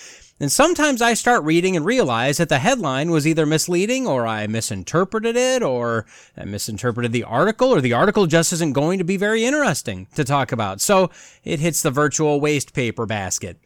And 0.42 0.50
sometimes 0.50 1.02
I 1.02 1.12
start 1.12 1.44
reading 1.44 1.76
and 1.76 1.84
realize 1.84 2.38
that 2.38 2.48
the 2.48 2.60
headline 2.60 3.10
was 3.10 3.26
either 3.26 3.44
misleading 3.44 4.06
or 4.06 4.26
I 4.26 4.46
misinterpreted 4.46 5.36
it 5.36 5.62
or 5.62 6.06
I 6.34 6.44
misinterpreted 6.46 7.12
the 7.12 7.24
article 7.24 7.68
or 7.68 7.82
the 7.82 7.92
article 7.92 8.26
just 8.26 8.50
isn't 8.54 8.72
going 8.72 8.96
to 8.98 9.04
be 9.04 9.18
very 9.18 9.44
interesting 9.44 10.06
to 10.14 10.24
talk 10.24 10.50
about. 10.50 10.80
So 10.80 11.10
it 11.44 11.60
hits 11.60 11.82
the 11.82 11.90
virtual 11.90 12.40
waste 12.40 12.72
paper 12.72 13.04
basket. 13.04 13.60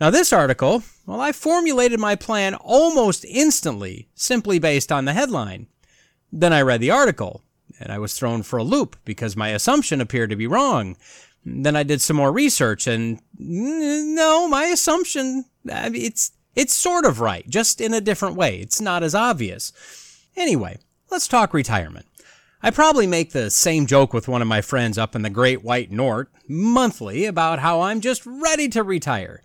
Now, 0.00 0.08
this 0.08 0.32
article, 0.32 0.82
well, 1.04 1.20
I 1.20 1.32
formulated 1.32 2.00
my 2.00 2.16
plan 2.16 2.54
almost 2.54 3.24
instantly, 3.26 4.08
simply 4.14 4.58
based 4.58 4.90
on 4.90 5.04
the 5.04 5.12
headline. 5.12 5.66
Then 6.32 6.52
I 6.52 6.62
read 6.62 6.80
the 6.80 6.90
article, 6.90 7.42
and 7.78 7.90
I 7.92 7.98
was 7.98 8.14
thrown 8.14 8.42
for 8.42 8.58
a 8.58 8.64
loop 8.64 8.96
because 9.04 9.36
my 9.36 9.50
assumption 9.50 10.00
appeared 10.00 10.30
to 10.30 10.36
be 10.36 10.46
wrong. 10.46 10.96
Then 11.46 11.76
I 11.76 11.82
did 11.82 12.02
some 12.02 12.16
more 12.16 12.32
research, 12.32 12.86
and 12.86 13.20
mm, 13.40 14.14
no, 14.14 14.48
my 14.48 14.64
assumption 14.64 15.44
it's 15.68 16.32
it's 16.54 16.72
sort 16.72 17.04
of 17.04 17.20
right, 17.20 17.48
just 17.48 17.80
in 17.80 17.92
a 17.92 18.00
different 18.00 18.36
way. 18.36 18.58
It's 18.58 18.80
not 18.80 19.02
as 19.02 19.14
obvious. 19.14 19.72
Anyway, 20.36 20.78
let's 21.10 21.28
talk 21.28 21.52
retirement. 21.52 22.06
I 22.62 22.70
probably 22.70 23.06
make 23.06 23.32
the 23.32 23.50
same 23.50 23.86
joke 23.86 24.12
with 24.12 24.28
one 24.28 24.42
of 24.42 24.48
my 24.48 24.62
friends 24.62 24.96
up 24.96 25.14
in 25.14 25.22
the 25.22 25.30
Great 25.30 25.62
White 25.62 25.92
North 25.92 26.28
monthly 26.48 27.26
about 27.26 27.58
how 27.58 27.82
I'm 27.82 28.00
just 28.00 28.24
ready 28.24 28.68
to 28.70 28.82
retire. 28.82 29.42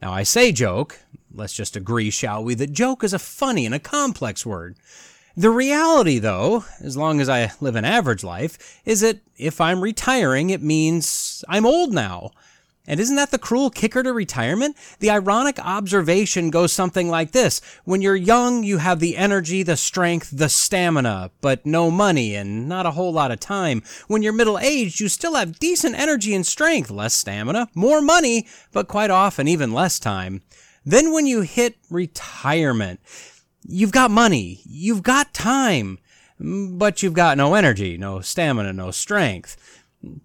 Now, 0.00 0.12
I 0.12 0.22
say 0.22 0.50
joke. 0.52 0.98
Let's 1.32 1.52
just 1.52 1.76
agree, 1.76 2.10
shall 2.10 2.42
we, 2.42 2.54
that 2.54 2.72
joke 2.72 3.04
is 3.04 3.12
a 3.12 3.18
funny 3.18 3.66
and 3.66 3.74
a 3.74 3.78
complex 3.78 4.46
word. 4.46 4.76
The 5.36 5.50
reality, 5.50 6.18
though, 6.18 6.64
as 6.80 6.96
long 6.96 7.20
as 7.20 7.28
I 7.28 7.52
live 7.60 7.76
an 7.76 7.84
average 7.84 8.24
life, 8.24 8.80
is 8.84 9.02
that 9.02 9.20
if 9.36 9.60
I'm 9.60 9.82
retiring, 9.82 10.50
it 10.50 10.62
means 10.62 11.44
I'm 11.48 11.66
old 11.66 11.92
now. 11.92 12.32
And 12.88 12.98
isn't 12.98 13.16
that 13.16 13.30
the 13.30 13.38
cruel 13.38 13.68
kicker 13.68 14.02
to 14.02 14.12
retirement? 14.14 14.74
The 15.00 15.10
ironic 15.10 15.58
observation 15.60 16.48
goes 16.48 16.72
something 16.72 17.10
like 17.10 17.32
this. 17.32 17.60
When 17.84 18.00
you're 18.00 18.16
young, 18.16 18.64
you 18.64 18.78
have 18.78 18.98
the 18.98 19.18
energy, 19.18 19.62
the 19.62 19.76
strength, 19.76 20.30
the 20.32 20.48
stamina, 20.48 21.30
but 21.42 21.66
no 21.66 21.90
money 21.90 22.34
and 22.34 22.66
not 22.66 22.86
a 22.86 22.92
whole 22.92 23.12
lot 23.12 23.30
of 23.30 23.40
time. 23.40 23.82
When 24.06 24.22
you're 24.22 24.32
middle 24.32 24.58
aged, 24.58 25.00
you 25.00 25.08
still 25.08 25.34
have 25.34 25.58
decent 25.58 25.96
energy 25.96 26.34
and 26.34 26.46
strength, 26.46 26.90
less 26.90 27.14
stamina, 27.14 27.68
more 27.74 28.00
money, 28.00 28.46
but 28.72 28.88
quite 28.88 29.10
often 29.10 29.46
even 29.46 29.74
less 29.74 29.98
time. 29.98 30.40
Then 30.84 31.12
when 31.12 31.26
you 31.26 31.42
hit 31.42 31.76
retirement, 31.90 33.00
you've 33.66 33.92
got 33.92 34.10
money, 34.10 34.62
you've 34.64 35.02
got 35.02 35.34
time, 35.34 35.98
but 36.40 37.02
you've 37.02 37.12
got 37.12 37.36
no 37.36 37.54
energy, 37.54 37.98
no 37.98 38.20
stamina, 38.20 38.72
no 38.72 38.90
strength. 38.90 39.77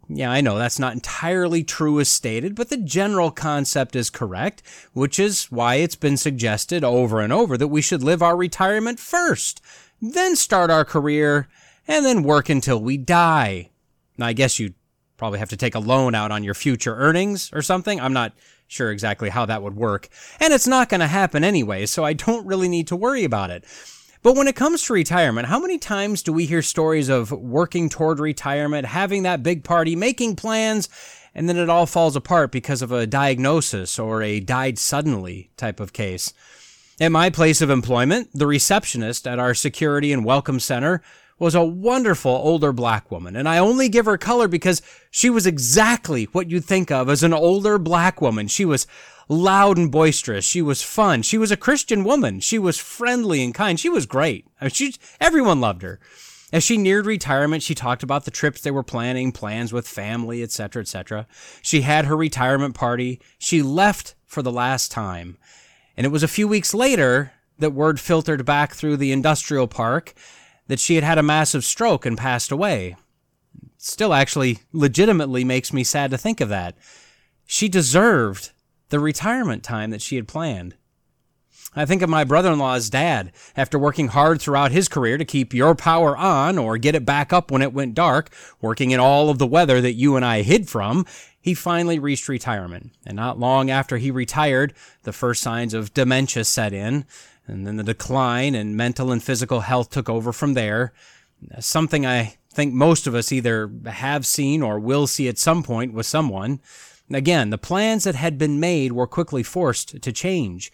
Yeah, 0.07 0.31
I 0.31 0.41
know 0.41 0.57
that's 0.57 0.77
not 0.77 0.93
entirely 0.93 1.63
true 1.63 1.99
as 1.99 2.07
stated, 2.07 2.55
but 2.55 2.69
the 2.69 2.77
general 2.77 3.31
concept 3.31 3.95
is 3.95 4.11
correct, 4.11 4.61
which 4.93 5.19
is 5.19 5.45
why 5.45 5.75
it's 5.75 5.95
been 5.95 6.17
suggested 6.17 6.83
over 6.83 7.19
and 7.19 7.33
over 7.33 7.57
that 7.57 7.69
we 7.69 7.81
should 7.81 8.03
live 8.03 8.21
our 8.21 8.37
retirement 8.37 8.99
first, 8.99 9.61
then 9.99 10.35
start 10.35 10.69
our 10.69 10.85
career, 10.85 11.47
and 11.87 12.05
then 12.05 12.23
work 12.23 12.49
until 12.49 12.79
we 12.79 12.97
die. 12.97 13.71
Now, 14.17 14.27
I 14.27 14.33
guess 14.33 14.59
you'd 14.59 14.75
probably 15.17 15.39
have 15.39 15.49
to 15.49 15.57
take 15.57 15.75
a 15.75 15.79
loan 15.79 16.13
out 16.13 16.31
on 16.31 16.43
your 16.43 16.53
future 16.53 16.95
earnings 16.95 17.49
or 17.51 17.61
something. 17.61 17.99
I'm 17.99 18.13
not 18.13 18.33
sure 18.67 18.91
exactly 18.91 19.29
how 19.29 19.45
that 19.45 19.63
would 19.63 19.75
work. 19.75 20.09
And 20.39 20.53
it's 20.53 20.67
not 20.67 20.89
going 20.89 21.01
to 21.01 21.07
happen 21.07 21.43
anyway, 21.43 21.85
so 21.85 22.03
I 22.03 22.13
don't 22.13 22.45
really 22.45 22.69
need 22.69 22.87
to 22.87 22.95
worry 22.95 23.23
about 23.23 23.49
it. 23.49 23.63
But 24.23 24.37
when 24.37 24.47
it 24.47 24.55
comes 24.55 24.83
to 24.83 24.93
retirement, 24.93 25.49
how 25.49 25.59
many 25.59 25.77
times 25.77 26.23
do 26.23 26.31
we 26.31 26.45
hear 26.45 26.61
stories 26.61 27.09
of 27.09 27.29
working 27.29 27.89
toward 27.89 28.19
retirement, 28.19 28.87
having 28.87 29.23
that 29.23 29.43
big 29.43 29.65
party, 29.65 29.97
making 29.97 30.37
plans, 30.37 30.87
and 31.35 31.49
then 31.49 31.57
it 31.57 31.69
all 31.69 31.85
falls 31.85 32.15
apart 32.15 32.49
because 32.49 32.81
of 32.81 32.93
a 32.93 33.05
diagnosis 33.05 33.99
or 33.99 34.23
a 34.23 34.39
died 34.39 34.79
suddenly 34.79 35.51
type 35.57 35.81
of 35.81 35.91
case? 35.91 36.33
At 37.01 37.11
my 37.11 37.31
place 37.31 37.61
of 37.61 37.69
employment, 37.69 38.29
the 38.33 38.47
receptionist 38.47 39.27
at 39.27 39.39
our 39.39 39.53
security 39.53 40.13
and 40.13 40.23
welcome 40.23 40.61
center 40.61 41.03
was 41.37 41.53
a 41.53 41.65
wonderful 41.65 42.31
older 42.31 42.71
black 42.71 43.11
woman, 43.11 43.35
and 43.35 43.49
I 43.49 43.57
only 43.57 43.89
give 43.89 44.05
her 44.05 44.17
color 44.17 44.47
because 44.47 44.81
she 45.11 45.29
was 45.29 45.45
exactly 45.45 46.25
what 46.25 46.49
you'd 46.49 46.63
think 46.63 46.91
of 46.91 47.09
as 47.09 47.23
an 47.23 47.33
older 47.33 47.77
black 47.77 48.21
woman. 48.21 48.47
She 48.47 48.63
was 48.63 48.87
loud 49.29 49.77
and 49.77 49.91
boisterous. 49.91 50.45
She 50.45 50.61
was 50.61 50.81
fun. 50.81 51.21
She 51.21 51.37
was 51.37 51.51
a 51.51 51.57
Christian 51.57 52.03
woman. 52.03 52.39
She 52.39 52.59
was 52.59 52.77
friendly 52.77 53.43
and 53.43 53.53
kind. 53.53 53.79
She 53.79 53.89
was 53.89 54.05
great. 54.05 54.47
I 54.59 54.65
mean, 54.65 54.71
she, 54.71 54.95
everyone 55.19 55.61
loved 55.61 55.81
her. 55.81 55.99
As 56.51 56.63
she 56.63 56.77
neared 56.77 57.07
retirement, 57.07 57.63
she 57.63 57.73
talked 57.73 58.03
about 58.03 58.25
the 58.25 58.31
trips 58.31 58.61
they 58.61 58.69
were 58.69 58.83
planning, 58.83 59.31
plans 59.31 59.73
with 59.73 59.87
family, 59.87 60.43
etc., 60.43 60.83
etc. 60.83 61.25
She 61.63 61.81
had 61.81 62.05
her 62.05 62.15
retirement 62.15 62.75
party. 62.75 63.19
She 63.39 63.63
left 63.63 64.13
for 64.27 64.43
the 64.43 64.51
last 64.51 64.91
time. 64.91 65.37
And 65.97 66.05
it 66.05 66.11
was 66.11 66.21
a 66.21 66.27
few 66.27 66.47
weeks 66.47 66.73
later 66.73 67.33
that 67.57 67.71
word 67.71 67.99
filtered 67.99 68.45
back 68.45 68.73
through 68.73 68.97
the 68.97 69.11
industrial 69.11 69.67
park 69.67 70.13
that 70.67 70.79
she 70.79 70.95
had 70.95 71.03
had 71.03 71.17
a 71.17 71.23
massive 71.23 71.63
stroke 71.63 72.05
and 72.05 72.17
passed 72.17 72.51
away. 72.51 72.95
Still 73.77 74.13
actually 74.13 74.59
legitimately 74.71 75.43
makes 75.43 75.73
me 75.73 75.83
sad 75.83 76.11
to 76.11 76.17
think 76.17 76.39
of 76.39 76.49
that. 76.49 76.77
She 77.45 77.67
deserved 77.67 78.51
the 78.93 78.99
retirement 78.99 79.63
time 79.63 79.89
that 79.89 80.03
she 80.03 80.17
had 80.17 80.27
planned. 80.27 80.75
I 81.75 81.83
think 81.83 82.03
of 82.03 82.09
my 82.11 82.23
brother 82.23 82.51
in 82.51 82.59
law's 82.59 82.91
dad. 82.91 83.31
After 83.57 83.79
working 83.79 84.09
hard 84.09 84.39
throughout 84.39 84.71
his 84.71 84.87
career 84.87 85.17
to 85.17 85.25
keep 85.25 85.51
your 85.51 85.73
power 85.73 86.15
on 86.15 86.59
or 86.59 86.77
get 86.77 86.93
it 86.93 87.03
back 87.03 87.33
up 87.33 87.49
when 87.49 87.63
it 87.63 87.73
went 87.73 87.95
dark, 87.95 88.29
working 88.61 88.91
in 88.91 88.99
all 88.99 89.31
of 89.31 89.39
the 89.39 89.47
weather 89.47 89.81
that 89.81 89.93
you 89.93 90.15
and 90.15 90.23
I 90.23 90.43
hid 90.43 90.69
from, 90.69 91.07
he 91.41 91.55
finally 91.55 91.97
reached 91.97 92.29
retirement. 92.29 92.91
And 93.03 93.15
not 93.15 93.39
long 93.39 93.71
after 93.71 93.97
he 93.97 94.11
retired, 94.11 94.75
the 95.01 95.11
first 95.11 95.41
signs 95.41 95.73
of 95.73 95.95
dementia 95.95 96.43
set 96.43 96.71
in, 96.71 97.05
and 97.47 97.65
then 97.65 97.77
the 97.77 97.83
decline 97.83 98.53
in 98.53 98.75
mental 98.75 99.11
and 99.11 99.23
physical 99.23 99.61
health 99.61 99.89
took 99.89 100.07
over 100.07 100.31
from 100.31 100.53
there. 100.53 100.93
Something 101.59 102.05
I 102.05 102.35
think 102.51 102.75
most 102.75 103.07
of 103.07 103.15
us 103.15 103.31
either 103.31 103.71
have 103.87 104.27
seen 104.27 104.61
or 104.61 104.79
will 104.79 105.07
see 105.07 105.27
at 105.27 105.39
some 105.39 105.63
point 105.63 105.93
with 105.93 106.05
someone. 106.05 106.61
Again, 107.11 107.49
the 107.49 107.57
plans 107.57 108.05
that 108.05 108.15
had 108.15 108.37
been 108.37 108.59
made 108.59 108.91
were 108.93 109.07
quickly 109.07 109.43
forced 109.43 110.01
to 110.01 110.11
change. 110.11 110.71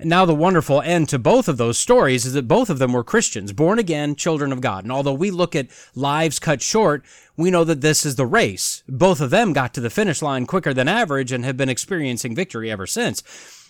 Now, 0.00 0.24
the 0.24 0.34
wonderful 0.34 0.80
end 0.80 1.08
to 1.08 1.18
both 1.18 1.48
of 1.48 1.56
those 1.56 1.76
stories 1.76 2.24
is 2.24 2.32
that 2.34 2.46
both 2.46 2.70
of 2.70 2.78
them 2.78 2.92
were 2.92 3.02
Christians, 3.02 3.52
born 3.52 3.80
again, 3.80 4.14
children 4.14 4.52
of 4.52 4.60
God. 4.60 4.84
And 4.84 4.92
although 4.92 5.12
we 5.12 5.32
look 5.32 5.56
at 5.56 5.68
lives 5.96 6.38
cut 6.38 6.62
short, 6.62 7.04
we 7.36 7.50
know 7.50 7.64
that 7.64 7.80
this 7.80 8.06
is 8.06 8.14
the 8.14 8.26
race. 8.26 8.84
Both 8.88 9.20
of 9.20 9.30
them 9.30 9.52
got 9.52 9.74
to 9.74 9.80
the 9.80 9.90
finish 9.90 10.22
line 10.22 10.46
quicker 10.46 10.72
than 10.72 10.86
average 10.86 11.32
and 11.32 11.44
have 11.44 11.56
been 11.56 11.68
experiencing 11.68 12.36
victory 12.36 12.70
ever 12.70 12.86
since. 12.86 13.24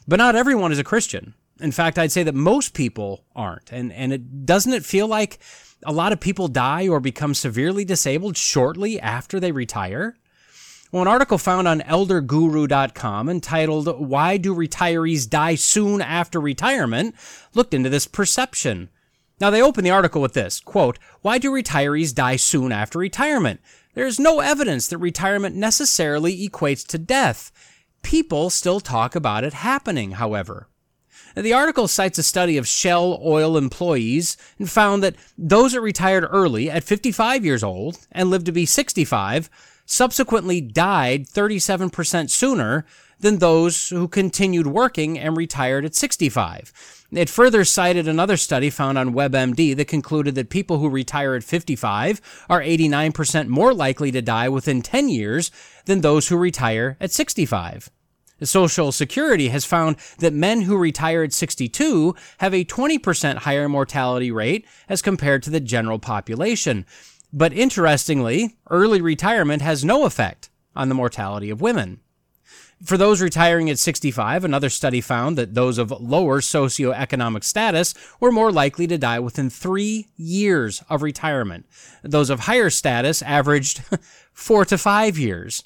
But 0.07 0.17
not 0.17 0.37
everyone 0.37 0.71
is 0.71 0.79
a 0.79 0.85
Christian. 0.85 1.33
In 1.61 1.73
fact, 1.73 1.99
I'd 1.99 2.13
say 2.13 2.23
that 2.23 2.35
most 2.35 2.75
people 2.75 3.25
aren't. 3.35 3.73
And, 3.73 3.91
and 3.93 4.13
it 4.13 4.45
doesn't 4.45 4.73
it 4.73 4.85
feel 4.85 5.07
like 5.07 5.39
a 5.85 5.93
lot 5.93 6.13
of 6.13 6.21
people 6.21 6.49
die 6.49 6.89
or 6.89 7.01
become 7.01 7.33
severely 7.33 7.87
disabled 7.87 8.37
shortly 8.37 9.01
after 9.01 9.41
they 9.41 9.53
retire? 9.53 10.15
Well, 10.91 11.03
an 11.03 11.09
article 11.09 11.37
found 11.37 11.69
on 11.69 11.81
elderguru.com 11.81 13.29
entitled 13.29 14.09
Why 14.09 14.39
Do 14.39 14.55
Retirees 14.55 15.29
Die 15.29 15.55
Soon 15.55 16.01
After 16.01 16.41
Retirement 16.41 17.15
looked 17.53 17.75
into 17.75 17.91
this 17.91 18.07
perception. 18.07 18.89
Now, 19.39 19.51
they 19.51 19.63
open 19.63 19.85
the 19.85 19.91
article 19.91 20.23
with 20.23 20.33
this 20.33 20.61
quote, 20.61 20.99
Why 21.21 21.37
do 21.37 21.53
retirees 21.53 22.15
die 22.15 22.37
soon 22.37 22.73
after 22.73 22.99
retirement? 22.99 23.61
There's 23.93 24.19
no 24.19 24.41
evidence 24.41 24.87
that 24.89 24.99
retirement 24.99 25.55
necessarily 25.55 26.49
equates 26.49 26.87
to 26.89 26.99
death. 26.99 27.53
People 28.03 28.49
still 28.49 28.81
talk 28.81 29.15
about 29.15 29.45
it 29.45 29.53
happening, 29.53 30.13
however. 30.13 30.69
The 31.37 31.53
article 31.53 31.87
cites 31.87 32.19
a 32.19 32.23
study 32.23 32.57
of 32.57 32.67
Shell 32.67 33.21
oil 33.23 33.59
employees 33.59 34.39
and 34.59 34.71
found 34.71 35.03
that 35.03 35.17
those 35.37 35.73
that 35.73 35.83
retired 35.83 36.27
early 36.31 36.71
at 36.71 36.83
55 36.83 37.45
years 37.45 37.63
old 37.63 38.07
and 38.11 38.31
lived 38.31 38.47
to 38.47 38.53
be 38.53 38.65
65 38.65 39.51
subsequently 39.89 40.61
died 40.61 41.27
37% 41.27 42.29
sooner 42.29 42.85
than 43.21 43.39
those 43.39 43.89
who 43.89 44.07
continued 44.07 44.67
working 44.67 45.19
and 45.19 45.37
retired 45.37 45.85
at 45.85 45.95
65. 45.95 47.07
It 47.11 47.31
further 47.31 47.65
cited 47.65 48.07
another 48.07 48.37
study 48.37 48.69
found 48.69 48.99
on 48.99 49.15
WebMD 49.15 49.75
that 49.75 49.89
concluded 49.89 50.35
that 50.35 50.51
people 50.51 50.79
who 50.79 50.91
retire 50.91 51.35
at 51.35 51.43
55 51.43 52.45
are 52.51 52.61
89% 52.61 53.49
more 53.49 53.73
likely 53.73 54.13
to 54.13 54.21
die 54.21 54.49
within 54.49 54.83
10 54.83 55.09
years 55.09 55.51
than 55.87 56.03
those 56.03 56.29
who 56.29 56.37
retire 56.37 56.99
at 57.01 57.11
65. 57.11 57.91
Social 58.43 58.93
Security 58.93 59.49
has 59.49 59.65
found 59.65 59.97
that 60.19 60.33
men 60.33 60.61
who 60.61 60.77
retire 60.77 61.25
at 61.25 61.33
62 61.33 62.15
have 62.39 62.55
a 62.55 62.65
20% 62.65 63.39
higher 63.39 63.69
mortality 63.69 64.31
rate 64.31 64.65
as 64.89 65.03
compared 65.03 65.43
to 65.43 65.51
the 65.51 65.61
general 65.61 65.99
population. 65.99 66.87
But 67.33 67.53
interestingly, 67.53 68.57
early 68.71 69.01
retirement 69.01 69.63
has 69.63 69.85
no 69.85 70.05
effect 70.05 70.51
on 70.75 70.89
the 70.89 70.95
mortality 70.95 71.51
of 71.51 71.61
women. 71.61 72.01
For 72.83 72.97
those 72.97 73.21
retiring 73.21 73.69
at 73.69 73.79
65, 73.79 74.45
another 74.45 74.71
study 74.71 75.01
found 75.01 75.37
that 75.37 75.55
those 75.55 75.79
of 75.79 75.91
lower 75.91 76.41
socioeconomic 76.41 77.43
status 77.43 77.93
were 78.21 78.31
more 78.31 78.53
likely 78.53 78.87
to 78.87 78.97
die 78.97 79.19
within 79.19 79.51
three 79.51 80.07
years 80.17 80.83
of 80.89 81.03
retirement. 81.03 81.67
Those 82.05 82.31
of 82.31 82.41
higher 82.41 82.71
status 82.71 83.21
averaged 83.23 83.83
four 84.33 84.65
to 84.67 84.79
five 84.79 85.19
years. 85.19 85.65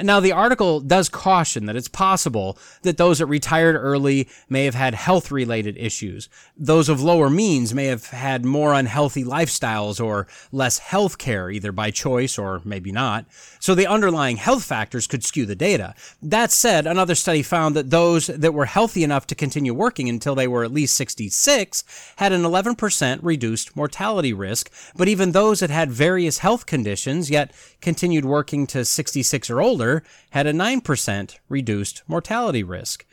And 0.00 0.06
now 0.06 0.18
the 0.18 0.32
article 0.32 0.80
does 0.80 1.10
caution 1.10 1.66
that 1.66 1.76
it's 1.76 1.86
possible 1.86 2.56
that 2.84 2.96
those 2.96 3.18
that 3.18 3.26
retired 3.26 3.76
early 3.76 4.30
may 4.48 4.64
have 4.64 4.74
had 4.74 4.94
health 4.94 5.30
related 5.30 5.76
issues. 5.76 6.30
Those 6.56 6.88
of 6.88 7.02
lower 7.02 7.28
means 7.28 7.74
may 7.74 7.84
have 7.84 8.06
had 8.06 8.42
more 8.42 8.72
unhealthy 8.72 9.24
lifestyles 9.24 10.02
or 10.02 10.26
less 10.52 10.78
health 10.78 11.18
care, 11.18 11.50
either 11.50 11.70
by 11.70 11.90
choice 11.90 12.38
or 12.38 12.62
maybe 12.64 12.90
not. 12.90 13.26
So 13.58 13.74
the 13.74 13.86
underlying 13.86 14.38
health 14.38 14.64
factors 14.64 15.06
could 15.06 15.22
skew 15.22 15.44
the 15.44 15.54
data. 15.54 15.94
That 16.22 16.50
said, 16.50 16.86
another 16.86 17.14
study 17.14 17.42
found 17.42 17.76
that 17.76 17.90
those 17.90 18.28
that 18.28 18.54
were 18.54 18.64
healthy 18.64 19.04
enough 19.04 19.26
to 19.26 19.34
continue 19.34 19.74
working 19.74 20.08
until 20.08 20.34
they 20.34 20.48
were 20.48 20.64
at 20.64 20.72
least 20.72 20.96
66 20.96 21.84
had 22.16 22.32
an 22.32 22.42
11% 22.42 23.18
reduced 23.20 23.76
mortality 23.76 24.32
risk, 24.32 24.70
but 24.96 25.08
even 25.08 25.32
those 25.32 25.60
that 25.60 25.68
had 25.68 25.92
various 25.92 26.38
health 26.38 26.64
conditions 26.64 27.28
yet 27.28 27.52
continued 27.82 28.24
working 28.24 28.66
to 28.66 28.82
66 28.82 29.50
or 29.50 29.60
older 29.60 29.89
had 30.30 30.46
a 30.46 30.52
9% 30.52 31.38
reduced 31.48 32.02
mortality 32.06 32.62
risk. 32.62 33.06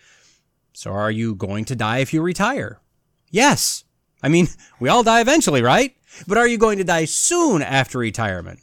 So 0.73 0.91
are 0.91 1.11
you 1.11 1.36
going 1.36 1.65
to 1.65 1.75
die 1.75 1.99
if 1.99 2.13
you 2.13 2.21
retire? 2.21 2.80
Yes. 3.32 3.84
I 4.21 4.30
mean, 4.30 4.47
we 4.80 4.89
all 4.89 5.03
die 5.03 5.21
eventually, 5.21 5.61
right? 5.61 5.95
But 6.28 6.38
are 6.38 6.47
you 6.47 6.57
going 6.57 6.78
to 6.78 6.84
die 6.84 7.05
soon 7.05 7.61
after 7.61 7.97
retirement? 7.99 8.59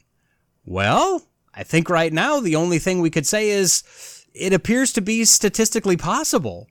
Well, 0.64 1.22
I 1.54 1.62
think 1.62 1.90
right 1.90 2.12
now 2.12 2.40
the 2.40 2.56
only 2.56 2.78
thing 2.78 3.00
we 3.00 3.10
could 3.10 3.26
say 3.26 3.50
is 3.50 3.82
it 4.34 4.52
appears 4.52 4.92
to 4.94 5.00
be 5.00 5.24
statistically 5.24 5.96
possible. 5.96 6.68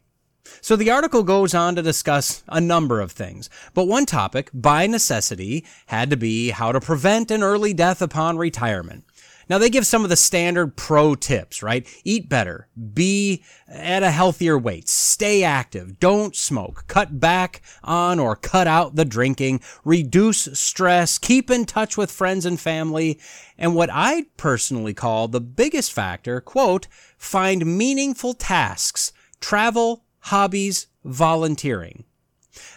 So 0.61 0.75
the 0.75 0.91
article 0.91 1.23
goes 1.23 1.53
on 1.53 1.75
to 1.75 1.81
discuss 1.81 2.43
a 2.47 2.61
number 2.61 3.01
of 3.01 3.11
things, 3.11 3.49
but 3.73 3.87
one 3.87 4.05
topic, 4.05 4.49
by 4.53 4.87
necessity, 4.87 5.65
had 5.87 6.09
to 6.09 6.17
be 6.17 6.49
how 6.49 6.71
to 6.71 6.79
prevent 6.79 7.31
an 7.31 7.43
early 7.43 7.73
death 7.73 8.01
upon 8.01 8.37
retirement. 8.37 9.05
Now 9.49 9.57
they 9.57 9.69
give 9.69 9.85
some 9.85 10.03
of 10.03 10.09
the 10.09 10.15
standard 10.15 10.75
pro 10.75 11.15
tips, 11.15 11.61
right? 11.61 11.87
Eat 12.03 12.29
better, 12.29 12.67
be 12.93 13.43
at 13.67 14.03
a 14.03 14.11
healthier 14.11 14.57
weight, 14.57 14.87
stay 14.87 15.43
active, 15.43 15.99
don't 15.99 16.35
smoke, 16.35 16.85
cut 16.87 17.19
back 17.19 17.61
on 17.83 18.19
or 18.19 18.35
cut 18.35 18.67
out 18.67 18.95
the 18.95 19.05
drinking, 19.05 19.61
reduce 19.83 20.47
stress, 20.57 21.17
keep 21.17 21.49
in 21.49 21.65
touch 21.65 21.97
with 21.97 22.11
friends 22.11 22.45
and 22.45 22.59
family, 22.59 23.19
and 23.57 23.75
what 23.75 23.89
I 23.91 24.25
personally 24.37 24.93
call 24.93 25.27
the 25.27 25.41
biggest 25.41 25.91
factor, 25.91 26.41
quote, 26.41 26.87
find 27.17 27.65
meaningful 27.65 28.33
tasks, 28.33 29.11
travel, 29.39 30.05
hobbies, 30.19 30.87
volunteering. 31.03 32.05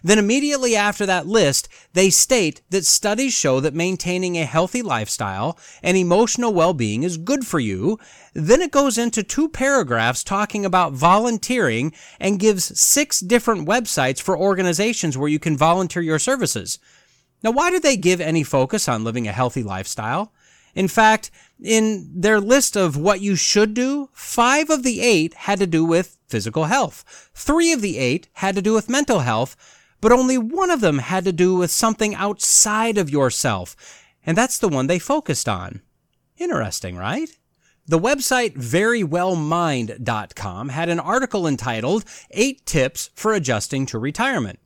Then 0.02 0.18
immediately 0.18 0.76
after 0.76 1.06
that 1.06 1.26
list, 1.26 1.68
they 1.92 2.10
state 2.10 2.62
that 2.70 2.86
studies 2.86 3.32
show 3.32 3.60
that 3.60 3.74
maintaining 3.74 4.36
a 4.36 4.44
healthy 4.44 4.82
lifestyle 4.82 5.58
and 5.82 5.96
emotional 5.96 6.54
well-being 6.54 7.02
is 7.02 7.16
good 7.16 7.46
for 7.46 7.60
you. 7.60 7.98
Then 8.34 8.60
it 8.60 8.70
goes 8.70 8.98
into 8.98 9.22
two 9.22 9.48
paragraphs 9.48 10.22
talking 10.24 10.64
about 10.64 10.92
volunteering 10.92 11.92
and 12.20 12.38
gives 12.38 12.78
six 12.78 13.20
different 13.20 13.66
websites 13.66 14.20
for 14.20 14.38
organizations 14.38 15.16
where 15.16 15.28
you 15.28 15.38
can 15.38 15.56
volunteer 15.56 16.02
your 16.02 16.18
services. 16.18 16.78
Now, 17.42 17.50
why 17.50 17.70
do 17.70 17.78
they 17.78 17.96
give 17.96 18.20
any 18.20 18.42
focus 18.42 18.88
on 18.88 19.04
living 19.04 19.28
a 19.28 19.32
healthy 19.32 19.62
lifestyle? 19.62 20.32
In 20.76 20.86
fact, 20.88 21.30
in 21.60 22.08
their 22.14 22.38
list 22.38 22.76
of 22.76 22.96
what 22.98 23.22
you 23.22 23.34
should 23.34 23.72
do, 23.72 24.10
five 24.12 24.68
of 24.70 24.82
the 24.82 25.00
eight 25.00 25.32
had 25.34 25.58
to 25.58 25.66
do 25.66 25.84
with 25.84 26.18
physical 26.28 26.66
health. 26.66 27.30
Three 27.34 27.72
of 27.72 27.80
the 27.80 27.98
eight 27.98 28.28
had 28.34 28.54
to 28.56 28.62
do 28.62 28.74
with 28.74 28.90
mental 28.90 29.20
health, 29.20 29.56
but 30.02 30.12
only 30.12 30.36
one 30.36 30.70
of 30.70 30.82
them 30.82 30.98
had 30.98 31.24
to 31.24 31.32
do 31.32 31.56
with 31.56 31.70
something 31.70 32.14
outside 32.14 32.98
of 32.98 33.08
yourself. 33.08 34.04
And 34.24 34.36
that's 34.36 34.58
the 34.58 34.68
one 34.68 34.86
they 34.86 34.98
focused 34.98 35.48
on. 35.48 35.80
Interesting, 36.36 36.96
right? 36.96 37.30
The 37.86 37.98
website 37.98 38.52
verywellmind.com 38.54 40.68
had 40.68 40.90
an 40.90 41.00
article 41.00 41.46
entitled 41.46 42.04
Eight 42.32 42.66
Tips 42.66 43.08
for 43.14 43.32
Adjusting 43.32 43.86
to 43.86 43.98
Retirement. 43.98 44.58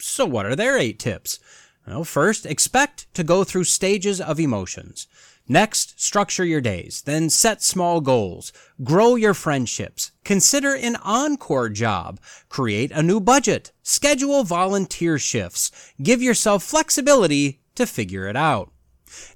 So 0.00 0.26
what 0.26 0.44
are 0.44 0.56
their 0.56 0.76
eight 0.76 0.98
tips? 0.98 1.38
Well, 1.86 2.04
first, 2.04 2.44
expect 2.44 3.06
to 3.14 3.22
go 3.22 3.44
through 3.44 3.64
stages 3.64 4.20
of 4.20 4.40
emotions. 4.40 5.06
Next, 5.48 6.00
structure 6.00 6.44
your 6.44 6.60
days. 6.60 7.02
Then 7.02 7.30
set 7.30 7.62
small 7.62 8.00
goals. 8.00 8.52
Grow 8.82 9.14
your 9.14 9.34
friendships. 9.34 10.10
Consider 10.24 10.74
an 10.74 10.96
encore 10.96 11.68
job. 11.68 12.18
Create 12.48 12.90
a 12.90 13.02
new 13.02 13.20
budget. 13.20 13.70
Schedule 13.82 14.42
volunteer 14.42 15.18
shifts. 15.18 15.92
Give 16.02 16.20
yourself 16.20 16.64
flexibility 16.64 17.60
to 17.76 17.86
figure 17.86 18.26
it 18.26 18.36
out. 18.36 18.72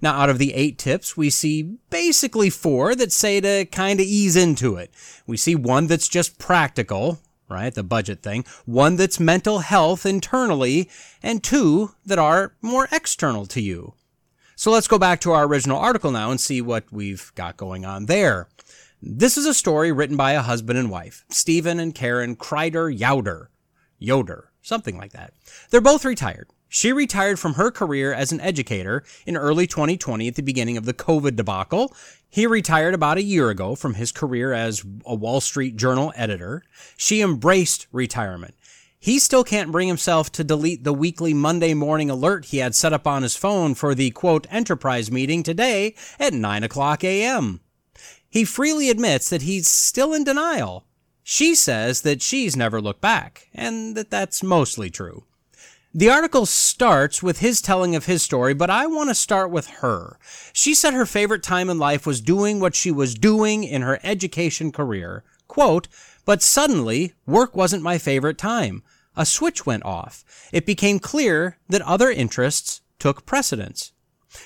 Now, 0.02 0.14
out 0.14 0.30
of 0.30 0.38
the 0.38 0.52
eight 0.54 0.78
tips, 0.78 1.16
we 1.16 1.30
see 1.30 1.76
basically 1.90 2.50
four 2.50 2.96
that 2.96 3.12
say 3.12 3.40
to 3.40 3.64
kind 3.66 4.00
of 4.00 4.06
ease 4.06 4.34
into 4.34 4.76
it. 4.76 4.90
We 5.28 5.36
see 5.36 5.54
one 5.54 5.86
that's 5.86 6.08
just 6.08 6.38
practical, 6.38 7.20
right? 7.48 7.72
The 7.72 7.84
budget 7.84 8.20
thing. 8.20 8.44
One 8.66 8.96
that's 8.96 9.20
mental 9.20 9.61
health 9.61 10.04
internally, 10.04 10.90
and 11.22 11.42
two 11.42 11.94
that 12.04 12.18
are 12.18 12.54
more 12.61 12.88
external 12.90 13.46
to 13.46 13.61
you. 13.61 13.94
So 14.61 14.70
let's 14.70 14.88
go 14.88 14.98
back 14.98 15.22
to 15.22 15.32
our 15.32 15.46
original 15.46 15.78
article 15.78 16.11
now 16.11 16.30
and 16.30 16.38
see 16.38 16.61
what 16.61 16.84
we've 16.92 17.32
got 17.34 17.56
going 17.56 17.86
on 17.86 18.04
there. 18.04 18.46
This 19.00 19.38
is 19.38 19.46
a 19.46 19.54
story 19.54 19.90
written 19.90 20.18
by 20.18 20.32
a 20.32 20.42
husband 20.42 20.78
and 20.78 20.90
wife, 20.90 21.24
Stephen 21.30 21.80
and 21.80 21.94
Karen 21.94 22.36
Kreider 22.36 22.94
Yoder. 22.94 23.48
Yoder, 23.98 24.50
something 24.61 24.98
like 24.98 25.12
that. 25.12 25.32
They're 25.70 25.80
both 25.80 26.04
retired. 26.04 26.50
She 26.68 26.92
retired 26.92 27.38
from 27.38 27.54
her 27.54 27.70
career 27.70 28.12
as 28.12 28.32
an 28.32 28.40
educator 28.42 29.02
in 29.24 29.34
early 29.34 29.66
2020 29.66 30.28
at 30.28 30.34
the 30.34 30.42
beginning 30.42 30.76
of 30.76 30.84
the 30.84 30.92
COVID 30.92 31.36
debacle. 31.36 31.96
He 32.28 32.46
retired 32.46 32.92
about 32.92 33.16
a 33.16 33.22
year 33.22 33.48
ago 33.48 33.74
from 33.74 33.94
his 33.94 34.12
career 34.12 34.52
as 34.52 34.84
a 35.06 35.14
Wall 35.14 35.40
Street 35.40 35.76
Journal 35.76 36.12
editor. 36.16 36.64
She 36.98 37.22
embraced 37.22 37.86
retirement. 37.92 38.54
He 39.03 39.18
still 39.18 39.44
can't 39.44 39.72
bring 39.72 39.88
himself 39.88 40.30
to 40.32 40.44
delete 40.44 40.84
the 40.84 40.92
weekly 40.92 41.32
Monday 41.32 41.72
morning 41.72 42.11
alert 42.11 42.44
he 42.44 42.59
had 42.59 42.74
set 42.74 42.92
up 42.92 43.07
on 43.07 43.22
his 43.22 43.34
phone 43.34 43.74
for 43.74 43.94
the 43.94 44.11
quote 44.11 44.46
enterprise 44.51 45.11
meeting 45.11 45.42
today 45.42 45.94
at 46.18 46.34
9 46.34 46.62
o'clock 46.62 47.03
a.m. 47.03 47.61
He 48.28 48.44
freely 48.44 48.90
admits 48.90 49.30
that 49.30 49.40
he's 49.40 49.66
still 49.66 50.12
in 50.12 50.22
denial. 50.24 50.84
She 51.22 51.55
says 51.55 52.03
that 52.03 52.20
she's 52.20 52.57
never 52.57 52.78
looked 52.78 53.01
back, 53.01 53.48
and 53.55 53.96
that 53.96 54.11
that's 54.11 54.42
mostly 54.42 54.90
true. 54.90 55.24
The 55.94 56.11
article 56.11 56.44
starts 56.44 57.22
with 57.22 57.38
his 57.38 57.62
telling 57.62 57.96
of 57.96 58.05
his 58.05 58.22
story, 58.22 58.53
but 58.53 58.68
I 58.68 58.86
want 58.86 59.09
to 59.09 59.14
start 59.14 59.51
with 59.51 59.66
her. 59.66 60.18
She 60.53 60.74
said 60.74 60.92
her 60.92 61.07
favorite 61.07 61.42
time 61.42 61.70
in 61.70 61.78
life 61.78 62.07
was 62.07 62.20
doing 62.20 62.61
what 62.61 62.76
she 62.76 62.90
was 62.90 63.14
doing 63.14 63.64
in 63.64 63.80
her 63.80 63.98
education 64.03 64.72
career. 64.72 65.24
Quote, 65.48 65.88
but 66.31 66.43
suddenly, 66.43 67.12
work 67.26 67.57
wasn't 67.57 67.83
my 67.83 67.99
favorite 67.99 68.39
time. 68.39 68.85
A 69.16 69.26
switch 69.26 69.66
went 69.66 69.85
off. 69.85 70.24
It 70.53 70.64
became 70.64 71.01
clear 71.01 71.59
that 71.68 71.83
other 71.83 72.09
interests 72.09 72.83
took 73.01 73.26
precedence. 73.26 73.91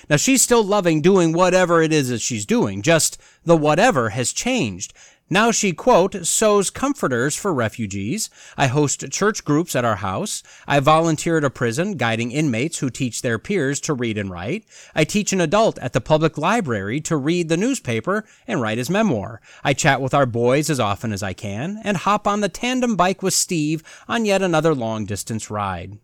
Now 0.09 0.15
she's 0.15 0.41
still 0.41 0.63
loving 0.63 0.99
doing 0.99 1.31
whatever 1.31 1.83
it 1.83 1.93
is 1.93 2.09
that 2.09 2.21
she's 2.21 2.47
doing, 2.47 2.81
just 2.81 3.21
the 3.43 3.55
whatever 3.55 4.09
has 4.09 4.33
changed. 4.33 4.95
Now 5.27 5.49
she, 5.49 5.73
quote, 5.73 6.27
sews 6.27 6.69
comforters 6.69 7.35
for 7.35 7.51
refugees. 7.51 8.29
I 8.57 8.67
host 8.67 9.09
church 9.09 9.43
groups 9.43 9.75
at 9.75 9.83
our 9.83 9.95
house. 9.95 10.43
I 10.67 10.79
volunteer 10.79 11.39
at 11.39 11.43
a 11.43 11.49
prison, 11.49 11.97
guiding 11.97 12.31
inmates 12.31 12.77
who 12.77 12.91
teach 12.91 13.23
their 13.23 13.39
peers 13.39 13.79
to 13.81 13.95
read 13.95 14.19
and 14.19 14.29
write. 14.29 14.65
I 14.93 15.03
teach 15.03 15.33
an 15.33 15.41
adult 15.41 15.79
at 15.79 15.93
the 15.93 16.01
public 16.01 16.37
library 16.37 17.01
to 17.01 17.17
read 17.17 17.49
the 17.49 17.57
newspaper 17.57 18.23
and 18.45 18.61
write 18.61 18.77
his 18.77 18.91
memoir. 18.91 19.41
I 19.63 19.73
chat 19.73 19.99
with 19.99 20.13
our 20.13 20.27
boys 20.27 20.69
as 20.69 20.79
often 20.79 21.11
as 21.11 21.23
I 21.23 21.33
can 21.33 21.81
and 21.83 21.97
hop 21.97 22.27
on 22.27 22.41
the 22.41 22.49
tandem 22.49 22.95
bike 22.95 23.23
with 23.23 23.33
Steve 23.33 23.81
on 24.07 24.25
yet 24.25 24.43
another 24.43 24.75
long 24.75 25.05
distance 25.05 25.49
ride. 25.49 25.97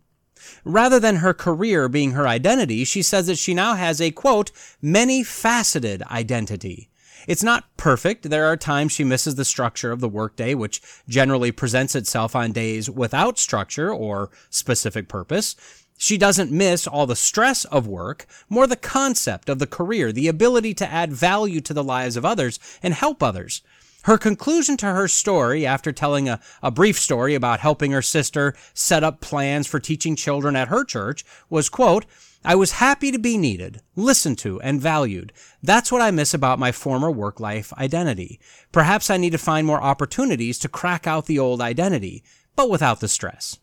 Rather 0.64 1.00
than 1.00 1.18
her 1.18 1.36
career 1.36 1.88
being 1.88 2.12
her 2.12 2.28
identity, 2.28 2.84
she 2.84 3.04
says 3.04 3.28
that 3.28 3.38
she 3.38 3.54
now 3.54 3.76
has 3.76 4.02
a 4.02 4.10
quote, 4.10 4.50
many 4.82 5.24
faceted 5.24 6.02
identity. 6.10 6.90
It's 7.28 7.44
not 7.44 7.66
perfect. 7.78 8.30
There 8.30 8.46
are 8.46 8.58
times 8.58 8.92
she 8.92 9.04
misses 9.04 9.36
the 9.36 9.46
structure 9.46 9.92
of 9.92 10.00
the 10.00 10.10
workday, 10.10 10.56
which 10.56 10.82
generally 11.08 11.52
presents 11.52 11.96
itself 11.96 12.36
on 12.36 12.52
days 12.52 12.90
without 12.90 13.38
structure 13.38 13.94
or 13.94 14.32
specific 14.50 15.08
purpose. 15.08 15.56
She 15.98 16.18
doesn't 16.18 16.52
miss 16.52 16.88
all 16.88 17.06
the 17.06 17.16
stress 17.16 17.64
of 17.66 17.86
work, 17.86 18.26
more 18.50 18.66
the 18.66 18.76
concept 18.76 19.50
of 19.50 19.60
the 19.60 19.68
career, 19.68 20.12
the 20.12 20.28
ability 20.28 20.74
to 20.76 20.92
add 20.92 21.14
value 21.14 21.62
to 21.62 21.74
the 21.76 21.84
lives 21.84 22.18
of 22.18 22.26
others 22.26 22.60
and 22.82 22.94
help 22.94 23.22
others. 23.22 23.62
Her 24.06 24.18
conclusion 24.18 24.78
to 24.78 24.88
her 24.88 25.08
story, 25.08 25.64
after 25.64 25.92
telling 25.92 26.28
a, 26.28 26.40
a 26.64 26.72
brief 26.72 26.98
story 27.00 27.36
about 27.36 27.60
helping 27.60 27.92
her 27.92 28.02
sister 28.02 28.56
set 28.74 29.04
up 29.04 29.22
plans 29.22 29.68
for 29.68 29.80
teaching 29.80 30.16
children 30.16 30.56
at 30.56 30.70
her 30.70 30.84
church, 30.84 31.24
was, 31.52 31.70
quote, 31.70 32.06
I 32.44 32.56
was 32.56 32.72
happy 32.74 33.12
to 33.12 33.20
be 33.20 33.38
needed, 33.38 33.82
listened 33.96 34.40
to, 34.40 34.60
and 34.62 34.82
valued. 34.82 35.32
That's 35.62 35.92
what 35.92 36.02
I 36.02 36.10
miss 36.10 36.34
about 36.34 36.58
my 36.58 36.72
former 36.72 37.12
work 37.12 37.40
life 37.40 37.72
identity. 37.74 38.40
Perhaps 38.72 39.12
I 39.12 39.18
need 39.18 39.30
to 39.32 39.38
find 39.38 39.68
more 39.68 39.82
opportunities 39.82 40.58
to 40.60 40.70
crack 40.70 41.06
out 41.06 41.28
the 41.28 41.38
old 41.38 41.62
identity, 41.62 42.24
but 42.56 42.70
without 42.70 43.00
the 43.00 43.08
stress. 43.08 43.60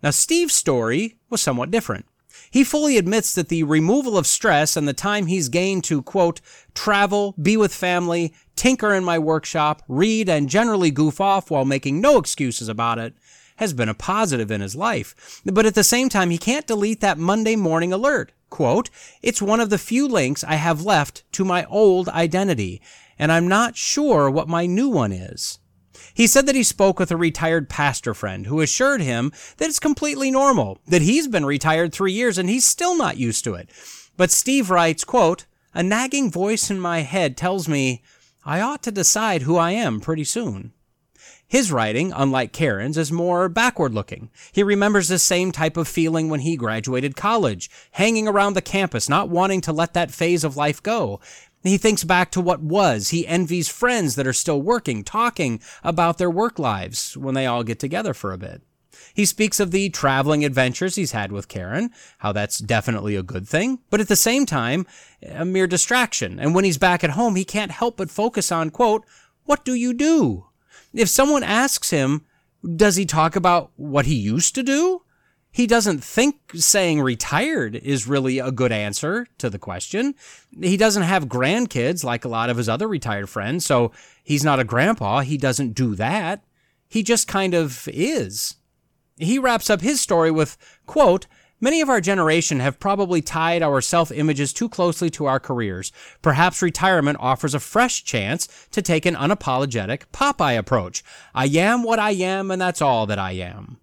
Now, 0.00 0.10
Steve's 0.10 0.54
story 0.54 1.16
was 1.28 1.40
somewhat 1.40 1.72
different. 1.72 2.06
He 2.50 2.62
fully 2.62 2.96
admits 2.96 3.34
that 3.34 3.48
the 3.48 3.64
removal 3.64 4.16
of 4.16 4.26
stress 4.26 4.76
and 4.76 4.86
the 4.86 4.92
time 4.92 5.26
he's 5.26 5.48
gained 5.48 5.84
to, 5.84 6.02
quote, 6.02 6.40
travel, 6.74 7.34
be 7.40 7.56
with 7.56 7.74
family, 7.74 8.32
tinker 8.54 8.94
in 8.94 9.04
my 9.04 9.18
workshop, 9.18 9.82
read, 9.88 10.28
and 10.28 10.48
generally 10.48 10.90
goof 10.90 11.20
off 11.20 11.50
while 11.50 11.64
making 11.64 12.00
no 12.00 12.16
excuses 12.16 12.68
about 12.68 12.98
it, 12.98 13.14
has 13.58 13.72
been 13.72 13.88
a 13.88 13.94
positive 13.94 14.50
in 14.50 14.60
his 14.60 14.74
life. 14.74 15.42
But 15.44 15.66
at 15.66 15.74
the 15.74 15.84
same 15.84 16.08
time, 16.08 16.30
he 16.30 16.38
can't 16.38 16.66
delete 16.66 17.00
that 17.00 17.18
Monday 17.18 17.56
morning 17.56 17.92
alert. 17.92 18.32
Quote, 18.50 18.88
it's 19.20 19.42
one 19.42 19.60
of 19.60 19.68
the 19.68 19.78
few 19.78 20.08
links 20.08 20.42
I 20.42 20.54
have 20.54 20.82
left 20.82 21.24
to 21.32 21.44
my 21.44 21.64
old 21.66 22.08
identity, 22.08 22.80
and 23.18 23.30
I'm 23.30 23.48
not 23.48 23.76
sure 23.76 24.30
what 24.30 24.48
my 24.48 24.66
new 24.66 24.88
one 24.88 25.12
is. 25.12 25.58
He 26.14 26.26
said 26.26 26.46
that 26.46 26.54
he 26.54 26.62
spoke 26.62 26.98
with 26.98 27.10
a 27.10 27.16
retired 27.16 27.68
pastor 27.68 28.14
friend 28.14 28.46
who 28.46 28.60
assured 28.60 29.00
him 29.00 29.32
that 29.56 29.68
it's 29.68 29.80
completely 29.80 30.30
normal, 30.30 30.78
that 30.86 31.02
he's 31.02 31.28
been 31.28 31.44
retired 31.44 31.92
three 31.92 32.12
years 32.12 32.38
and 32.38 32.48
he's 32.48 32.66
still 32.66 32.96
not 32.96 33.16
used 33.16 33.44
to 33.44 33.54
it. 33.54 33.68
But 34.16 34.30
Steve 34.30 34.70
writes, 34.70 35.04
quote, 35.04 35.46
a 35.74 35.82
nagging 35.82 36.30
voice 36.30 36.70
in 36.70 36.80
my 36.80 37.00
head 37.00 37.36
tells 37.36 37.68
me 37.68 38.02
I 38.44 38.60
ought 38.60 38.82
to 38.84 38.92
decide 38.92 39.42
who 39.42 39.56
I 39.56 39.72
am 39.72 40.00
pretty 40.00 40.24
soon. 40.24 40.72
His 41.48 41.72
writing, 41.72 42.12
unlike 42.14 42.52
Karen's, 42.52 42.98
is 42.98 43.10
more 43.10 43.48
backward 43.48 43.94
looking. 43.94 44.30
He 44.52 44.62
remembers 44.62 45.08
the 45.08 45.18
same 45.18 45.50
type 45.50 45.78
of 45.78 45.88
feeling 45.88 46.28
when 46.28 46.40
he 46.40 46.56
graduated 46.56 47.16
college, 47.16 47.70
hanging 47.92 48.28
around 48.28 48.52
the 48.52 48.60
campus, 48.60 49.08
not 49.08 49.30
wanting 49.30 49.62
to 49.62 49.72
let 49.72 49.94
that 49.94 50.10
phase 50.10 50.44
of 50.44 50.58
life 50.58 50.82
go. 50.82 51.20
He 51.62 51.78
thinks 51.78 52.04
back 52.04 52.30
to 52.32 52.40
what 52.42 52.60
was. 52.60 53.08
He 53.08 53.26
envies 53.26 53.66
friends 53.66 54.14
that 54.14 54.26
are 54.26 54.34
still 54.34 54.60
working, 54.60 55.02
talking 55.02 55.62
about 55.82 56.18
their 56.18 56.30
work 56.30 56.58
lives 56.58 57.16
when 57.16 57.34
they 57.34 57.46
all 57.46 57.64
get 57.64 57.78
together 57.78 58.12
for 58.12 58.32
a 58.34 58.38
bit. 58.38 58.60
He 59.14 59.24
speaks 59.24 59.58
of 59.58 59.70
the 59.70 59.88
traveling 59.88 60.44
adventures 60.44 60.96
he's 60.96 61.12
had 61.12 61.32
with 61.32 61.48
Karen, 61.48 61.90
how 62.18 62.32
that's 62.32 62.58
definitely 62.58 63.16
a 63.16 63.22
good 63.22 63.48
thing, 63.48 63.78
but 63.88 64.00
at 64.00 64.08
the 64.08 64.16
same 64.16 64.44
time, 64.44 64.86
a 65.26 65.46
mere 65.46 65.66
distraction. 65.66 66.38
And 66.38 66.54
when 66.54 66.64
he's 66.64 66.78
back 66.78 67.02
at 67.02 67.10
home, 67.10 67.36
he 67.36 67.44
can't 67.44 67.72
help 67.72 67.96
but 67.96 68.10
focus 68.10 68.52
on, 68.52 68.68
quote, 68.68 69.04
what 69.44 69.64
do 69.64 69.72
you 69.72 69.94
do? 69.94 70.47
If 70.98 71.08
someone 71.08 71.44
asks 71.44 71.90
him, 71.90 72.24
does 72.74 72.96
he 72.96 73.06
talk 73.06 73.36
about 73.36 73.70
what 73.76 74.06
he 74.06 74.16
used 74.16 74.56
to 74.56 74.64
do? 74.64 75.02
He 75.52 75.64
doesn't 75.64 76.02
think 76.02 76.40
saying 76.56 77.00
retired 77.00 77.76
is 77.76 78.08
really 78.08 78.40
a 78.40 78.50
good 78.50 78.72
answer 78.72 79.28
to 79.38 79.48
the 79.48 79.60
question. 79.60 80.16
He 80.60 80.76
doesn't 80.76 81.04
have 81.04 81.28
grandkids 81.28 82.02
like 82.02 82.24
a 82.24 82.28
lot 82.28 82.50
of 82.50 82.56
his 82.56 82.68
other 82.68 82.88
retired 82.88 83.30
friends, 83.30 83.64
so 83.64 83.92
he's 84.24 84.42
not 84.42 84.58
a 84.58 84.64
grandpa. 84.64 85.20
He 85.20 85.38
doesn't 85.38 85.74
do 85.74 85.94
that. 85.94 86.42
He 86.88 87.04
just 87.04 87.28
kind 87.28 87.54
of 87.54 87.88
is. 87.92 88.56
He 89.18 89.38
wraps 89.38 89.70
up 89.70 89.80
his 89.80 90.00
story 90.00 90.32
with, 90.32 90.56
quote, 90.84 91.28
Many 91.60 91.80
of 91.80 91.88
our 91.88 92.00
generation 92.00 92.60
have 92.60 92.78
probably 92.78 93.20
tied 93.20 93.62
our 93.62 93.80
self 93.80 94.12
images 94.12 94.52
too 94.52 94.68
closely 94.68 95.10
to 95.10 95.26
our 95.26 95.40
careers. 95.40 95.90
Perhaps 96.22 96.62
retirement 96.62 97.18
offers 97.20 97.52
a 97.52 97.60
fresh 97.60 98.04
chance 98.04 98.48
to 98.70 98.80
take 98.80 99.04
an 99.04 99.16
unapologetic 99.16 100.02
Popeye 100.12 100.56
approach. 100.56 101.02
I 101.34 101.46
am 101.46 101.82
what 101.82 101.98
I 101.98 102.12
am, 102.12 102.52
and 102.52 102.62
that's 102.62 102.80
all 102.80 103.06
that 103.06 103.18
I 103.18 103.32
am. 103.32 103.78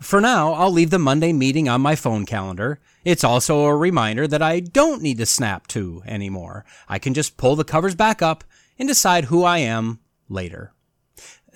For 0.00 0.20
now, 0.20 0.54
I'll 0.54 0.72
leave 0.72 0.90
the 0.90 0.98
Monday 0.98 1.32
meeting 1.32 1.68
on 1.68 1.82
my 1.82 1.94
phone 1.94 2.26
calendar. 2.26 2.80
It's 3.04 3.22
also 3.22 3.66
a 3.66 3.76
reminder 3.76 4.26
that 4.26 4.42
I 4.42 4.58
don't 4.58 5.02
need 5.02 5.18
to 5.18 5.26
snap 5.26 5.68
to 5.68 6.02
anymore. 6.06 6.64
I 6.88 6.98
can 6.98 7.14
just 7.14 7.36
pull 7.36 7.54
the 7.54 7.64
covers 7.64 7.94
back 7.94 8.22
up 8.22 8.42
and 8.78 8.88
decide 8.88 9.26
who 9.26 9.44
I 9.44 9.58
am 9.58 10.00
later. 10.28 10.72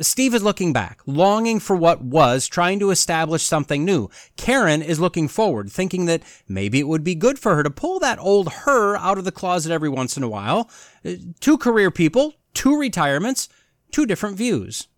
Steve 0.00 0.34
is 0.34 0.42
looking 0.42 0.72
back, 0.72 1.00
longing 1.06 1.60
for 1.60 1.76
what 1.76 2.02
was, 2.02 2.46
trying 2.46 2.78
to 2.80 2.90
establish 2.90 3.42
something 3.42 3.84
new. 3.84 4.08
Karen 4.36 4.82
is 4.82 5.00
looking 5.00 5.28
forward, 5.28 5.70
thinking 5.70 6.06
that 6.06 6.22
maybe 6.48 6.80
it 6.80 6.88
would 6.88 7.04
be 7.04 7.14
good 7.14 7.38
for 7.38 7.54
her 7.54 7.62
to 7.62 7.70
pull 7.70 7.98
that 8.00 8.18
old 8.18 8.48
her 8.64 8.96
out 8.96 9.18
of 9.18 9.24
the 9.24 9.32
closet 9.32 9.70
every 9.72 9.88
once 9.88 10.16
in 10.16 10.22
a 10.22 10.28
while. 10.28 10.68
Uh, 11.04 11.12
two 11.40 11.56
career 11.56 11.90
people, 11.90 12.34
two 12.54 12.78
retirements, 12.78 13.48
two 13.92 14.06
different 14.06 14.36
views. 14.36 14.88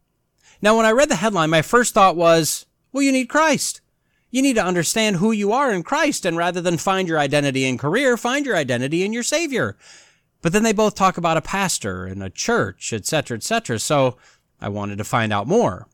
Now, 0.62 0.76
when 0.76 0.86
I 0.86 0.92
read 0.92 1.10
the 1.10 1.16
headline, 1.16 1.50
my 1.50 1.62
first 1.62 1.92
thought 1.92 2.16
was, 2.16 2.66
well, 2.92 3.02
you 3.02 3.12
need 3.12 3.28
Christ. 3.28 3.82
You 4.30 4.42
need 4.42 4.54
to 4.54 4.64
understand 4.64 5.16
who 5.16 5.32
you 5.32 5.52
are 5.52 5.72
in 5.72 5.82
Christ, 5.82 6.24
and 6.24 6.36
rather 6.36 6.60
than 6.60 6.78
find 6.78 7.06
your 7.06 7.18
identity 7.18 7.64
in 7.64 7.78
career, 7.78 8.16
find 8.16 8.46
your 8.46 8.56
identity 8.56 9.04
in 9.04 9.12
your 9.12 9.22
Savior. 9.22 9.76
But 10.42 10.52
then 10.52 10.62
they 10.62 10.72
both 10.72 10.94
talk 10.94 11.16
about 11.16 11.36
a 11.36 11.42
pastor 11.42 12.06
and 12.06 12.22
a 12.22 12.30
church, 12.30 12.92
etc., 12.92 13.36
etc. 13.36 13.78
So 13.78 14.16
I 14.60 14.68
wanted 14.68 14.98
to 14.98 15.04
find 15.04 15.32
out 15.32 15.46
more. 15.46 15.86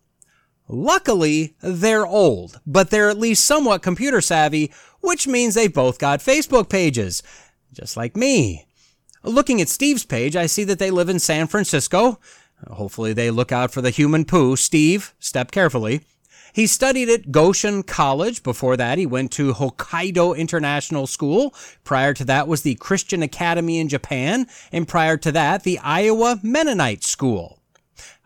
Luckily, 0.68 1.54
they're 1.60 2.06
old, 2.06 2.60
but 2.66 2.90
they're 2.90 3.10
at 3.10 3.18
least 3.18 3.44
somewhat 3.44 3.82
computer 3.82 4.20
savvy, 4.20 4.72
which 5.00 5.26
means 5.26 5.54
they've 5.54 5.72
both 5.72 5.98
got 5.98 6.20
Facebook 6.20 6.68
pages, 6.68 7.22
just 7.72 7.96
like 7.96 8.16
me. 8.16 8.66
Looking 9.24 9.60
at 9.60 9.68
Steve's 9.68 10.04
page, 10.04 10.34
I 10.34 10.46
see 10.46 10.64
that 10.64 10.78
they 10.78 10.90
live 10.90 11.08
in 11.08 11.18
San 11.18 11.46
Francisco. 11.46 12.18
Hopefully, 12.68 13.12
they 13.12 13.30
look 13.30 13.52
out 13.52 13.72
for 13.72 13.80
the 13.80 13.90
human 13.90 14.24
poo. 14.24 14.56
Steve, 14.56 15.14
step 15.18 15.50
carefully. 15.50 16.02
He 16.52 16.66
studied 16.66 17.08
at 17.08 17.32
Goshen 17.32 17.82
College. 17.82 18.42
Before 18.42 18.76
that, 18.76 18.98
he 18.98 19.06
went 19.06 19.32
to 19.32 19.54
Hokkaido 19.54 20.36
International 20.36 21.06
School. 21.06 21.54
Prior 21.82 22.12
to 22.14 22.24
that 22.26 22.46
was 22.46 22.62
the 22.62 22.74
Christian 22.74 23.22
Academy 23.22 23.78
in 23.78 23.88
Japan. 23.88 24.46
And 24.70 24.86
prior 24.86 25.16
to 25.16 25.32
that, 25.32 25.62
the 25.62 25.78
Iowa 25.78 26.40
Mennonite 26.42 27.04
School. 27.04 27.61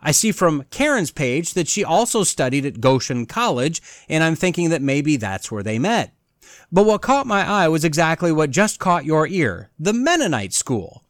I 0.01 0.11
see 0.11 0.31
from 0.31 0.63
Karen's 0.69 1.11
page 1.11 1.53
that 1.53 1.67
she 1.67 1.83
also 1.83 2.23
studied 2.23 2.65
at 2.65 2.81
Goshen 2.81 3.25
College, 3.25 3.81
and 4.07 4.23
I'm 4.23 4.35
thinking 4.35 4.69
that 4.69 4.81
maybe 4.81 5.17
that's 5.17 5.51
where 5.51 5.63
they 5.63 5.79
met. 5.79 6.13
But 6.71 6.85
what 6.85 7.01
caught 7.01 7.27
my 7.27 7.47
eye 7.47 7.67
was 7.67 7.85
exactly 7.85 8.31
what 8.31 8.51
just 8.51 8.79
caught 8.79 9.05
your 9.05 9.27
ear 9.27 9.69
the 9.79 9.93
Mennonite 9.93 10.53
school. 10.53 11.03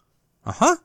Uh 0.45 0.53
huh. 0.53 0.76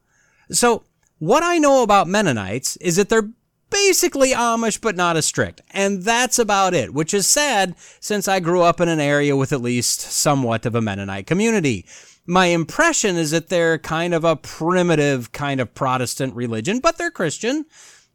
So, 0.50 0.84
what 1.18 1.42
I 1.42 1.58
know 1.58 1.82
about 1.82 2.08
Mennonites 2.08 2.76
is 2.76 2.96
that 2.96 3.08
they're 3.08 3.30
basically 3.70 4.32
Amish, 4.32 4.80
but 4.80 4.96
not 4.96 5.16
as 5.16 5.26
strict. 5.26 5.62
And 5.70 6.02
that's 6.02 6.38
about 6.38 6.74
it, 6.74 6.92
which 6.92 7.14
is 7.14 7.26
sad 7.26 7.74
since 8.00 8.28
I 8.28 8.40
grew 8.40 8.60
up 8.62 8.80
in 8.80 8.88
an 8.88 9.00
area 9.00 9.36
with 9.36 9.52
at 9.52 9.62
least 9.62 10.00
somewhat 10.00 10.66
of 10.66 10.74
a 10.74 10.80
Mennonite 10.80 11.26
community 11.26 11.86
my 12.26 12.46
impression 12.46 13.16
is 13.16 13.32
that 13.32 13.48
they're 13.48 13.78
kind 13.78 14.14
of 14.14 14.24
a 14.24 14.36
primitive 14.36 15.32
kind 15.32 15.60
of 15.60 15.74
Protestant 15.74 16.34
religion, 16.34 16.78
but 16.78 16.98
they're 16.98 17.10
Christian. 17.10 17.66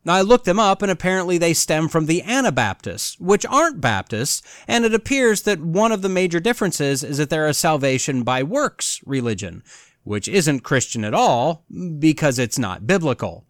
I 0.05 0.21
looked 0.21 0.45
them 0.45 0.59
up, 0.59 0.81
and 0.81 0.89
apparently 0.89 1.37
they 1.37 1.53
stem 1.53 1.89
from 1.89 2.05
the 2.05 2.21
Anabaptists, 2.23 3.19
which 3.19 3.45
aren't 3.45 3.81
Baptists, 3.81 4.41
and 4.67 4.85
it 4.85 4.93
appears 4.93 5.41
that 5.41 5.59
one 5.59 5.91
of 5.91 6.01
the 6.01 6.09
major 6.09 6.39
differences 6.39 7.03
is 7.03 7.17
that 7.17 7.29
they're 7.29 7.47
a 7.47 7.53
salvation 7.53 8.23
by 8.23 8.43
works 8.43 9.01
religion, 9.05 9.63
which 10.03 10.29
isn't 10.29 10.61
Christian 10.61 11.03
at 11.03 11.13
all 11.13 11.65
because 11.99 12.39
it's 12.39 12.57
not 12.57 12.87
biblical. 12.87 13.45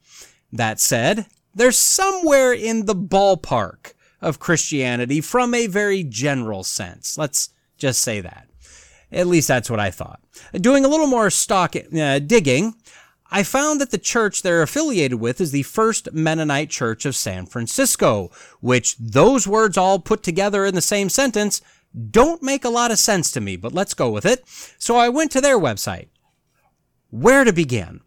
That 0.51 0.79
said, 0.79 1.27
they're 1.53 1.71
somewhere 1.71 2.53
in 2.53 2.85
the 2.85 2.95
ballpark 2.95 3.93
of 4.21 4.39
Christianity 4.39 5.21
from 5.21 5.53
a 5.53 5.67
very 5.67 6.03
general 6.03 6.63
sense. 6.63 7.17
Let's 7.17 7.49
just 7.77 8.01
say 8.01 8.21
that. 8.21 8.46
At 9.11 9.27
least 9.27 9.47
that's 9.47 9.69
what 9.69 9.79
I 9.79 9.89
thought. 9.91 10.19
Doing 10.53 10.83
a 10.83 10.89
little 10.89 11.07
more 11.07 11.29
stock 11.29 11.75
uh, 11.75 12.19
digging, 12.19 12.75
I 13.29 13.43
found 13.43 13.81
that 13.81 13.91
the 13.91 13.97
church 13.97 14.41
they're 14.41 14.61
affiliated 14.61 15.19
with 15.19 15.41
is 15.41 15.51
the 15.51 15.63
First 15.63 16.13
Mennonite 16.13 16.69
Church 16.69 17.05
of 17.05 17.15
San 17.15 17.45
Francisco, 17.45 18.31
which 18.61 18.97
those 18.97 19.47
words 19.47 19.77
all 19.77 19.99
put 19.99 20.23
together 20.23 20.65
in 20.65 20.75
the 20.75 20.81
same 20.81 21.09
sentence 21.09 21.61
don't 22.11 22.43
make 22.43 22.63
a 22.63 22.69
lot 22.69 22.91
of 22.91 22.99
sense 22.99 23.31
to 23.31 23.41
me, 23.41 23.55
but 23.55 23.73
let's 23.73 23.93
go 23.93 24.09
with 24.09 24.25
it. 24.25 24.43
So 24.77 24.97
I 24.97 25.09
went 25.09 25.31
to 25.31 25.41
their 25.41 25.57
website. 25.57 26.07
Where 27.09 27.43
to 27.43 27.53
begin? 27.53 28.01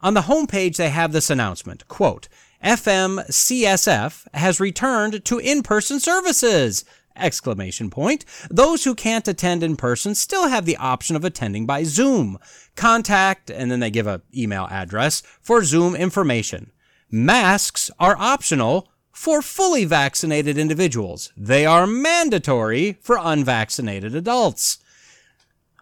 On 0.00 0.14
the 0.14 0.22
homepage, 0.22 0.76
they 0.76 0.90
have 0.90 1.12
this 1.12 1.30
announcement, 1.30 1.88
quote, 1.88 2.28
FMCSF 2.62 4.26
has 4.34 4.60
returned 4.60 5.24
to 5.24 5.38
in-person 5.38 5.98
services 5.98 6.84
exclamation 7.16 7.90
point. 7.90 8.24
Those 8.50 8.84
who 8.84 8.94
can't 8.94 9.28
attend 9.28 9.62
in 9.62 9.76
person 9.76 10.14
still 10.14 10.48
have 10.48 10.64
the 10.64 10.76
option 10.76 11.16
of 11.16 11.24
attending 11.24 11.66
by 11.66 11.84
Zoom. 11.84 12.38
Contact, 12.76 13.50
and 13.50 13.70
then 13.70 13.80
they 13.80 13.90
give 13.90 14.06
a 14.06 14.22
email 14.34 14.68
address 14.70 15.22
for 15.40 15.64
Zoom 15.64 15.94
information. 15.94 16.72
Masks 17.10 17.90
are 17.98 18.16
optional 18.18 18.88
for 19.12 19.42
fully 19.42 19.84
vaccinated 19.84 20.56
individuals. 20.56 21.32
They 21.36 21.66
are 21.66 21.86
mandatory 21.86 22.98
for 23.02 23.18
unvaccinated 23.20 24.14
adults. 24.14 24.78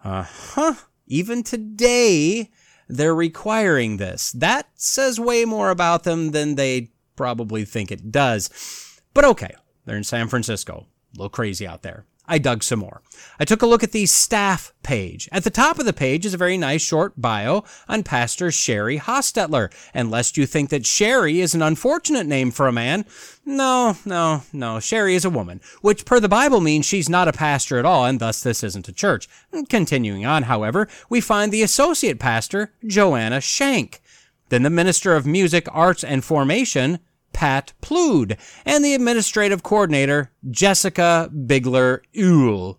Uh 0.03 0.23
huh. 0.23 0.75
Even 1.07 1.43
today, 1.43 2.51
they're 2.87 3.15
requiring 3.15 3.97
this. 3.97 4.31
That 4.33 4.67
says 4.75 5.19
way 5.19 5.45
more 5.45 5.69
about 5.69 6.03
them 6.03 6.31
than 6.31 6.55
they 6.55 6.91
probably 7.15 7.65
think 7.65 7.91
it 7.91 8.11
does. 8.11 8.49
But 9.13 9.25
okay, 9.25 9.55
they're 9.85 9.97
in 9.97 10.03
San 10.03 10.27
Francisco. 10.27 10.87
A 11.13 11.17
little 11.17 11.29
crazy 11.29 11.67
out 11.67 11.81
there. 11.81 12.05
I 12.27 12.37
dug 12.37 12.63
some 12.63 12.79
more. 12.79 13.01
I 13.41 13.45
took 13.45 13.61
a 13.61 13.65
look 13.65 13.83
at 13.83 13.91
the 13.91 14.05
staff 14.05 14.71
page. 14.83 15.27
At 15.33 15.43
the 15.43 15.49
top 15.49 15.79
of 15.79 15.85
the 15.85 15.91
page 15.91 16.25
is 16.25 16.33
a 16.33 16.37
very 16.37 16.57
nice 16.57 16.81
short 16.81 17.19
bio 17.19 17.65
on 17.89 18.03
Pastor 18.03 18.47
Sheri 18.47 18.99
Hostetler. 18.99 19.69
And 19.93 20.09
lest 20.09 20.37
you 20.37 20.45
think 20.45 20.69
that 20.69 20.83
Sheri 20.83 21.39
is 21.39 21.53
an 21.53 21.61
unfortunate 21.61 22.27
name 22.27 22.51
for 22.51 22.67
a 22.67 22.71
man, 22.71 23.05
no, 23.43 23.97
no, 24.05 24.43
no. 24.53 24.77
Sheri 24.77 25.15
is 25.15 25.25
a 25.25 25.29
woman, 25.29 25.59
which 25.81 26.05
per 26.05 26.21
the 26.21 26.29
Bible 26.29 26.61
means 26.61 26.85
she's 26.85 27.09
not 27.09 27.27
a 27.27 27.33
pastor 27.33 27.77
at 27.77 27.85
all, 27.85 28.05
and 28.05 28.19
thus 28.19 28.41
this 28.41 28.63
isn't 28.63 28.87
a 28.87 28.93
church. 28.93 29.27
Continuing 29.67 30.25
on, 30.25 30.43
however, 30.43 30.87
we 31.09 31.19
find 31.19 31.51
the 31.51 31.63
associate 31.63 32.19
pastor, 32.19 32.71
Joanna 32.85 33.39
Shenk. 33.39 33.99
Then 34.47 34.63
the 34.63 34.69
minister 34.69 35.15
of 35.15 35.25
music, 35.25 35.67
arts, 35.71 36.03
and 36.03 36.23
formation, 36.23 36.99
Pat 37.41 37.73
Plude, 37.81 38.37
and 38.67 38.85
the 38.85 38.93
administrative 38.93 39.63
coordinator, 39.63 40.31
Jessica 40.51 41.27
Bigler 41.33 42.03
Uhl. 42.13 42.77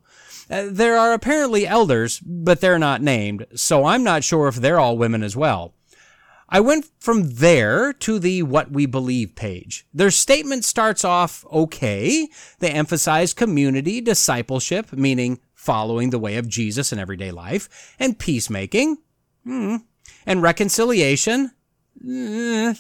Uh, 0.48 0.68
there 0.70 0.96
are 0.96 1.12
apparently 1.12 1.66
elders, 1.66 2.20
but 2.24 2.60
they're 2.60 2.78
not 2.78 3.02
named, 3.02 3.44
so 3.56 3.84
I'm 3.84 4.04
not 4.04 4.22
sure 4.22 4.46
if 4.46 4.54
they're 4.54 4.78
all 4.78 4.96
women 4.96 5.24
as 5.24 5.34
well. 5.34 5.74
I 6.48 6.60
went 6.60 6.88
from 7.00 7.34
there 7.34 7.92
to 7.92 8.20
the 8.20 8.44
What 8.44 8.70
We 8.70 8.86
Believe 8.86 9.34
page. 9.34 9.84
Their 9.92 10.12
statement 10.12 10.64
starts 10.64 11.04
off 11.04 11.44
okay. 11.50 12.28
They 12.60 12.70
emphasize 12.70 13.34
community, 13.34 14.00
discipleship, 14.00 14.92
meaning 14.92 15.40
following 15.56 16.10
the 16.10 16.20
way 16.20 16.36
of 16.36 16.46
Jesus 16.46 16.92
in 16.92 17.00
everyday 17.00 17.32
life, 17.32 17.96
and 17.98 18.16
peacemaking, 18.16 18.98
hmm, 19.42 19.78
and 20.24 20.40
reconciliation, 20.40 21.50
eh, 22.08 22.74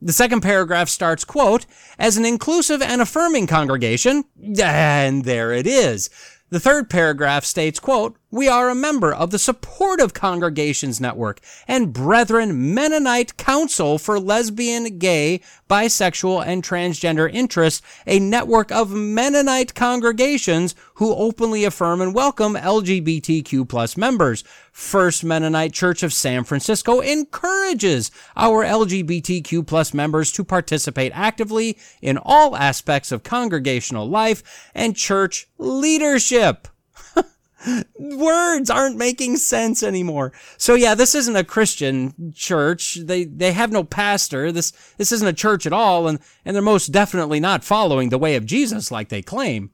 the 0.00 0.12
second 0.12 0.40
paragraph 0.40 0.88
starts, 0.88 1.24
quote, 1.24 1.66
as 1.98 2.16
an 2.16 2.24
inclusive 2.24 2.82
and 2.82 3.00
affirming 3.00 3.46
congregation, 3.46 4.24
and 4.60 5.24
there 5.24 5.52
it 5.52 5.66
is. 5.66 6.10
The 6.50 6.60
third 6.60 6.90
paragraph 6.90 7.44
states, 7.44 7.78
quote, 7.78 8.16
we 8.32 8.46
are 8.46 8.68
a 8.68 8.74
member 8.74 9.12
of 9.12 9.30
the 9.30 9.38
Supportive 9.38 10.14
Congregations 10.14 11.00
Network 11.00 11.40
and 11.66 11.92
Brethren 11.92 12.72
Mennonite 12.74 13.36
Council 13.36 13.98
for 13.98 14.20
Lesbian, 14.20 14.98
Gay, 14.98 15.40
Bisexual, 15.68 16.46
and 16.46 16.62
Transgender 16.62 17.32
Interests, 17.32 17.82
a 18.06 18.20
network 18.20 18.70
of 18.70 18.92
Mennonite 18.92 19.74
congregations 19.74 20.76
who 20.94 21.12
openly 21.14 21.64
affirm 21.64 22.00
and 22.00 22.14
welcome 22.14 22.54
LGBTQ 22.54 23.68
plus 23.68 23.96
members. 23.96 24.44
First 24.70 25.24
Mennonite 25.24 25.72
Church 25.72 26.04
of 26.04 26.12
San 26.12 26.44
Francisco 26.44 27.00
encourages 27.00 28.12
our 28.36 28.64
LGBTQ 28.64 29.66
plus 29.66 29.92
members 29.92 30.30
to 30.32 30.44
participate 30.44 31.10
actively 31.14 31.76
in 32.00 32.16
all 32.16 32.56
aspects 32.56 33.10
of 33.10 33.24
congregational 33.24 34.08
life 34.08 34.70
and 34.72 34.94
church 34.94 35.48
leadership. 35.58 36.68
Words 37.98 38.70
aren't 38.70 38.96
making 38.96 39.36
sense 39.36 39.82
anymore. 39.82 40.32
So 40.56 40.74
yeah, 40.74 40.94
this 40.94 41.14
isn't 41.14 41.36
a 41.36 41.44
Christian 41.44 42.32
church. 42.34 42.94
They 42.94 43.24
they 43.24 43.52
have 43.52 43.70
no 43.70 43.84
pastor. 43.84 44.50
This 44.50 44.72
this 44.96 45.12
isn't 45.12 45.28
a 45.28 45.32
church 45.32 45.66
at 45.66 45.72
all, 45.72 46.08
and 46.08 46.18
and 46.44 46.54
they're 46.54 46.62
most 46.62 46.88
definitely 46.88 47.40
not 47.40 47.64
following 47.64 48.08
the 48.08 48.18
way 48.18 48.36
of 48.36 48.46
Jesus 48.46 48.90
like 48.90 49.08
they 49.10 49.22
claim. 49.22 49.70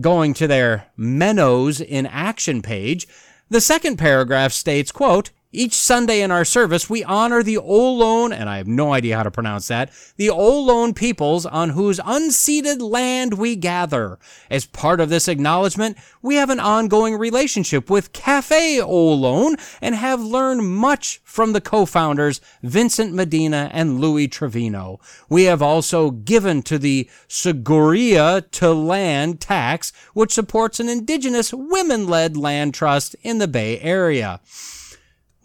Going 0.00 0.34
to 0.34 0.46
their 0.46 0.86
Mennos 0.98 1.84
in 1.84 2.06
Action 2.06 2.62
page, 2.62 3.06
the 3.50 3.60
second 3.60 3.96
paragraph 3.96 4.52
states, 4.52 4.90
quote, 4.90 5.30
each 5.54 5.74
Sunday 5.74 6.20
in 6.20 6.30
our 6.30 6.44
service, 6.44 6.90
we 6.90 7.04
honor 7.04 7.42
the 7.42 7.56
Ohlone, 7.56 8.32
and 8.34 8.50
I 8.50 8.56
have 8.58 8.66
no 8.66 8.92
idea 8.92 9.16
how 9.16 9.22
to 9.22 9.30
pronounce 9.30 9.68
that, 9.68 9.90
the 10.16 10.28
Ohlone 10.28 10.94
peoples 10.94 11.46
on 11.46 11.70
whose 11.70 12.00
unceded 12.00 12.80
land 12.80 13.34
we 13.34 13.56
gather. 13.56 14.18
As 14.50 14.66
part 14.66 15.00
of 15.00 15.08
this 15.08 15.28
acknowledgement, 15.28 15.96
we 16.22 16.34
have 16.34 16.50
an 16.50 16.60
ongoing 16.60 17.14
relationship 17.14 17.88
with 17.88 18.12
Cafe 18.12 18.78
Ohlone 18.78 19.60
and 19.80 19.94
have 19.94 20.20
learned 20.20 20.68
much 20.68 21.20
from 21.24 21.52
the 21.52 21.60
co-founders 21.60 22.40
Vincent 22.62 23.14
Medina 23.14 23.70
and 23.72 24.00
Louis 24.00 24.28
Trevino. 24.28 24.98
We 25.28 25.44
have 25.44 25.62
also 25.62 26.10
given 26.10 26.62
to 26.62 26.78
the 26.78 27.08
Sogorea 27.28 28.50
Te' 28.50 28.66
Land 28.66 29.40
tax, 29.40 29.92
which 30.14 30.32
supports 30.32 30.80
an 30.80 30.88
indigenous 30.88 31.54
women-led 31.54 32.36
land 32.36 32.74
trust 32.74 33.14
in 33.22 33.38
the 33.38 33.48
Bay 33.48 33.78
Area. 33.80 34.40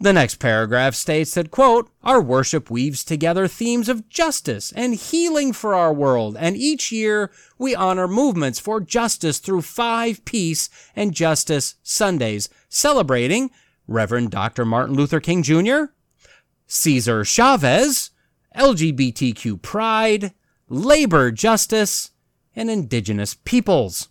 The 0.02 0.14
next 0.14 0.36
paragraph 0.36 0.94
states 0.94 1.34
that, 1.34 1.50
quote, 1.50 1.90
our 2.02 2.22
worship 2.22 2.70
weaves 2.70 3.04
together 3.04 3.46
themes 3.46 3.86
of 3.86 4.08
justice 4.08 4.72
and 4.72 4.94
healing 4.94 5.52
for 5.52 5.74
our 5.74 5.92
world, 5.92 6.38
and 6.40 6.56
each 6.56 6.90
year 6.90 7.30
we 7.58 7.74
honor 7.74 8.08
movements 8.08 8.58
for 8.58 8.80
justice 8.80 9.38
through 9.40 9.60
five 9.60 10.24
Peace 10.24 10.70
and 10.96 11.12
Justice 11.12 11.74
Sundays, 11.82 12.48
celebrating 12.70 13.50
Reverend 13.86 14.30
Dr. 14.30 14.64
Martin 14.64 14.96
Luther 14.96 15.20
King 15.20 15.42
Jr., 15.42 15.92
Cesar 16.66 17.22
Chavez, 17.22 18.10
LGBTQ 18.56 19.60
pride, 19.60 20.32
labor 20.70 21.30
justice, 21.30 22.12
and 22.56 22.70
indigenous 22.70 23.34
peoples. 23.34 24.08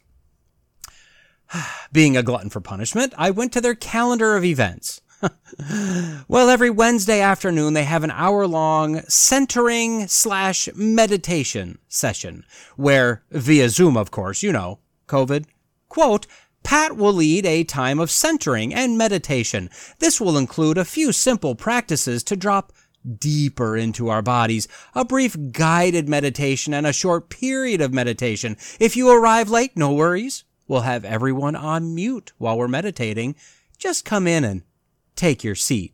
Being 1.91 2.15
a 2.15 2.21
glutton 2.21 2.51
for 2.51 2.61
punishment, 2.61 3.11
I 3.17 3.31
went 3.31 3.51
to 3.53 3.61
their 3.61 3.73
calendar 3.73 4.35
of 4.35 4.45
events. 4.45 5.01
well, 6.27 6.49
every 6.49 6.69
Wednesday 6.69 7.21
afternoon, 7.21 7.73
they 7.73 7.83
have 7.83 8.03
an 8.03 8.11
hour 8.11 8.47
long 8.47 9.01
centering 9.03 10.07
slash 10.07 10.69
meditation 10.75 11.77
session 11.87 12.45
where, 12.75 13.23
via 13.31 13.69
Zoom, 13.69 13.97
of 13.97 14.11
course, 14.11 14.43
you 14.43 14.51
know, 14.51 14.79
COVID, 15.07 15.45
quote, 15.89 16.27
Pat 16.63 16.95
will 16.95 17.13
lead 17.13 17.45
a 17.45 17.63
time 17.63 17.99
of 17.99 18.11
centering 18.11 18.73
and 18.73 18.97
meditation. 18.97 19.69
This 19.99 20.19
will 20.19 20.37
include 20.37 20.77
a 20.77 20.85
few 20.85 21.11
simple 21.11 21.55
practices 21.55 22.23
to 22.25 22.35
drop 22.35 22.73
deeper 23.17 23.77
into 23.77 24.09
our 24.09 24.21
bodies, 24.21 24.67
a 24.93 25.05
brief 25.05 25.35
guided 25.51 26.09
meditation, 26.09 26.73
and 26.73 26.85
a 26.85 26.93
short 26.93 27.29
period 27.29 27.81
of 27.81 27.93
meditation. 27.93 28.57
If 28.79 28.97
you 28.97 29.09
arrive 29.09 29.49
late, 29.49 29.77
no 29.77 29.93
worries. 29.93 30.43
We'll 30.67 30.81
have 30.81 31.05
everyone 31.05 31.55
on 31.55 31.95
mute 31.95 32.33
while 32.37 32.57
we're 32.57 32.67
meditating. 32.67 33.35
Just 33.77 34.05
come 34.05 34.27
in 34.27 34.43
and 34.43 34.63
take 35.19 35.43
your 35.43 35.55
seat. 35.55 35.93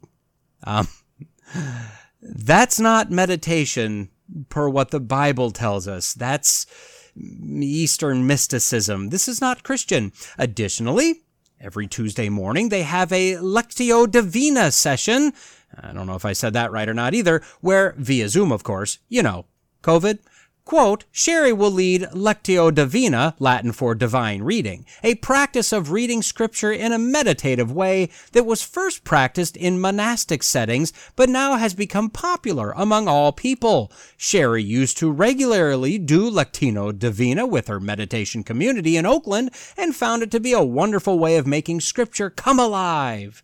Um, 0.63 0.87
that's 2.21 2.79
not 2.79 3.11
meditation 3.11 4.09
per 4.49 4.69
what 4.69 4.91
the 4.91 4.99
Bible 4.99 5.51
tells 5.51 5.87
us. 5.87 6.13
That's 6.13 6.65
Eastern 7.17 8.27
mysticism. 8.27 9.09
This 9.09 9.27
is 9.27 9.41
not 9.41 9.63
Christian. 9.63 10.11
Additionally, 10.37 11.23
every 11.59 11.87
Tuesday 11.87 12.29
morning 12.29 12.69
they 12.69 12.83
have 12.83 13.11
a 13.11 13.33
Lectio 13.35 14.09
Divina 14.09 14.71
session. 14.71 15.33
I 15.81 15.91
don't 15.91 16.07
know 16.07 16.15
if 16.15 16.25
I 16.25 16.33
said 16.33 16.53
that 16.53 16.71
right 16.71 16.87
or 16.87 16.93
not 16.93 17.13
either, 17.13 17.41
where 17.61 17.95
via 17.97 18.29
Zoom, 18.29 18.51
of 18.51 18.63
course, 18.63 18.99
you 19.09 19.23
know, 19.23 19.45
COVID, 19.81 20.19
Quote, 20.65 21.05
Sheri 21.13 21.55
will 21.55 21.69
lead 21.69 22.07
Lectio 22.11 22.73
Divina, 22.73 23.35
Latin 23.37 23.71
for 23.71 23.93
divine 23.93 24.41
reading, 24.41 24.83
a 25.03 25.13
practice 25.13 25.71
of 25.71 25.91
reading 25.91 26.23
scripture 26.23 26.71
in 26.71 26.91
a 26.91 26.97
meditative 26.97 27.71
way 27.71 28.09
that 28.31 28.47
was 28.47 28.63
first 28.63 29.03
practiced 29.03 29.55
in 29.55 29.79
monastic 29.79 30.41
settings, 30.41 30.91
but 31.15 31.29
now 31.29 31.55
has 31.57 31.75
become 31.75 32.09
popular 32.09 32.71
among 32.71 33.07
all 33.07 33.31
people. 33.31 33.91
Sheri 34.17 34.65
used 34.65 34.97
to 34.97 35.11
regularly 35.11 35.99
do 35.99 36.31
Lectio 36.31 36.97
Divina 36.97 37.45
with 37.45 37.67
her 37.67 37.79
meditation 37.79 38.43
community 38.43 38.97
in 38.97 39.05
Oakland 39.05 39.51
and 39.77 39.95
found 39.95 40.23
it 40.23 40.31
to 40.31 40.39
be 40.39 40.53
a 40.53 40.63
wonderful 40.63 41.19
way 41.19 41.37
of 41.37 41.45
making 41.45 41.81
scripture 41.81 42.31
come 42.31 42.57
alive. 42.57 43.43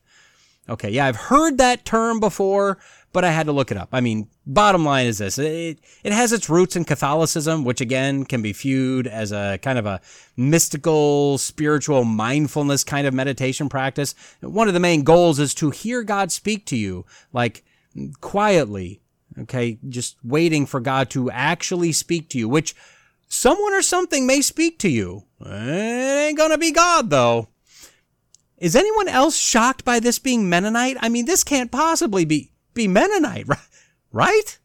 Okay, 0.70 0.90
yeah, 0.90 1.08
I've 1.08 1.16
heard 1.16 1.58
that 1.58 1.86
term 1.86 2.20
before, 2.20 2.78
but 3.14 3.24
I 3.24 3.32
had 3.32 3.46
to 3.48 3.52
look 3.52 3.72
it 3.72 3.78
up. 3.78 3.90
I 3.92 4.02
mean, 4.02 4.30
bottom 4.46 4.86
line 4.86 5.08
is 5.08 5.18
this 5.18 5.38
it, 5.38 5.80
it 6.04 6.14
has 6.14 6.32
its 6.32 6.50
roots 6.50 6.76
in 6.76 6.86
Catholicism, 6.86 7.64
which 7.64 7.82
again 7.82 8.26
can 8.26 8.42
be 8.42 8.54
viewed 8.54 9.08
as 9.08 9.32
a 9.32 9.60
kind 9.62 9.78
of 9.78 9.86
a 9.86 10.02
mystical, 10.38 11.38
spiritual 11.38 12.04
mindfulness 12.06 12.84
kind 12.84 13.08
of 13.08 13.14
meditation 13.14 13.70
practice. 13.70 14.16
One 14.42 14.68
of 14.68 14.74
the 14.74 14.80
main 14.80 15.04
goals 15.04 15.40
is 15.40 15.54
to 15.56 15.70
hear 15.70 16.04
God 16.04 16.32
speak 16.32 16.66
to 16.68 16.78
you, 16.78 17.06
like 17.34 17.64
quietly, 18.22 19.02
okay, 19.40 19.78
just 19.90 20.18
waiting 20.24 20.66
for 20.66 20.80
God 20.80 21.10
to 21.12 21.30
actually 21.32 21.92
speak 21.92 22.30
to 22.30 22.38
you, 22.38 22.48
which 22.48 22.76
someone 23.28 23.74
or 23.74 23.82
something 23.82 24.26
may 24.26 24.42
speak 24.42 24.80
to 24.80 24.90
you. 24.90 25.24
It 25.40 25.50
ain't 25.50 26.38
gonna 26.38 26.58
be 26.58 26.72
God, 26.72 27.10
though. 27.10 27.50
Is 28.58 28.76
anyone 28.76 29.08
else 29.08 29.36
shocked 29.36 29.84
by 29.84 30.00
this 30.00 30.20
being 30.20 30.48
Mennonite? 30.48 30.98
I 31.00 31.10
mean, 31.10 31.26
this 31.26 31.44
can't 31.44 31.72
possibly 31.72 32.26
be, 32.26 32.52
be 32.74 32.88
Mennonite, 32.88 33.48
right? 34.12 34.58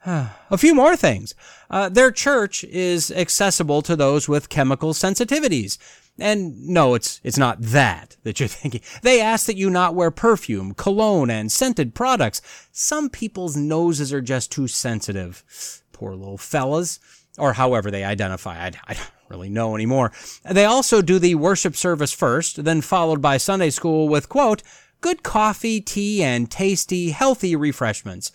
A 0.06 0.58
few 0.58 0.74
more 0.74 0.96
things. 0.96 1.34
Uh, 1.68 1.88
their 1.88 2.10
church 2.10 2.64
is 2.64 3.10
accessible 3.10 3.82
to 3.82 3.96
those 3.96 4.28
with 4.28 4.48
chemical 4.48 4.92
sensitivities. 4.92 5.78
And 6.18 6.68
no, 6.68 6.94
it's, 6.94 7.20
it's 7.24 7.38
not 7.38 7.60
that 7.60 8.16
that 8.24 8.40
you're 8.40 8.48
thinking. 8.48 8.80
They 9.02 9.20
ask 9.20 9.46
that 9.46 9.56
you 9.56 9.70
not 9.70 9.94
wear 9.94 10.10
perfume, 10.10 10.74
cologne, 10.74 11.30
and 11.30 11.50
scented 11.50 11.94
products. 11.94 12.42
Some 12.72 13.08
people's 13.08 13.56
noses 13.56 14.12
are 14.12 14.20
just 14.20 14.50
too 14.50 14.68
sensitive. 14.68 15.44
Poor 15.92 16.14
little 16.14 16.38
fellas. 16.38 16.98
Or 17.38 17.54
however 17.54 17.90
they 17.90 18.04
identify. 18.04 18.58
I, 18.58 18.72
I 18.88 18.94
don't 18.94 19.12
really 19.28 19.48
know 19.48 19.74
anymore. 19.74 20.12
They 20.44 20.64
also 20.64 21.00
do 21.00 21.18
the 21.18 21.36
worship 21.36 21.76
service 21.76 22.12
first, 22.12 22.64
then 22.64 22.80
followed 22.80 23.22
by 23.22 23.36
Sunday 23.36 23.70
school 23.70 24.08
with, 24.08 24.28
quote, 24.28 24.62
good 25.00 25.22
coffee, 25.22 25.80
tea, 25.80 26.22
and 26.22 26.50
tasty, 26.50 27.10
healthy 27.10 27.56
refreshments. 27.56 28.32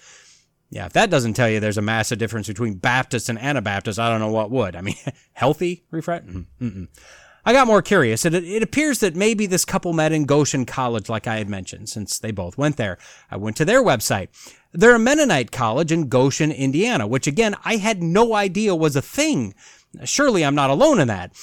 Yeah, 0.70 0.86
if 0.86 0.94
that 0.94 1.10
doesn't 1.10 1.36
tell 1.36 1.50
you 1.50 1.60
there's 1.60 1.78
a 1.78 1.82
massive 1.82 2.18
difference 2.18 2.48
between 2.48 2.76
Baptists 2.76 3.30
and 3.30 3.40
Anabaptists, 3.40 4.00
I 4.00 4.10
don't 4.10 4.20
know 4.20 4.32
what 4.32 4.52
would. 4.52 4.76
I 4.76 4.82
mean, 4.82 4.96
healthy 5.34 5.86
refresh? 5.92 6.24
Mm-mm. 6.24 6.88
I 7.48 7.54
got 7.54 7.68
more 7.68 7.84
curious. 7.84 8.26
It, 8.26 8.34
it 8.34 8.64
appears 8.64 9.00
that 9.00 9.16
maybe 9.16 9.46
this 9.46 9.66
couple 9.66 9.94
met 9.94 10.12
in 10.12 10.26
Goshen 10.26 10.66
College, 10.66 11.10
like 11.10 11.28
I 11.28 11.38
had 11.38 11.48
mentioned, 11.48 11.90
since 11.90 12.18
they 12.18 12.32
both 12.32 12.58
went 12.58 12.78
there. 12.78 12.98
I 13.30 13.38
went 13.38 13.56
to 13.58 13.66
their 13.66 13.84
website. 13.84 14.30
They're 14.74 14.96
a 14.96 15.00
Mennonite 15.00 15.52
college 15.52 15.92
in 15.92 16.10
Goshen, 16.10 16.52
Indiana, 16.52 17.06
which 17.06 17.28
again, 17.28 17.56
I 17.64 17.78
had 17.78 18.02
no 18.02 18.34
idea 18.34 18.76
was 18.76 18.96
a 18.96 19.02
thing. 19.02 19.54
Surely 20.04 20.44
I'm 20.44 20.56
not 20.56 20.72
alone 20.72 21.00
in 21.00 21.08
that. 21.08 21.34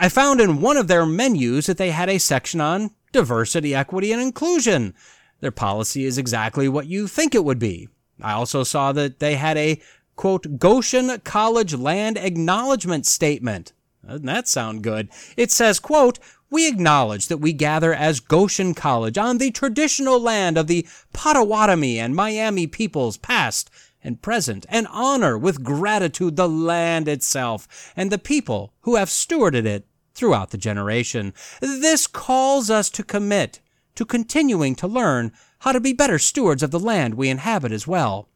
I 0.00 0.08
found 0.08 0.40
in 0.40 0.60
one 0.60 0.76
of 0.76 0.88
their 0.88 1.06
menus 1.06 1.66
that 1.66 1.78
they 1.78 1.92
had 1.92 2.08
a 2.08 2.18
section 2.18 2.60
on 2.60 2.90
diversity, 3.12 3.74
equity, 3.74 4.12
and 4.12 4.20
inclusion. 4.20 4.94
Their 5.40 5.50
policy 5.50 6.04
is 6.04 6.18
exactly 6.18 6.68
what 6.68 6.86
you 6.86 7.06
think 7.06 7.34
it 7.34 7.44
would 7.44 7.58
be. 7.58 7.88
I 8.20 8.32
also 8.32 8.62
saw 8.62 8.92
that 8.92 9.18
they 9.18 9.36
had 9.36 9.56
a 9.56 9.80
quote 10.16 10.58
Goshen 10.58 11.18
College 11.20 11.74
land 11.74 12.16
acknowledgement 12.16 13.06
statement. 13.06 13.72
Doesn't 14.06 14.26
that 14.26 14.48
sound 14.48 14.82
good? 14.82 15.08
It 15.36 15.50
says, 15.50 15.78
quote, 15.78 16.18
we 16.50 16.68
acknowledge 16.68 17.28
that 17.28 17.38
we 17.38 17.52
gather 17.52 17.94
as 17.94 18.20
Goshen 18.20 18.74
College 18.74 19.16
on 19.16 19.38
the 19.38 19.50
traditional 19.50 20.20
land 20.20 20.58
of 20.58 20.66
the 20.66 20.86
Potawatomi 21.12 21.98
and 21.98 22.14
Miami 22.14 22.66
peoples 22.66 23.16
past 23.16 23.70
and 24.04 24.20
present, 24.20 24.66
and 24.68 24.86
honor 24.90 25.38
with 25.38 25.62
gratitude 25.62 26.36
the 26.36 26.48
land 26.48 27.08
itself 27.08 27.92
and 27.96 28.10
the 28.10 28.18
people 28.18 28.72
who 28.80 28.96
have 28.96 29.08
stewarded 29.08 29.64
it 29.64 29.86
throughout 30.14 30.50
the 30.50 30.58
generation. 30.58 31.32
This 31.60 32.06
calls 32.06 32.70
us 32.70 32.90
to 32.90 33.02
commit 33.02 33.60
to 33.94 34.04
continuing 34.04 34.74
to 34.76 34.86
learn 34.86 35.32
how 35.60 35.72
to 35.72 35.80
be 35.80 35.92
better 35.92 36.18
stewards 36.18 36.62
of 36.62 36.70
the 36.70 36.80
land 36.80 37.14
we 37.14 37.28
inhabit 37.28 37.72
as 37.72 37.86
well. 37.86 38.28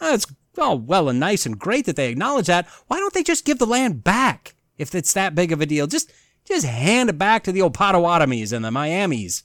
Ah, 0.00 0.14
it's 0.14 0.26
all 0.56 0.78
well 0.78 1.08
and 1.08 1.20
nice 1.20 1.46
and 1.46 1.58
great 1.58 1.86
that 1.86 1.96
they 1.96 2.10
acknowledge 2.10 2.46
that. 2.46 2.66
Why 2.88 2.98
don't 2.98 3.14
they 3.14 3.22
just 3.22 3.44
give 3.44 3.58
the 3.58 3.66
land 3.66 4.02
back? 4.02 4.54
if 4.78 4.94
it's 4.94 5.12
that 5.12 5.34
big 5.34 5.52
of 5.52 5.60
a 5.60 5.66
deal. 5.66 5.86
Just 5.86 6.12
just 6.44 6.64
hand 6.64 7.10
it 7.10 7.18
back 7.18 7.44
to 7.44 7.52
the 7.52 7.60
old 7.60 7.76
Potawatomis 7.76 8.52
and 8.54 8.64
the 8.64 8.70
Miamis. 8.70 9.42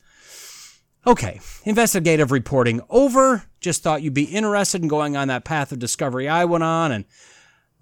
Okay, 1.05 1.41
investigative 1.65 2.31
reporting 2.31 2.79
over. 2.89 3.43
Just 3.59 3.83
thought 3.83 4.03
you'd 4.03 4.13
be 4.13 4.23
interested 4.23 4.81
in 4.81 4.87
going 4.87 5.17
on 5.17 5.27
that 5.27 5.43
path 5.43 5.73
of 5.73 5.79
discovery 5.79 6.29
I 6.29 6.45
went 6.45 6.63
on. 6.63 6.93
And 6.93 7.03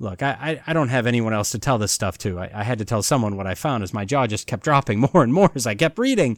look, 0.01 0.23
I, 0.23 0.61
I, 0.65 0.73
don't 0.73 0.89
have 0.89 1.05
anyone 1.05 1.33
else 1.33 1.51
to 1.51 1.59
tell 1.59 1.77
this 1.77 1.91
stuff 1.91 2.17
to. 2.19 2.39
I, 2.39 2.49
I 2.53 2.63
had 2.63 2.79
to 2.79 2.85
tell 2.85 3.03
someone 3.03 3.37
what 3.37 3.47
I 3.47 3.55
found 3.55 3.83
as 3.83 3.93
my 3.93 4.03
jaw 4.03 4.27
just 4.27 4.47
kept 4.47 4.63
dropping 4.63 4.99
more 5.13 5.23
and 5.23 5.33
more 5.33 5.51
as 5.55 5.67
I 5.67 5.75
kept 5.75 5.97
reading. 5.97 6.37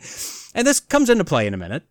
And 0.54 0.68
this 0.68 0.80
comes 0.80 1.10
into 1.10 1.24
play 1.24 1.48
in 1.48 1.54
a 1.54 1.58
minute. 1.58 1.84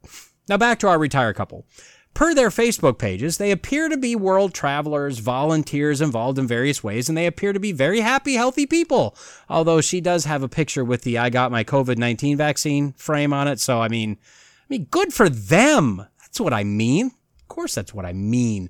Now 0.48 0.58
back 0.58 0.78
to 0.80 0.88
our 0.88 0.98
retired 0.98 1.36
couple. 1.36 1.66
Per 2.14 2.34
their 2.34 2.50
Facebook 2.50 2.98
pages, 2.98 3.38
they 3.38 3.50
appear 3.50 3.88
to 3.88 3.96
be 3.96 4.14
world 4.14 4.52
travelers, 4.52 5.18
volunteers 5.18 6.02
involved 6.02 6.38
in 6.38 6.46
various 6.46 6.84
ways, 6.84 7.08
and 7.08 7.16
they 7.16 7.26
appear 7.26 7.54
to 7.54 7.60
be 7.60 7.72
very 7.72 8.00
happy, 8.00 8.34
healthy 8.34 8.66
people. 8.66 9.16
Although 9.48 9.80
she 9.80 10.02
does 10.02 10.26
have 10.26 10.42
a 10.42 10.48
picture 10.48 10.84
with 10.84 11.02
the 11.02 11.16
I 11.16 11.30
got 11.30 11.50
my 11.50 11.64
COVID 11.64 11.96
19 11.96 12.36
vaccine 12.36 12.92
frame 12.92 13.32
on 13.32 13.48
it. 13.48 13.60
So, 13.60 13.80
I 13.80 13.88
mean, 13.88 14.18
I 14.20 14.66
mean, 14.68 14.88
good 14.90 15.14
for 15.14 15.30
them. 15.30 16.06
That's 16.20 16.38
what 16.38 16.52
I 16.52 16.64
mean. 16.64 17.06
Of 17.40 17.48
course, 17.48 17.74
that's 17.74 17.94
what 17.94 18.04
I 18.04 18.12
mean. 18.12 18.68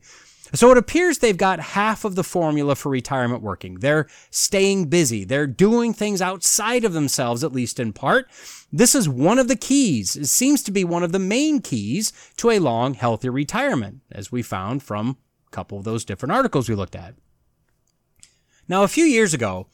So 0.55 0.70
it 0.70 0.78
appears 0.78 1.18
they've 1.18 1.36
got 1.36 1.61
half 1.61 2.05
of 2.05 2.14
the 2.14 2.24
formula 2.24 2.74
for 2.74 2.90
retirement 2.90 3.42
working. 3.42 3.76
They're 3.76 4.07
staying 4.30 4.86
busy. 4.86 5.24
They're 5.24 5.46
doing 5.46 5.94
things 5.94 6.20
outside 6.20 6.84
of 6.84 6.92
themselves, 6.92 7.42
at 7.42 7.53
least 7.53 7.80
in 7.80 7.92
part. 7.92 8.28
This 8.70 8.94
is 8.94 9.09
one 9.09 9.38
of 9.38 9.48
the 9.48 9.57
keys. 9.57 10.14
It 10.14 10.26
seems 10.26 10.62
to 10.64 10.70
be 10.70 10.84
one 10.84 11.03
of 11.03 11.12
the 11.12 11.18
main 11.18 11.61
keys 11.61 12.12
to 12.36 12.50
a 12.50 12.59
long, 12.59 12.94
healthy 12.94 13.30
retirement, 13.30 14.00
as 14.11 14.30
we 14.30 14.42
found 14.42 14.82
from 14.82 15.16
a 15.48 15.50
couple 15.50 15.78
of 15.78 15.84
those 15.84 16.05
different 16.05 16.32
articles 16.32 16.68
we 16.68 16.74
looked 16.74 16.96
at. 16.96 17.14
Now, 18.68 18.82
a 18.82 18.88
few 18.88 19.05
years 19.05 19.34
ago, 19.34 19.68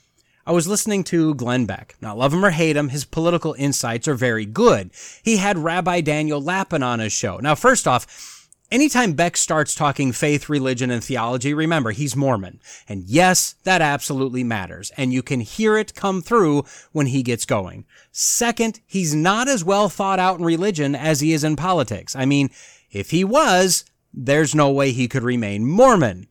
I 0.47 0.53
was 0.53 0.67
listening 0.67 1.05
to 1.05 1.35
Glenn 1.35 1.67
Beck. 1.67 1.97
Now, 2.01 2.17
love 2.17 2.33
him 2.33 2.45
or 2.45 2.51
hate 2.51 2.77
him, 2.77 2.89
his 2.89 3.05
political 3.05 3.55
insights 3.59 4.09
are 4.09 4.15
very 4.15 4.47
good. 4.47 4.91
He 5.23 5.37
had 5.37 5.59
Rabbi 5.59 6.01
Daniel 6.01 6.41
Lapin 6.41 6.83
on 6.83 7.01
his 7.01 7.13
show. 7.13 7.37
Now, 7.37 7.55
first 7.55 7.87
off, 7.87 8.38
Anytime 8.71 9.15
Beck 9.15 9.39
starts 9.39 9.75
talking 9.75 10.13
faith, 10.13 10.51
religion, 10.51 10.91
and 10.91 11.03
theology, 11.03 11.55
remember, 11.55 11.93
he's 11.93 12.15
Mormon. 12.15 12.61
And 12.87 13.03
yes, 13.05 13.55
that 13.65 13.81
absolutely 13.81 14.45
matters. 14.45 14.93
And 14.99 15.11
you 15.11 15.23
can 15.23 15.41
hear 15.41 15.79
it 15.79 15.95
come 15.95 16.21
through 16.21 16.65
when 16.93 17.07
he 17.07 17.23
gets 17.23 17.47
going. 17.47 17.87
Second, 18.13 18.81
he's 18.85 19.15
not 19.15 19.49
as 19.49 19.65
well 19.65 19.89
thought 19.89 20.19
out 20.19 20.39
in 20.39 20.45
religion 20.45 20.95
as 20.95 21.21
he 21.21 21.33
is 21.33 21.45
in 21.45 21.57
politics. 21.57 22.15
I 22.15 22.27
mean, 22.27 22.51
if 22.91 23.11
he 23.11 23.25
was, 23.25 23.87
there's 24.13 24.55
no 24.55 24.71
way 24.71 24.93
he 24.93 25.09
could 25.09 25.23
remain 25.23 25.65
Mormon. 25.65 26.27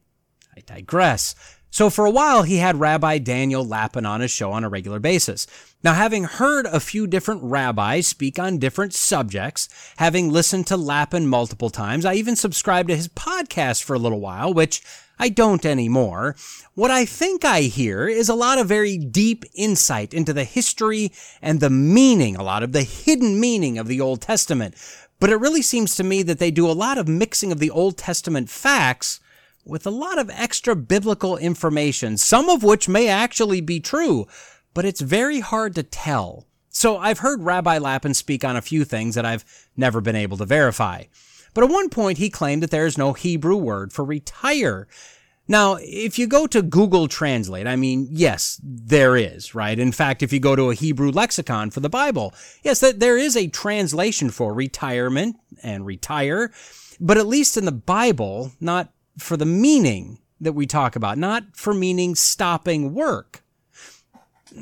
I 0.56 0.62
digress. 0.62 1.34
So 1.72 1.90
for 1.90 2.06
a 2.06 2.12
while, 2.12 2.44
he 2.44 2.58
had 2.58 2.80
Rabbi 2.80 3.18
Daniel 3.18 3.66
Lapin 3.66 4.06
on 4.06 4.22
his 4.22 4.32
show 4.32 4.52
on 4.52 4.64
a 4.64 4.70
regular 4.70 5.00
basis. 5.00 5.48
Now, 5.84 5.94
having 5.94 6.24
heard 6.24 6.66
a 6.66 6.80
few 6.80 7.06
different 7.06 7.44
rabbis 7.44 8.08
speak 8.08 8.40
on 8.40 8.58
different 8.58 8.96
subjects, 8.96 9.70
having 9.98 10.32
listened 10.32 10.66
to 10.68 10.78
Lapin 10.78 11.28
multiple 11.28 11.70
times, 11.70 12.04
I 12.04 12.16
even 12.16 12.36
subscribed 12.36 12.90
to 12.90 12.96
his 12.96 13.08
podcast 13.08 13.84
for 13.84 13.94
a 13.94 14.00
little 14.00 14.20
while, 14.20 14.52
which 14.52 14.82
I 15.20 15.30
don't 15.30 15.66
anymore. 15.66 16.36
What 16.74 16.90
I 16.90 17.06
think 17.06 17.46
I 17.46 17.62
hear 17.62 18.08
is 18.08 18.28
a 18.28 18.34
lot 18.36 18.58
of 18.58 18.68
very 18.68 18.98
deep 18.98 19.46
insight 19.54 20.16
into 20.16 20.34
the 20.34 20.46
history 20.46 21.12
and 21.44 21.60
the 21.60 21.70
meaning, 21.70 22.36
a 22.36 22.44
lot 22.44 22.64
of 22.64 22.72
the 22.72 22.84
hidden 22.84 23.40
meaning 23.40 23.78
of 23.78 23.88
the 23.88 24.02
Old 24.02 24.22
Testament. 24.22 24.74
But 25.20 25.30
it 25.30 25.40
really 25.40 25.62
seems 25.62 25.96
to 25.96 26.04
me 26.04 26.24
that 26.24 26.40
they 26.40 26.50
do 26.50 26.68
a 26.68 26.74
lot 26.74 26.98
of 26.98 27.08
mixing 27.08 27.52
of 27.52 27.60
the 27.60 27.72
Old 27.72 28.00
Testament 28.00 28.50
facts 28.50 29.20
with 29.64 29.86
a 29.86 29.92
lot 29.92 30.18
of 30.18 30.32
extra 30.32 30.76
biblical 30.76 31.38
information, 31.38 32.18
some 32.18 32.50
of 32.50 32.64
which 32.64 32.90
may 32.90 33.08
actually 33.08 33.62
be 33.62 33.80
true, 33.80 34.28
but 34.78 34.86
it's 34.86 35.02
very 35.02 35.40
hard 35.40 35.74
to 35.74 35.82
tell. 35.82 36.46
So 36.70 37.00
I've 37.00 37.18
heard 37.18 37.42
Rabbi 37.42 37.80
Lapin 37.80 38.14
speak 38.14 38.46
on 38.46 38.56
a 38.56 38.62
few 38.62 38.86
things 38.86 39.16
that 39.16 39.26
I've 39.26 39.44
never 39.76 40.02
been 40.02 40.16
able 40.16 40.38
to 40.38 40.46
verify. 40.46 41.06
But 41.56 41.64
at 41.64 41.72
one 41.72 41.90
point 41.90 42.20
he 42.20 42.30
claimed 42.30 42.62
that 42.62 42.70
there 42.70 42.86
is 42.86 42.96
no 42.96 43.14
Hebrew 43.14 43.56
word 43.56 43.92
for 43.92 44.06
retire. 44.06 44.88
Now, 45.48 45.80
if 45.82 46.20
you 46.20 46.28
go 46.28 46.46
to 46.46 46.62
Google 46.62 47.08
Translate, 47.08 47.66
I 47.66 47.76
mean, 47.76 48.08
yes, 48.12 48.62
there 48.64 49.18
is, 49.18 49.56
right? 49.56 49.80
In 49.80 49.92
fact, 49.92 50.22
if 50.22 50.32
you 50.32 50.40
go 50.40 50.56
to 50.56 50.70
a 50.70 50.76
Hebrew 50.76 51.10
lexicon 51.10 51.72
for 51.72 51.80
the 51.80 51.90
Bible, 51.90 52.36
yes, 52.62 52.82
there 52.96 53.18
is 53.18 53.36
a 53.36 53.48
translation 53.48 54.30
for 54.30 54.54
retirement 54.54 55.38
and 55.64 55.88
retire, 55.88 56.52
but 57.00 57.18
at 57.18 57.26
least 57.26 57.58
in 57.58 57.66
the 57.66 57.72
Bible, 57.72 58.52
not 58.60 58.94
for 59.18 59.38
the 59.38 59.46
meaning 59.48 60.20
that 60.40 60.54
we 60.54 60.68
talk 60.68 60.96
about, 60.96 61.18
not 61.18 61.46
for 61.56 61.74
meaning 61.74 62.14
stopping 62.14 62.94
work. 62.94 63.42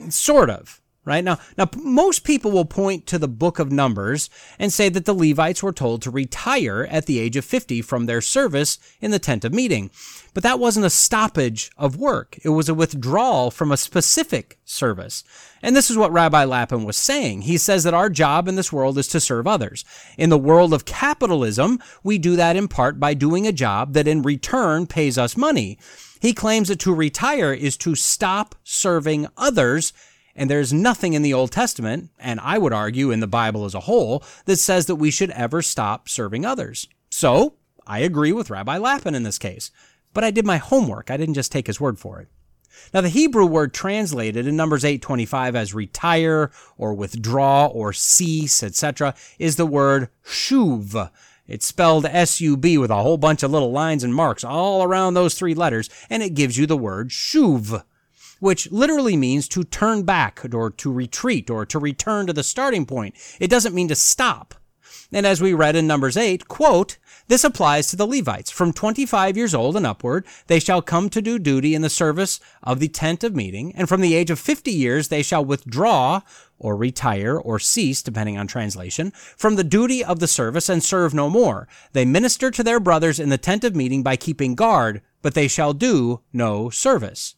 Sort 0.09 0.49
of. 0.49 0.81
right? 1.05 1.23
Now, 1.23 1.37
now 1.57 1.69
most 1.77 2.23
people 2.23 2.51
will 2.51 2.65
point 2.65 3.05
to 3.07 3.19
the 3.19 3.27
book 3.27 3.59
of 3.59 3.71
Numbers 3.71 4.29
and 4.57 4.73
say 4.73 4.89
that 4.89 5.05
the 5.05 5.13
Levites 5.13 5.61
were 5.61 5.71
told 5.71 6.01
to 6.01 6.11
retire 6.11 6.87
at 6.89 7.05
the 7.05 7.19
age 7.19 7.37
of 7.37 7.45
50 7.45 7.81
from 7.83 8.05
their 8.05 8.21
service 8.21 8.79
in 8.99 9.11
the 9.11 9.19
tent 9.19 9.45
of 9.45 9.53
meeting. 9.53 9.91
But 10.33 10.43
that 10.43 10.59
wasn't 10.59 10.87
a 10.87 10.89
stoppage 10.89 11.71
of 11.77 11.95
work. 11.95 12.37
It 12.43 12.49
was 12.49 12.67
a 12.67 12.73
withdrawal 12.73 13.51
from 13.51 13.71
a 13.71 13.77
specific 13.77 14.59
service. 14.65 15.23
And 15.61 15.75
this 15.75 15.89
is 15.89 15.97
what 15.97 16.11
Rabbi 16.11 16.43
Lapin 16.43 16.83
was 16.83 16.97
saying. 16.97 17.43
He 17.43 17.57
says 17.57 17.83
that 17.83 17.93
our 17.93 18.09
job 18.09 18.47
in 18.47 18.55
this 18.55 18.73
world 18.73 18.97
is 18.97 19.07
to 19.09 19.19
serve 19.19 19.47
others. 19.47 19.85
In 20.17 20.29
the 20.29 20.37
world 20.37 20.73
of 20.73 20.85
capitalism, 20.85 21.79
we 22.03 22.17
do 22.17 22.35
that 22.35 22.55
in 22.55 22.67
part 22.67 22.99
by 22.99 23.13
doing 23.13 23.47
a 23.47 23.51
job 23.51 23.93
that 23.93 24.07
in 24.07 24.23
return 24.23 24.87
pays 24.87 25.17
us 25.17 25.37
money. 25.37 25.77
He 26.19 26.33
claims 26.33 26.69
that 26.69 26.79
to 26.79 26.93
retire 26.93 27.53
is 27.53 27.77
to 27.77 27.95
stop 27.95 28.55
serving 28.63 29.27
others 29.37 29.93
and 30.35 30.49
there's 30.49 30.73
nothing 30.73 31.13
in 31.13 31.21
the 31.21 31.33
Old 31.33 31.51
Testament, 31.51 32.09
and 32.19 32.39
I 32.41 32.57
would 32.57 32.73
argue 32.73 33.09
in 33.09 33.21
the 33.21 33.27
Bible 33.27 33.63
as 33.63 33.73
a 33.73 33.81
whole, 33.81 34.23
that 34.45 34.57
says 34.57 34.85
that 34.87 34.95
we 34.95 35.09
should 35.09 35.31
ever 35.31 35.61
stop 35.61 36.09
serving 36.09 36.45
others. 36.45 36.87
So, 37.09 37.53
I 37.87 37.99
agree 37.99 38.33
with 38.33 38.49
Rabbi 38.49 38.77
Lapin 38.77 39.15
in 39.15 39.23
this 39.23 39.39
case. 39.39 39.71
But 40.13 40.23
I 40.23 40.31
did 40.31 40.45
my 40.45 40.57
homework. 40.57 41.09
I 41.09 41.17
didn't 41.17 41.35
just 41.35 41.51
take 41.51 41.67
his 41.67 41.79
word 41.79 41.99
for 41.99 42.19
it. 42.19 42.27
Now, 42.93 43.01
the 43.01 43.09
Hebrew 43.09 43.45
word 43.45 43.73
translated 43.73 44.45
in 44.45 44.57
Numbers 44.57 44.83
8:25 44.83 45.55
as 45.55 45.73
retire 45.73 46.51
or 46.77 46.93
withdraw 46.93 47.67
or 47.67 47.93
cease, 47.93 48.61
etc., 48.61 49.15
is 49.39 49.55
the 49.55 49.65
word 49.65 50.09
shuv. 50.25 51.09
It's 51.47 51.65
spelled 51.65 52.05
S-U-B 52.05 52.77
with 52.77 52.91
a 52.91 53.01
whole 53.01 53.17
bunch 53.17 53.43
of 53.43 53.51
little 53.51 53.71
lines 53.71 54.03
and 54.03 54.13
marks 54.13 54.43
all 54.43 54.83
around 54.83 55.13
those 55.13 55.35
three 55.35 55.53
letters, 55.53 55.89
and 56.09 56.23
it 56.23 56.33
gives 56.33 56.57
you 56.57 56.65
the 56.65 56.77
word 56.77 57.09
shuv 57.09 57.83
which 58.39 58.71
literally 58.71 59.15
means 59.15 59.47
to 59.47 59.63
turn 59.63 60.03
back 60.03 60.45
or 60.53 60.69
to 60.69 60.91
retreat 60.91 61.49
or 61.49 61.65
to 61.65 61.79
return 61.79 62.27
to 62.27 62.33
the 62.33 62.43
starting 62.43 62.85
point. 62.85 63.15
It 63.39 63.49
doesn't 63.49 63.73
mean 63.73 63.87
to 63.87 63.95
stop. 63.95 64.53
And 65.11 65.25
as 65.25 65.41
we 65.41 65.53
read 65.53 65.75
in 65.75 65.87
Numbers 65.87 66.17
8, 66.17 66.47
quote, 66.47 66.97
this 67.27 67.43
applies 67.43 67.87
to 67.87 67.95
the 67.95 68.05
Levites. 68.05 68.51
From 68.51 68.71
25 68.71 69.35
years 69.35 69.55
old 69.55 69.75
and 69.75 69.85
upward, 69.85 70.25
they 70.45 70.59
shall 70.59 70.81
come 70.81 71.09
to 71.09 71.21
do 71.21 71.39
duty 71.39 71.73
in 71.73 71.81
the 71.81 71.89
service 71.89 72.39
of 72.61 72.79
the 72.79 72.87
tent 72.87 73.23
of 73.23 73.35
meeting, 73.35 73.73
and 73.75 73.89
from 73.89 74.01
the 74.01 74.13
age 74.13 74.29
of 74.29 74.39
50 74.39 74.71
years 74.71 75.07
they 75.07 75.23
shall 75.23 75.43
withdraw 75.43 76.21
or 76.57 76.75
retire 76.75 77.37
or 77.37 77.59
cease, 77.59 78.01
depending 78.01 78.37
on 78.37 78.47
translation, 78.47 79.11
from 79.11 79.55
the 79.55 79.63
duty 79.63 80.03
of 80.03 80.19
the 80.19 80.27
service 80.27 80.69
and 80.69 80.83
serve 80.83 81.13
no 81.13 81.29
more. 81.29 81.67
They 81.93 82.05
minister 82.05 82.51
to 82.51 82.63
their 82.63 82.79
brothers 82.79 83.19
in 83.19 83.29
the 83.29 83.37
tent 83.37 83.63
of 83.63 83.75
meeting 83.75 84.03
by 84.03 84.15
keeping 84.15 84.55
guard, 84.55 85.01
but 85.21 85.33
they 85.33 85.47
shall 85.47 85.73
do 85.73 86.21
no 86.31 86.69
service. 86.69 87.35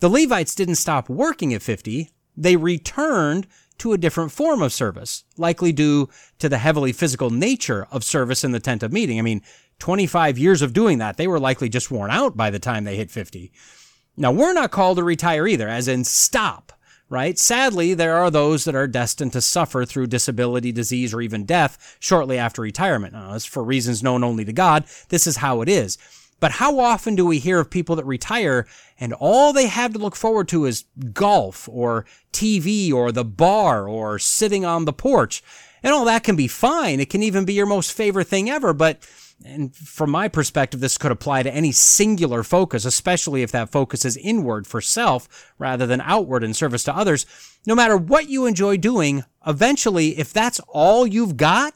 The 0.00 0.08
Levites 0.08 0.54
didn't 0.54 0.76
stop 0.76 1.08
working 1.08 1.54
at 1.54 1.62
50, 1.62 2.10
they 2.36 2.56
returned 2.56 3.46
to 3.78 3.92
a 3.92 3.98
different 3.98 4.32
form 4.32 4.62
of 4.62 4.72
service, 4.72 5.24
likely 5.36 5.72
due 5.72 6.08
to 6.38 6.48
the 6.48 6.58
heavily 6.58 6.92
physical 6.92 7.30
nature 7.30 7.86
of 7.90 8.04
service 8.04 8.44
in 8.44 8.52
the 8.52 8.60
tent 8.60 8.82
of 8.82 8.92
meeting. 8.92 9.18
I 9.18 9.22
mean, 9.22 9.42
25 9.78 10.38
years 10.38 10.62
of 10.62 10.72
doing 10.72 10.98
that, 10.98 11.16
they 11.16 11.26
were 11.26 11.40
likely 11.40 11.68
just 11.68 11.90
worn 11.90 12.10
out 12.10 12.36
by 12.36 12.50
the 12.50 12.58
time 12.58 12.84
they 12.84 12.96
hit 12.96 13.10
50. 13.10 13.52
Now, 14.16 14.30
we're 14.30 14.52
not 14.52 14.70
called 14.70 14.98
to 14.98 15.04
retire 15.04 15.46
either, 15.46 15.68
as 15.68 15.88
in 15.88 16.04
stop, 16.04 16.72
right? 17.12 17.38
Sadly, 17.38 17.92
there 17.92 18.16
are 18.16 18.30
those 18.30 18.64
that 18.64 18.74
are 18.74 18.88
destined 18.88 19.34
to 19.34 19.42
suffer 19.42 19.84
through 19.84 20.06
disability, 20.06 20.72
disease, 20.72 21.12
or 21.12 21.20
even 21.20 21.44
death 21.44 21.98
shortly 22.00 22.38
after 22.38 22.62
retirement. 22.62 23.12
Now, 23.12 23.34
as 23.34 23.44
for 23.44 23.62
reasons 23.62 24.02
known 24.02 24.24
only 24.24 24.46
to 24.46 24.52
God, 24.52 24.84
this 25.10 25.26
is 25.26 25.36
how 25.36 25.60
it 25.60 25.68
is. 25.68 25.98
But 26.40 26.52
how 26.52 26.80
often 26.80 27.14
do 27.14 27.26
we 27.26 27.38
hear 27.38 27.60
of 27.60 27.70
people 27.70 27.96
that 27.96 28.06
retire 28.06 28.66
and 28.98 29.12
all 29.12 29.52
they 29.52 29.66
have 29.66 29.92
to 29.92 29.98
look 29.98 30.16
forward 30.16 30.48
to 30.48 30.64
is 30.64 30.86
golf 31.12 31.68
or 31.70 32.06
TV 32.32 32.90
or 32.90 33.12
the 33.12 33.26
bar 33.26 33.86
or 33.86 34.18
sitting 34.18 34.64
on 34.64 34.86
the 34.86 34.92
porch? 34.92 35.42
And 35.82 35.92
all 35.92 36.06
that 36.06 36.24
can 36.24 36.34
be 36.34 36.48
fine. 36.48 36.98
It 36.98 37.10
can 37.10 37.22
even 37.22 37.44
be 37.44 37.52
your 37.52 37.66
most 37.66 37.92
favorite 37.92 38.28
thing 38.28 38.48
ever. 38.48 38.72
But 38.72 39.06
and 39.44 39.74
from 39.74 40.10
my 40.10 40.28
perspective, 40.28 40.80
this 40.80 40.98
could 40.98 41.12
apply 41.12 41.42
to 41.42 41.52
any 41.52 41.72
singular 41.72 42.42
focus, 42.42 42.84
especially 42.84 43.42
if 43.42 43.52
that 43.52 43.70
focus 43.70 44.04
is 44.04 44.16
inward 44.16 44.66
for 44.66 44.80
self 44.80 45.52
rather 45.58 45.86
than 45.86 46.00
outward 46.00 46.44
in 46.44 46.54
service 46.54 46.84
to 46.84 46.96
others. 46.96 47.26
No 47.66 47.74
matter 47.74 47.96
what 47.96 48.28
you 48.28 48.46
enjoy 48.46 48.76
doing, 48.76 49.24
eventually, 49.46 50.18
if 50.18 50.32
that's 50.32 50.60
all 50.68 51.06
you've 51.06 51.36
got, 51.36 51.74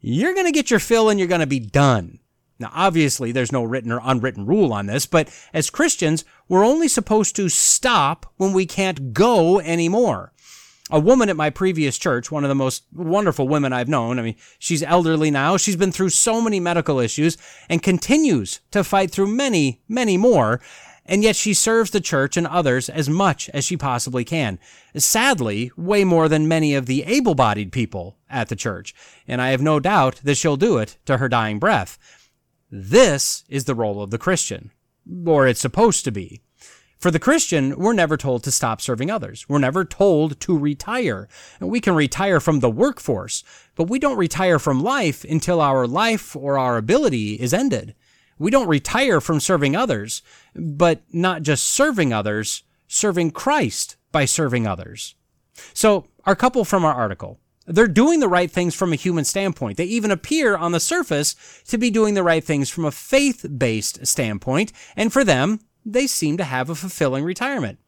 you're 0.00 0.34
going 0.34 0.46
to 0.46 0.52
get 0.52 0.70
your 0.70 0.80
fill 0.80 1.08
and 1.08 1.18
you're 1.18 1.28
going 1.28 1.40
to 1.40 1.46
be 1.46 1.60
done. 1.60 2.18
Now, 2.58 2.70
obviously, 2.72 3.32
there's 3.32 3.52
no 3.52 3.64
written 3.64 3.90
or 3.90 4.00
unwritten 4.04 4.46
rule 4.46 4.72
on 4.72 4.86
this, 4.86 5.06
but 5.06 5.28
as 5.52 5.70
Christians, 5.70 6.24
we're 6.48 6.64
only 6.64 6.88
supposed 6.88 7.34
to 7.36 7.48
stop 7.48 8.32
when 8.36 8.52
we 8.52 8.66
can't 8.66 9.12
go 9.12 9.60
anymore. 9.60 10.32
A 10.90 11.00
woman 11.00 11.30
at 11.30 11.36
my 11.36 11.48
previous 11.48 11.96
church, 11.96 12.30
one 12.30 12.44
of 12.44 12.48
the 12.48 12.54
most 12.54 12.84
wonderful 12.92 13.48
women 13.48 13.72
I've 13.72 13.88
known, 13.88 14.18
I 14.18 14.22
mean, 14.22 14.36
she's 14.58 14.82
elderly 14.82 15.30
now. 15.30 15.56
She's 15.56 15.76
been 15.76 15.92
through 15.92 16.10
so 16.10 16.42
many 16.42 16.60
medical 16.60 17.00
issues 17.00 17.38
and 17.70 17.82
continues 17.82 18.60
to 18.70 18.84
fight 18.84 19.10
through 19.10 19.28
many, 19.28 19.80
many 19.88 20.18
more. 20.18 20.60
And 21.06 21.22
yet 21.22 21.36
she 21.36 21.54
serves 21.54 21.90
the 21.90 22.00
church 22.00 22.36
and 22.36 22.46
others 22.46 22.88
as 22.88 23.08
much 23.08 23.48
as 23.50 23.64
she 23.64 23.76
possibly 23.76 24.24
can. 24.24 24.58
Sadly, 24.96 25.70
way 25.76 26.04
more 26.04 26.28
than 26.28 26.48
many 26.48 26.74
of 26.74 26.86
the 26.86 27.02
able 27.04 27.34
bodied 27.34 27.72
people 27.72 28.18
at 28.28 28.48
the 28.48 28.56
church. 28.56 28.94
And 29.26 29.40
I 29.40 29.50
have 29.50 29.62
no 29.62 29.80
doubt 29.80 30.20
that 30.24 30.36
she'll 30.36 30.56
do 30.56 30.78
it 30.78 30.98
to 31.06 31.16
her 31.18 31.28
dying 31.28 31.58
breath. 31.58 31.98
This 32.70 33.44
is 33.48 33.64
the 33.64 33.74
role 33.74 34.02
of 34.02 34.10
the 34.10 34.18
Christian, 34.18 34.70
or 35.26 35.46
it's 35.46 35.60
supposed 35.60 36.04
to 36.04 36.10
be. 36.10 36.42
For 37.04 37.10
the 37.10 37.18
Christian, 37.18 37.76
we're 37.76 37.92
never 37.92 38.16
told 38.16 38.44
to 38.44 38.50
stop 38.50 38.80
serving 38.80 39.10
others. 39.10 39.46
We're 39.46 39.58
never 39.58 39.84
told 39.84 40.40
to 40.40 40.56
retire. 40.56 41.28
We 41.60 41.78
can 41.78 41.94
retire 41.94 42.40
from 42.40 42.60
the 42.60 42.70
workforce, 42.70 43.44
but 43.74 43.90
we 43.90 43.98
don't 43.98 44.16
retire 44.16 44.58
from 44.58 44.82
life 44.82 45.22
until 45.22 45.60
our 45.60 45.86
life 45.86 46.34
or 46.34 46.56
our 46.58 46.78
ability 46.78 47.34
is 47.34 47.52
ended. 47.52 47.94
We 48.38 48.50
don't 48.50 48.68
retire 48.68 49.20
from 49.20 49.38
serving 49.38 49.76
others, 49.76 50.22
but 50.56 51.02
not 51.12 51.42
just 51.42 51.68
serving 51.68 52.14
others, 52.14 52.62
serving 52.88 53.32
Christ 53.32 53.96
by 54.10 54.24
serving 54.24 54.66
others. 54.66 55.14
So, 55.74 56.06
our 56.24 56.34
couple 56.34 56.64
from 56.64 56.86
our 56.86 56.94
article. 56.94 57.38
They're 57.66 57.86
doing 57.86 58.20
the 58.20 58.28
right 58.28 58.50
things 58.50 58.74
from 58.74 58.94
a 58.94 58.96
human 58.96 59.26
standpoint. 59.26 59.76
They 59.76 59.84
even 59.84 60.10
appear 60.10 60.56
on 60.56 60.72
the 60.72 60.80
surface 60.80 61.36
to 61.68 61.76
be 61.76 61.90
doing 61.90 62.14
the 62.14 62.22
right 62.22 62.42
things 62.42 62.70
from 62.70 62.86
a 62.86 62.90
faith 62.90 63.44
based 63.58 64.06
standpoint, 64.06 64.72
and 64.96 65.12
for 65.12 65.22
them, 65.22 65.60
they 65.84 66.06
seem 66.06 66.36
to 66.38 66.44
have 66.44 66.70
a 66.70 66.74
fulfilling 66.74 67.24
retirement. 67.24 67.78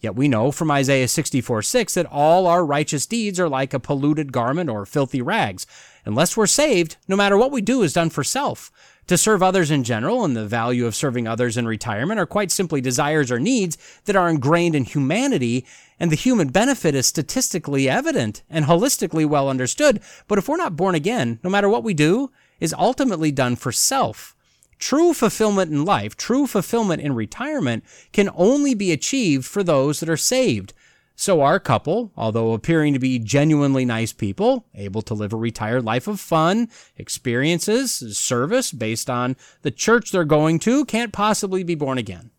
Yet 0.00 0.14
we 0.14 0.28
know 0.28 0.52
from 0.52 0.70
Isaiah 0.70 1.08
64 1.08 1.62
6 1.62 1.94
that 1.94 2.06
all 2.06 2.46
our 2.46 2.64
righteous 2.64 3.06
deeds 3.06 3.40
are 3.40 3.48
like 3.48 3.72
a 3.72 3.80
polluted 3.80 4.30
garment 4.32 4.68
or 4.68 4.84
filthy 4.84 5.22
rags. 5.22 5.66
Unless 6.04 6.36
we're 6.36 6.46
saved, 6.46 6.96
no 7.08 7.16
matter 7.16 7.36
what 7.36 7.50
we 7.50 7.60
do 7.60 7.82
is 7.82 7.94
done 7.94 8.10
for 8.10 8.22
self. 8.22 8.70
To 9.06 9.16
serve 9.16 9.42
others 9.42 9.70
in 9.70 9.84
general 9.84 10.24
and 10.24 10.36
the 10.36 10.46
value 10.46 10.84
of 10.86 10.94
serving 10.94 11.26
others 11.26 11.56
in 11.56 11.66
retirement 11.66 12.20
are 12.20 12.26
quite 12.26 12.50
simply 12.50 12.80
desires 12.80 13.30
or 13.30 13.38
needs 13.38 13.78
that 14.04 14.16
are 14.16 14.28
ingrained 14.28 14.74
in 14.74 14.84
humanity, 14.84 15.64
and 15.98 16.10
the 16.12 16.16
human 16.16 16.48
benefit 16.48 16.94
is 16.94 17.06
statistically 17.06 17.88
evident 17.88 18.42
and 18.50 18.66
holistically 18.66 19.26
well 19.26 19.48
understood. 19.48 20.00
But 20.28 20.38
if 20.38 20.48
we're 20.48 20.56
not 20.56 20.76
born 20.76 20.94
again, 20.94 21.38
no 21.42 21.50
matter 21.50 21.68
what 21.68 21.84
we 21.84 21.94
do, 21.94 22.30
is 22.60 22.74
ultimately 22.74 23.32
done 23.32 23.56
for 23.56 23.72
self. 23.72 24.35
True 24.78 25.12
fulfillment 25.12 25.70
in 25.70 25.84
life, 25.84 26.16
true 26.16 26.46
fulfillment 26.46 27.02
in 27.02 27.14
retirement 27.14 27.84
can 28.12 28.30
only 28.34 28.74
be 28.74 28.92
achieved 28.92 29.46
for 29.46 29.62
those 29.62 30.00
that 30.00 30.08
are 30.08 30.16
saved. 30.16 30.74
So 31.18 31.40
our 31.40 31.58
couple, 31.58 32.12
although 32.14 32.52
appearing 32.52 32.92
to 32.92 32.98
be 32.98 33.18
genuinely 33.18 33.86
nice 33.86 34.12
people, 34.12 34.66
able 34.74 35.00
to 35.02 35.14
live 35.14 35.32
a 35.32 35.36
retired 35.36 35.82
life 35.82 36.06
of 36.06 36.20
fun, 36.20 36.68
experiences, 36.98 38.18
service 38.18 38.70
based 38.70 39.08
on 39.08 39.34
the 39.62 39.70
church 39.70 40.12
they're 40.12 40.24
going 40.24 40.58
to, 40.60 40.84
can't 40.84 41.14
possibly 41.14 41.62
be 41.62 41.74
born 41.74 41.96
again. 41.96 42.30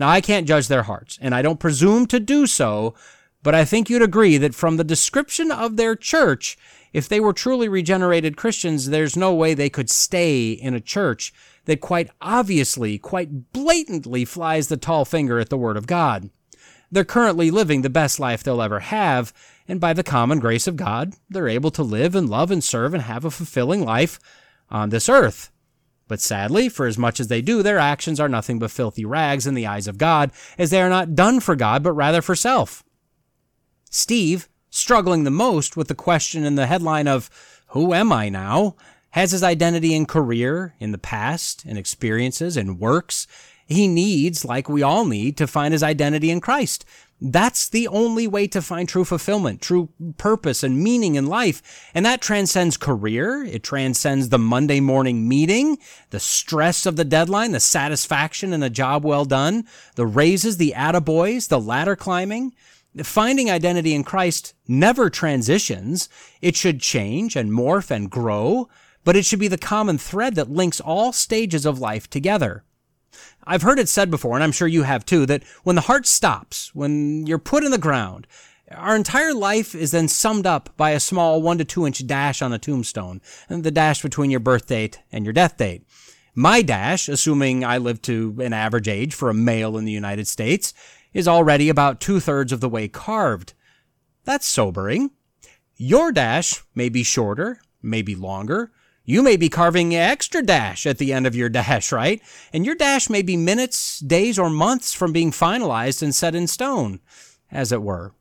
Now 0.00 0.08
I 0.08 0.22
can't 0.22 0.48
judge 0.48 0.68
their 0.68 0.84
hearts, 0.84 1.18
and 1.20 1.34
I 1.34 1.42
don't 1.42 1.60
presume 1.60 2.06
to 2.06 2.18
do 2.18 2.46
so, 2.46 2.94
but 3.42 3.54
I 3.54 3.66
think 3.66 3.90
you'd 3.90 4.00
agree 4.00 4.38
that 4.38 4.54
from 4.54 4.78
the 4.78 4.84
description 4.84 5.52
of 5.52 5.76
their 5.76 5.94
church, 5.94 6.56
if 6.94 7.10
they 7.10 7.20
were 7.20 7.34
truly 7.34 7.68
regenerated 7.68 8.38
Christians, 8.38 8.88
there's 8.88 9.14
no 9.14 9.34
way 9.34 9.52
they 9.52 9.68
could 9.68 9.90
stay 9.90 10.52
in 10.52 10.72
a 10.72 10.80
church 10.80 11.34
that 11.66 11.80
quite 11.80 12.10
obviously, 12.20 12.98
quite 12.98 13.52
blatantly 13.52 14.24
flies 14.24 14.68
the 14.68 14.76
tall 14.76 15.04
finger 15.04 15.38
at 15.38 15.50
the 15.50 15.58
Word 15.58 15.76
of 15.76 15.86
God. 15.86 16.30
They're 16.90 17.04
currently 17.04 17.50
living 17.50 17.82
the 17.82 17.90
best 17.90 18.18
life 18.18 18.42
they'll 18.42 18.62
ever 18.62 18.80
have, 18.80 19.32
and 19.68 19.80
by 19.80 19.92
the 19.92 20.04
common 20.04 20.38
grace 20.38 20.66
of 20.66 20.76
God, 20.76 21.14
they're 21.28 21.48
able 21.48 21.70
to 21.72 21.82
live 21.82 22.14
and 22.14 22.30
love 22.30 22.50
and 22.50 22.62
serve 22.62 22.94
and 22.94 23.02
have 23.02 23.24
a 23.24 23.30
fulfilling 23.30 23.84
life 23.84 24.18
on 24.70 24.90
this 24.90 25.08
earth. 25.08 25.50
But 26.08 26.20
sadly, 26.20 26.68
for 26.68 26.86
as 26.86 26.96
much 26.96 27.18
as 27.18 27.26
they 27.26 27.42
do, 27.42 27.62
their 27.62 27.78
actions 27.78 28.20
are 28.20 28.28
nothing 28.28 28.60
but 28.60 28.70
filthy 28.70 29.04
rags 29.04 29.46
in 29.46 29.54
the 29.54 29.66
eyes 29.66 29.88
of 29.88 29.98
God, 29.98 30.30
as 30.56 30.70
they 30.70 30.80
are 30.80 30.88
not 30.88 31.16
done 31.16 31.40
for 31.40 31.56
God, 31.56 31.82
but 31.82 31.92
rather 31.92 32.22
for 32.22 32.36
self. 32.36 32.84
Steve, 33.90 34.48
struggling 34.70 35.24
the 35.24 35.30
most 35.30 35.76
with 35.76 35.88
the 35.88 35.94
question 35.94 36.44
in 36.44 36.54
the 36.54 36.66
headline 36.66 37.08
of, 37.08 37.28
Who 37.68 37.92
am 37.92 38.12
I 38.12 38.28
now? 38.28 38.76
Has 39.16 39.30
his 39.30 39.42
identity 39.42 39.94
in 39.94 40.04
career, 40.04 40.74
in 40.78 40.92
the 40.92 40.98
past, 40.98 41.64
in 41.64 41.78
experiences, 41.78 42.54
in 42.54 42.78
works, 42.78 43.26
he 43.66 43.88
needs, 43.88 44.44
like 44.44 44.68
we 44.68 44.82
all 44.82 45.06
need, 45.06 45.38
to 45.38 45.46
find 45.46 45.72
his 45.72 45.82
identity 45.82 46.30
in 46.30 46.38
Christ. 46.38 46.84
That's 47.18 47.66
the 47.66 47.88
only 47.88 48.26
way 48.26 48.46
to 48.48 48.60
find 48.60 48.86
true 48.86 49.06
fulfillment, 49.06 49.62
true 49.62 49.88
purpose 50.18 50.62
and 50.62 50.78
meaning 50.78 51.14
in 51.14 51.24
life. 51.24 51.90
And 51.94 52.04
that 52.04 52.20
transcends 52.20 52.76
career. 52.76 53.42
It 53.42 53.62
transcends 53.62 54.28
the 54.28 54.38
Monday 54.38 54.80
morning 54.80 55.26
meeting, 55.26 55.78
the 56.10 56.20
stress 56.20 56.84
of 56.84 56.96
the 56.96 57.04
deadline, 57.04 57.52
the 57.52 57.60
satisfaction 57.60 58.52
in 58.52 58.62
a 58.62 58.68
job 58.68 59.02
well 59.02 59.24
done, 59.24 59.64
the 59.94 60.06
raises, 60.06 60.58
the 60.58 60.74
attaboys, 60.76 61.48
the 61.48 61.58
ladder 61.58 61.96
climbing. 61.96 62.54
Finding 63.02 63.50
identity 63.50 63.94
in 63.94 64.04
Christ 64.04 64.52
never 64.68 65.08
transitions. 65.08 66.10
It 66.42 66.54
should 66.54 66.80
change 66.80 67.34
and 67.34 67.50
morph 67.50 67.90
and 67.90 68.10
grow, 68.10 68.68
but 69.06 69.16
it 69.16 69.24
should 69.24 69.38
be 69.38 69.46
the 69.46 69.56
common 69.56 69.96
thread 69.96 70.34
that 70.34 70.50
links 70.50 70.80
all 70.80 71.12
stages 71.12 71.64
of 71.64 71.78
life 71.78 72.10
together. 72.10 72.64
I've 73.44 73.62
heard 73.62 73.78
it 73.78 73.88
said 73.88 74.10
before, 74.10 74.34
and 74.34 74.42
I'm 74.42 74.50
sure 74.50 74.66
you 74.66 74.82
have 74.82 75.06
too, 75.06 75.26
that 75.26 75.44
when 75.62 75.76
the 75.76 75.82
heart 75.82 76.08
stops, 76.08 76.74
when 76.74 77.24
you're 77.24 77.38
put 77.38 77.62
in 77.62 77.70
the 77.70 77.78
ground, 77.78 78.26
our 78.72 78.96
entire 78.96 79.32
life 79.32 79.76
is 79.76 79.92
then 79.92 80.08
summed 80.08 80.44
up 80.44 80.76
by 80.76 80.90
a 80.90 80.98
small 80.98 81.40
one 81.40 81.56
to 81.58 81.64
two 81.64 81.86
inch 81.86 82.04
dash 82.04 82.42
on 82.42 82.52
a 82.52 82.58
tombstone, 82.58 83.22
and 83.48 83.62
the 83.62 83.70
dash 83.70 84.02
between 84.02 84.32
your 84.32 84.40
birth 84.40 84.66
date 84.66 84.98
and 85.12 85.24
your 85.24 85.32
death 85.32 85.56
date. 85.56 85.86
My 86.34 86.60
dash, 86.60 87.08
assuming 87.08 87.64
I 87.64 87.78
live 87.78 88.02
to 88.02 88.36
an 88.40 88.52
average 88.52 88.88
age 88.88 89.14
for 89.14 89.30
a 89.30 89.34
male 89.34 89.78
in 89.78 89.84
the 89.84 89.92
United 89.92 90.26
States, 90.26 90.74
is 91.14 91.28
already 91.28 91.68
about 91.68 92.00
two 92.00 92.18
thirds 92.18 92.50
of 92.50 92.60
the 92.60 92.68
way 92.68 92.88
carved. 92.88 93.54
That's 94.24 94.48
sobering. 94.48 95.12
Your 95.76 96.10
dash 96.10 96.64
may 96.74 96.88
be 96.88 97.04
shorter, 97.04 97.60
may 97.80 98.02
be 98.02 98.16
longer, 98.16 98.72
you 99.06 99.22
may 99.22 99.36
be 99.36 99.48
carving 99.48 99.94
extra 99.94 100.42
dash 100.42 100.84
at 100.84 100.98
the 100.98 101.12
end 101.12 101.26
of 101.26 101.36
your 101.36 101.48
dash, 101.48 101.92
right? 101.92 102.20
And 102.52 102.66
your 102.66 102.74
dash 102.74 103.08
may 103.08 103.22
be 103.22 103.36
minutes, 103.36 104.00
days, 104.00 104.38
or 104.38 104.50
months 104.50 104.92
from 104.92 105.12
being 105.12 105.30
finalized 105.30 106.02
and 106.02 106.14
set 106.14 106.34
in 106.34 106.48
stone, 106.48 107.00
as 107.50 107.70
it 107.70 107.82
were. 107.82 108.12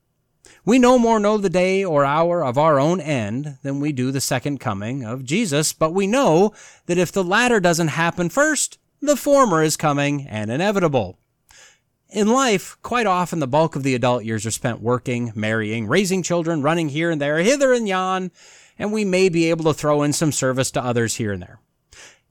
We 0.63 0.77
no 0.77 0.97
more 0.99 1.19
know 1.19 1.37
the 1.37 1.49
day 1.49 1.83
or 1.83 2.05
hour 2.05 2.43
of 2.43 2.57
our 2.57 2.79
own 2.79 3.01
end 3.01 3.57
than 3.63 3.79
we 3.79 3.91
do 3.91 4.11
the 4.11 4.21
second 4.21 4.59
coming 4.59 5.03
of 5.03 5.25
Jesus, 5.25 5.73
but 5.73 5.93
we 5.93 6.07
know 6.07 6.53
that 6.85 6.99
if 6.99 7.11
the 7.11 7.23
latter 7.23 7.59
doesn't 7.59 7.89
happen 7.89 8.29
first, 8.29 8.77
the 9.01 9.15
former 9.15 9.63
is 9.63 9.77
coming 9.77 10.27
and 10.27 10.51
inevitable. 10.51 11.17
In 12.09 12.27
life, 12.27 12.77
quite 12.83 13.07
often 13.07 13.39
the 13.39 13.47
bulk 13.47 13.75
of 13.75 13.83
the 13.83 13.95
adult 13.95 14.23
years 14.23 14.45
are 14.45 14.51
spent 14.51 14.81
working, 14.81 15.33
marrying, 15.35 15.87
raising 15.87 16.21
children, 16.21 16.61
running 16.61 16.89
here 16.89 17.09
and 17.09 17.19
there, 17.19 17.39
hither 17.39 17.73
and 17.73 17.87
yon, 17.87 18.31
and 18.77 18.91
we 18.91 19.05
may 19.05 19.29
be 19.29 19.49
able 19.49 19.65
to 19.65 19.73
throw 19.73 20.03
in 20.03 20.13
some 20.13 20.31
service 20.31 20.71
to 20.71 20.83
others 20.83 21.15
here 21.15 21.31
and 21.31 21.41
there. 21.41 21.59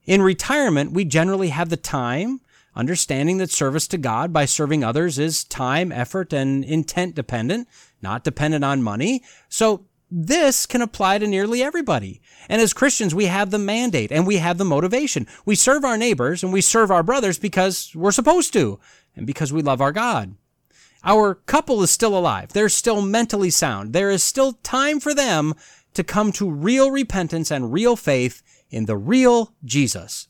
In 0.05 0.23
retirement, 0.23 0.93
we 0.93 1.05
generally 1.05 1.49
have 1.49 1.71
the 1.71 1.77
time, 1.77 2.41
understanding 2.77 3.39
that 3.39 3.51
service 3.51 3.87
to 3.89 3.99
God 3.99 4.33
by 4.33 4.45
serving 4.45 4.85
others 4.85 5.19
is 5.19 5.45
time, 5.45 5.91
effort, 5.91 6.33
and 6.33 6.65
intent 6.65 7.15
dependent, 7.15 7.69
not 8.03 8.25
dependent 8.25 8.65
on 8.65 8.83
money. 8.83 9.23
So 9.49 9.87
this 10.11 10.67
can 10.67 10.83
apply 10.83 11.19
to 11.19 11.27
nearly 11.27 11.63
everybody. 11.63 12.21
And 12.49 12.61
as 12.61 12.73
Christians, 12.73 13.15
we 13.15 13.27
have 13.27 13.51
the 13.51 13.59
mandate 13.59 14.13
and 14.13 14.27
we 14.27 14.37
have 14.37 14.59
the 14.59 14.65
motivation. 14.65 15.27
We 15.47 15.55
serve 15.55 15.85
our 15.85 15.97
neighbors 15.97 16.43
and 16.43 16.53
we 16.53 16.61
serve 16.61 16.91
our 16.91 17.03
brothers 17.03 17.39
because 17.39 17.91
we're 17.95 18.13
supposed 18.13 18.53
to 18.53 18.79
and 19.17 19.27
because 19.27 19.53
we 19.53 19.63
love 19.63 19.81
our 19.81 19.93
God. 19.93 20.37
Our 21.03 21.35
couple 21.35 21.83
is 21.83 21.91
still 21.91 22.17
alive. 22.17 22.53
They're 22.53 22.69
still 22.69 23.03
mentally 23.03 23.51
sound. 23.51 23.93
There 23.93 24.11
is 24.11 24.23
still 24.23 24.53
time 24.63 25.01
for 25.01 25.15
them 25.15 25.55
to 25.95 26.05
come 26.05 26.33
to 26.33 26.51
real 26.51 26.91
repentance 26.91 27.51
and 27.51 27.73
real 27.73 27.97
faith 27.97 28.43
in 28.71 28.87
the 28.87 28.97
real 28.97 29.55
Jesus. 29.65 30.29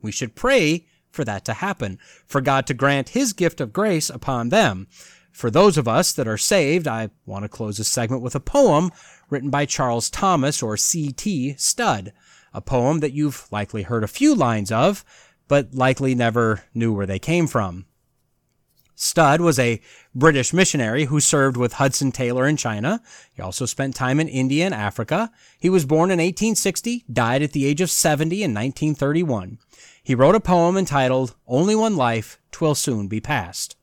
We 0.00 0.12
should 0.12 0.34
pray 0.34 0.86
for 1.10 1.24
that 1.24 1.44
to 1.46 1.54
happen, 1.54 1.98
for 2.26 2.40
God 2.40 2.66
to 2.66 2.74
grant 2.74 3.10
His 3.10 3.32
gift 3.32 3.60
of 3.60 3.72
grace 3.72 4.10
upon 4.10 4.48
them. 4.48 4.86
For 5.32 5.50
those 5.50 5.76
of 5.76 5.88
us 5.88 6.12
that 6.12 6.28
are 6.28 6.38
saved, 6.38 6.86
I 6.86 7.10
want 7.26 7.44
to 7.44 7.48
close 7.48 7.78
this 7.78 7.88
segment 7.88 8.22
with 8.22 8.34
a 8.34 8.40
poem 8.40 8.90
written 9.30 9.50
by 9.50 9.66
Charles 9.66 10.10
Thomas 10.10 10.62
or 10.62 10.76
C.T. 10.76 11.54
Studd, 11.56 12.12
a 12.52 12.60
poem 12.60 13.00
that 13.00 13.12
you've 13.12 13.48
likely 13.50 13.82
heard 13.82 14.04
a 14.04 14.08
few 14.08 14.34
lines 14.34 14.70
of, 14.70 15.04
but 15.48 15.74
likely 15.74 16.14
never 16.14 16.64
knew 16.72 16.92
where 16.92 17.06
they 17.06 17.18
came 17.18 17.46
from. 17.46 17.86
Studd 18.96 19.40
was 19.40 19.58
a 19.58 19.80
British 20.14 20.52
missionary 20.52 21.06
who 21.06 21.18
served 21.18 21.56
with 21.56 21.74
Hudson 21.74 22.12
Taylor 22.12 22.46
in 22.46 22.56
China. 22.56 23.00
He 23.32 23.42
also 23.42 23.66
spent 23.66 23.96
time 23.96 24.20
in 24.20 24.28
India 24.28 24.64
and 24.64 24.74
Africa. 24.74 25.32
He 25.58 25.68
was 25.68 25.84
born 25.84 26.10
in 26.10 26.18
1860, 26.18 27.04
died 27.12 27.42
at 27.42 27.52
the 27.52 27.66
age 27.66 27.80
of 27.80 27.90
70 27.90 28.36
in 28.36 28.54
1931. 28.54 29.58
He 30.02 30.14
wrote 30.14 30.36
a 30.36 30.40
poem 30.40 30.76
entitled 30.76 31.34
Only 31.46 31.74
One 31.74 31.96
Life, 31.96 32.38
Twill 32.52 32.74
Soon 32.74 33.08
Be 33.08 33.20
Past. 33.20 33.76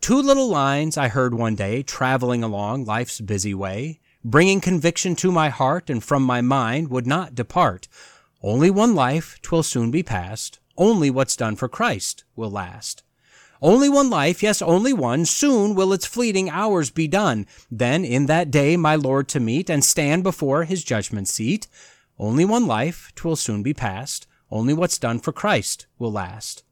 Two 0.00 0.20
little 0.20 0.48
lines 0.48 0.96
I 0.96 1.08
heard 1.08 1.34
one 1.34 1.54
day 1.54 1.82
traveling 1.82 2.42
along 2.42 2.84
life's 2.84 3.20
busy 3.20 3.54
way, 3.54 4.00
bringing 4.24 4.60
conviction 4.60 5.14
to 5.16 5.30
my 5.30 5.48
heart 5.48 5.88
and 5.88 6.02
from 6.02 6.22
my 6.22 6.40
mind 6.40 6.88
would 6.90 7.06
not 7.06 7.34
depart. 7.34 7.86
Only 8.42 8.70
one 8.70 8.94
life, 8.94 9.40
twill 9.42 9.62
soon 9.62 9.90
be 9.90 10.02
past. 10.02 10.58
Only 10.76 11.08
what's 11.08 11.36
done 11.36 11.56
for 11.56 11.68
Christ 11.68 12.24
will 12.34 12.50
last. 12.50 13.02
Only 13.62 13.88
one 13.88 14.10
life, 14.10 14.42
yes, 14.42 14.60
only 14.60 14.92
one. 14.92 15.24
Soon 15.24 15.74
will 15.74 15.92
its 15.92 16.06
fleeting 16.06 16.50
hours 16.50 16.90
be 16.90 17.08
done. 17.08 17.46
Then 17.70 18.04
in 18.04 18.26
that 18.26 18.50
day 18.50 18.76
my 18.76 18.96
Lord 18.96 19.28
to 19.28 19.40
meet 19.40 19.70
and 19.70 19.84
stand 19.84 20.22
before 20.22 20.64
his 20.64 20.84
judgment 20.84 21.28
seat. 21.28 21.66
Only 22.18 22.44
one 22.44 22.66
life, 22.66 23.12
twill 23.14 23.36
soon 23.36 23.62
be 23.62 23.74
past. 23.74 24.26
Only 24.50 24.74
what's 24.74 24.98
done 24.98 25.18
for 25.18 25.32
Christ 25.32 25.86
will 25.98 26.12
last. 26.12 26.62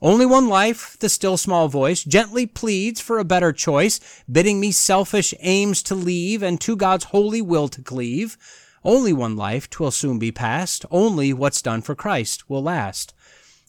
Only 0.00 0.26
one 0.26 0.48
life, 0.48 0.96
the 1.00 1.08
still 1.08 1.36
small 1.36 1.66
voice 1.66 2.04
gently 2.04 2.46
pleads 2.46 3.00
for 3.00 3.18
a 3.18 3.24
better 3.24 3.52
choice, 3.52 3.98
bidding 4.30 4.60
me 4.60 4.70
selfish 4.70 5.34
aims 5.40 5.82
to 5.84 5.96
leave 5.96 6.40
and 6.42 6.60
to 6.60 6.76
God's 6.76 7.06
holy 7.06 7.42
will 7.42 7.66
to 7.68 7.82
cleave. 7.82 8.38
Only 8.84 9.12
one 9.12 9.36
life, 9.36 9.68
twill 9.68 9.90
soon 9.90 10.20
be 10.20 10.30
past. 10.30 10.86
Only 10.90 11.32
what's 11.32 11.60
done 11.60 11.82
for 11.82 11.96
Christ 11.96 12.48
will 12.48 12.62
last. 12.62 13.12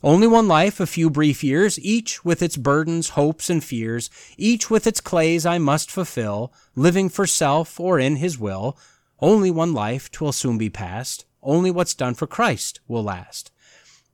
Only 0.02 0.28
one 0.28 0.48
life, 0.48 0.80
a 0.80 0.88
few 0.88 1.10
brief 1.10 1.44
years, 1.44 1.78
each 1.78 2.24
with 2.24 2.42
its 2.42 2.56
burdens, 2.56 3.10
hopes, 3.10 3.50
and 3.50 3.62
fears, 3.62 4.10
each 4.38 4.70
with 4.70 4.88
its 4.88 5.02
clays 5.02 5.46
I 5.46 5.58
must 5.58 5.92
fulfill, 5.92 6.54
living 6.74 7.10
for 7.10 7.28
self 7.28 7.78
or 7.82 8.00
in 8.00 8.16
his 8.16 8.40
will. 8.40 8.78
Only 9.20 9.52
one 9.52 9.74
life, 9.74 10.10
twill 10.10 10.32
soon 10.32 10.58
be 10.58 10.70
past, 10.70 11.26
only 11.44 11.70
what's 11.70 11.94
done 11.94 12.14
for 12.14 12.28
Christ 12.28 12.80
will 12.88 13.04
last. 13.04 13.52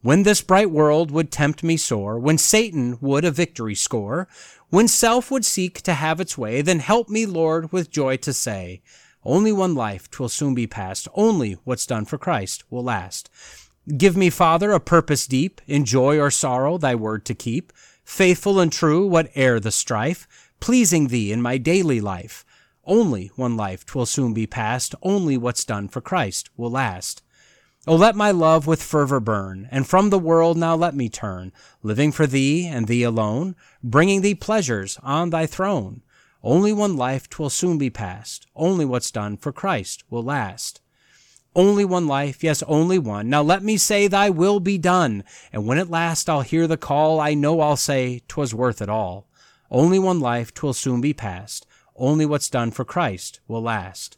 When 0.02 0.24
this 0.24 0.42
bright 0.42 0.72
world 0.72 1.12
would 1.12 1.32
tempt 1.32 1.62
me 1.62 1.78
sore, 1.78 2.18
when 2.18 2.40
Satan 2.40 2.98
would 3.00 3.24
a 3.24 3.30
victory 3.30 3.76
score, 3.76 4.28
when 4.70 4.88
self 4.88 5.30
would 5.30 5.46
seek 5.46 5.82
to 5.84 5.94
have 5.94 6.20
its 6.20 6.36
way, 6.36 6.64
then 6.64 6.80
help 6.80 7.10
me, 7.10 7.28
Lord, 7.28 7.72
with 7.72 7.92
joy 7.92 8.18
to 8.18 8.34
say, 8.34 8.82
only 9.24 9.52
one 9.52 9.74
life, 9.76 10.10
twill 10.10 10.30
soon 10.30 10.54
be 10.54 10.68
past, 10.68 11.08
only 11.16 11.54
what's 11.64 11.88
done 11.88 12.06
for 12.06 12.18
Christ 12.18 12.64
will 12.72 12.84
last. 12.84 13.30
Give 13.86 14.18
me, 14.18 14.32
Father, 14.32 14.72
a 14.72 14.80
purpose 14.80 15.28
deep, 15.28 15.62
in 15.68 15.86
joy 15.86 16.20
or 16.20 16.32
sorrow, 16.32 16.80
thy 16.80 16.96
word 16.96 17.24
to 17.26 17.36
keep, 17.36 17.72
faithful 18.04 18.60
and 18.60 18.72
true, 18.72 19.06
whate'er 19.06 19.60
the 19.60 19.72
strife, 19.72 20.28
pleasing 20.60 21.10
thee 21.10 21.32
in 21.32 21.42
my 21.42 21.60
daily 21.60 22.02
life. 22.02 22.44
Only 22.84 23.32
one 23.36 23.56
life 23.56 23.86
twill 23.86 24.08
soon 24.08 24.34
be 24.34 24.48
past, 24.48 24.96
only 25.04 25.38
what's 25.38 25.66
done 25.66 25.88
for 25.88 26.02
Christ 26.02 26.50
will 26.58 26.72
last. 26.72 27.22
O 27.86 27.96
let 27.96 28.16
my 28.16 28.32
love 28.32 28.66
with 28.66 28.82
fervor 28.82 29.20
burn, 29.20 29.68
and 29.70 29.88
from 29.88 30.10
the 30.10 30.18
world 30.18 30.58
now 30.58 30.76
let 30.76 30.96
me 30.96 31.08
turn, 31.08 31.52
living 31.84 32.12
for 32.12 32.26
thee 32.26 32.66
and 32.66 32.88
thee 32.88 33.04
alone, 33.04 33.56
bringing 33.84 34.22
thee 34.22 34.34
pleasures 34.34 34.98
on 35.04 35.30
thy 35.30 35.46
throne. 35.46 36.02
Only 36.42 36.74
one 36.74 36.98
life 36.98 37.30
twill 37.30 37.52
soon 37.52 37.78
be 37.78 37.92
past, 37.92 38.48
only 38.56 38.86
what's 38.86 39.12
done 39.12 39.38
for 39.38 39.52
Christ 39.52 40.04
will 40.10 40.24
last. 40.24 40.82
Only 41.56 41.86
one 41.86 42.06
life, 42.06 42.44
yes, 42.44 42.62
only 42.64 43.00
one. 43.00 43.30
Now 43.30 43.42
let 43.42 43.64
me 43.64 43.78
say, 43.78 44.08
Thy 44.08 44.30
will 44.30 44.60
be 44.60 44.78
done. 44.78 45.24
And 45.54 45.66
when 45.66 45.78
at 45.78 45.90
last 45.90 46.30
I'll 46.30 46.42
hear 46.42 46.68
the 46.68 46.76
call, 46.76 47.22
I 47.22 47.34
know 47.34 47.62
I'll 47.62 47.78
say, 47.78 48.22
'Twas 48.28 48.54
worth 48.54 48.82
it 48.82 48.90
all. 48.90 49.30
Only 49.72 49.98
one 49.98 50.20
life, 50.20 50.54
'twill 50.54 50.74
soon 50.74 51.00
be 51.00 51.14
past. 51.14 51.66
Only 51.96 52.26
what's 52.26 52.50
done 52.50 52.72
for 52.72 52.84
Christ 52.84 53.40
will 53.48 53.62
last. 53.62 54.18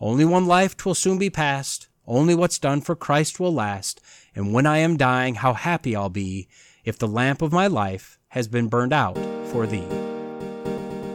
Only 0.00 0.24
one 0.24 0.46
life, 0.46 0.76
'twill 0.76 0.96
soon 0.96 1.18
be 1.18 1.30
past. 1.30 1.86
Only 2.06 2.34
what's 2.34 2.58
done 2.58 2.80
for 2.80 2.96
Christ 2.96 3.38
will 3.38 3.54
last. 3.54 4.00
And 4.34 4.52
when 4.52 4.66
I 4.66 4.78
am 4.78 4.96
dying, 4.96 5.36
how 5.36 5.54
happy 5.54 5.94
I'll 5.94 6.08
be 6.10 6.48
if 6.84 6.98
the 6.98 7.06
lamp 7.06 7.42
of 7.42 7.52
my 7.52 7.68
life 7.68 8.18
has 8.28 8.48
been 8.48 8.66
burned 8.66 8.92
out 8.92 9.16
for 9.46 9.66
thee. 9.66 10.11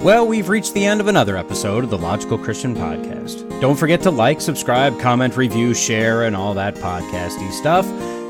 Well, 0.01 0.27
we've 0.27 0.47
reached 0.47 0.75
the 0.75 0.85
end 0.85 1.01
of 1.01 1.07
another 1.07 1.35
episode 1.35 1.83
of 1.83 1.89
the 1.89 1.97
Logical 1.97 2.37
Christian 2.37 2.75
Podcast. 2.75 3.59
Don't 3.59 3.75
forget 3.75 3.99
to 4.03 4.11
like, 4.11 4.39
subscribe, 4.39 4.99
comment, 4.99 5.35
review, 5.35 5.73
share, 5.73 6.23
and 6.23 6.35
all 6.35 6.53
that 6.53 6.75
podcasty 6.75 7.51
stuff. 7.51 7.85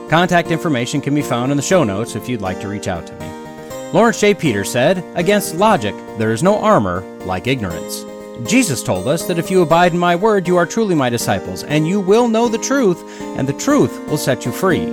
Contact 0.10 0.50
information 0.50 1.02
can 1.02 1.14
be 1.14 1.22
found 1.22 1.52
in 1.52 1.58
the 1.58 1.62
show 1.62 1.84
notes 1.84 2.16
if 2.16 2.30
you'd 2.30 2.42
like 2.42 2.62
to 2.62 2.70
reach 2.70 2.88
out 2.88 3.06
to 3.06 3.14
me. 3.20 3.92
Laurence 3.92 4.20
J. 4.22 4.34
Peters 4.34 4.72
said, 4.72 5.04
Against 5.16 5.56
logic, 5.56 5.94
there 6.18 6.32
is 6.32 6.42
no 6.42 6.58
armor 6.58 7.02
like 7.26 7.48
ignorance. 7.48 8.06
Jesus 8.50 8.82
told 8.82 9.08
us 9.08 9.28
that 9.28 9.38
if 9.38 9.52
you 9.52 9.62
abide 9.62 9.92
in 9.92 10.00
my 10.00 10.16
word, 10.16 10.48
you 10.48 10.56
are 10.56 10.66
truly 10.66 10.96
my 10.96 11.10
disciples, 11.10 11.66
and 11.66 11.86
you 11.86 12.00
will 12.00 12.30
know 12.30 12.48
the 12.48 12.58
truth, 12.58 13.04
and 13.38 13.46
the 13.48 13.54
truth 13.54 14.08
will 14.08 14.18
set 14.18 14.46
you 14.46 14.54
free. 14.54 14.86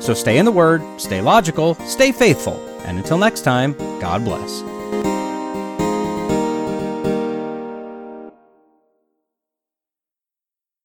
So 0.00 0.12
stay 0.12 0.38
in 0.38 0.44
the 0.44 0.52
word, 0.52 0.82
stay 1.00 1.20
logical, 1.20 1.76
stay 1.86 2.10
faithful, 2.10 2.56
and 2.80 2.98
until 2.98 3.16
next 3.16 3.42
time, 3.42 3.74
God 4.00 4.24
bless. 4.24 4.75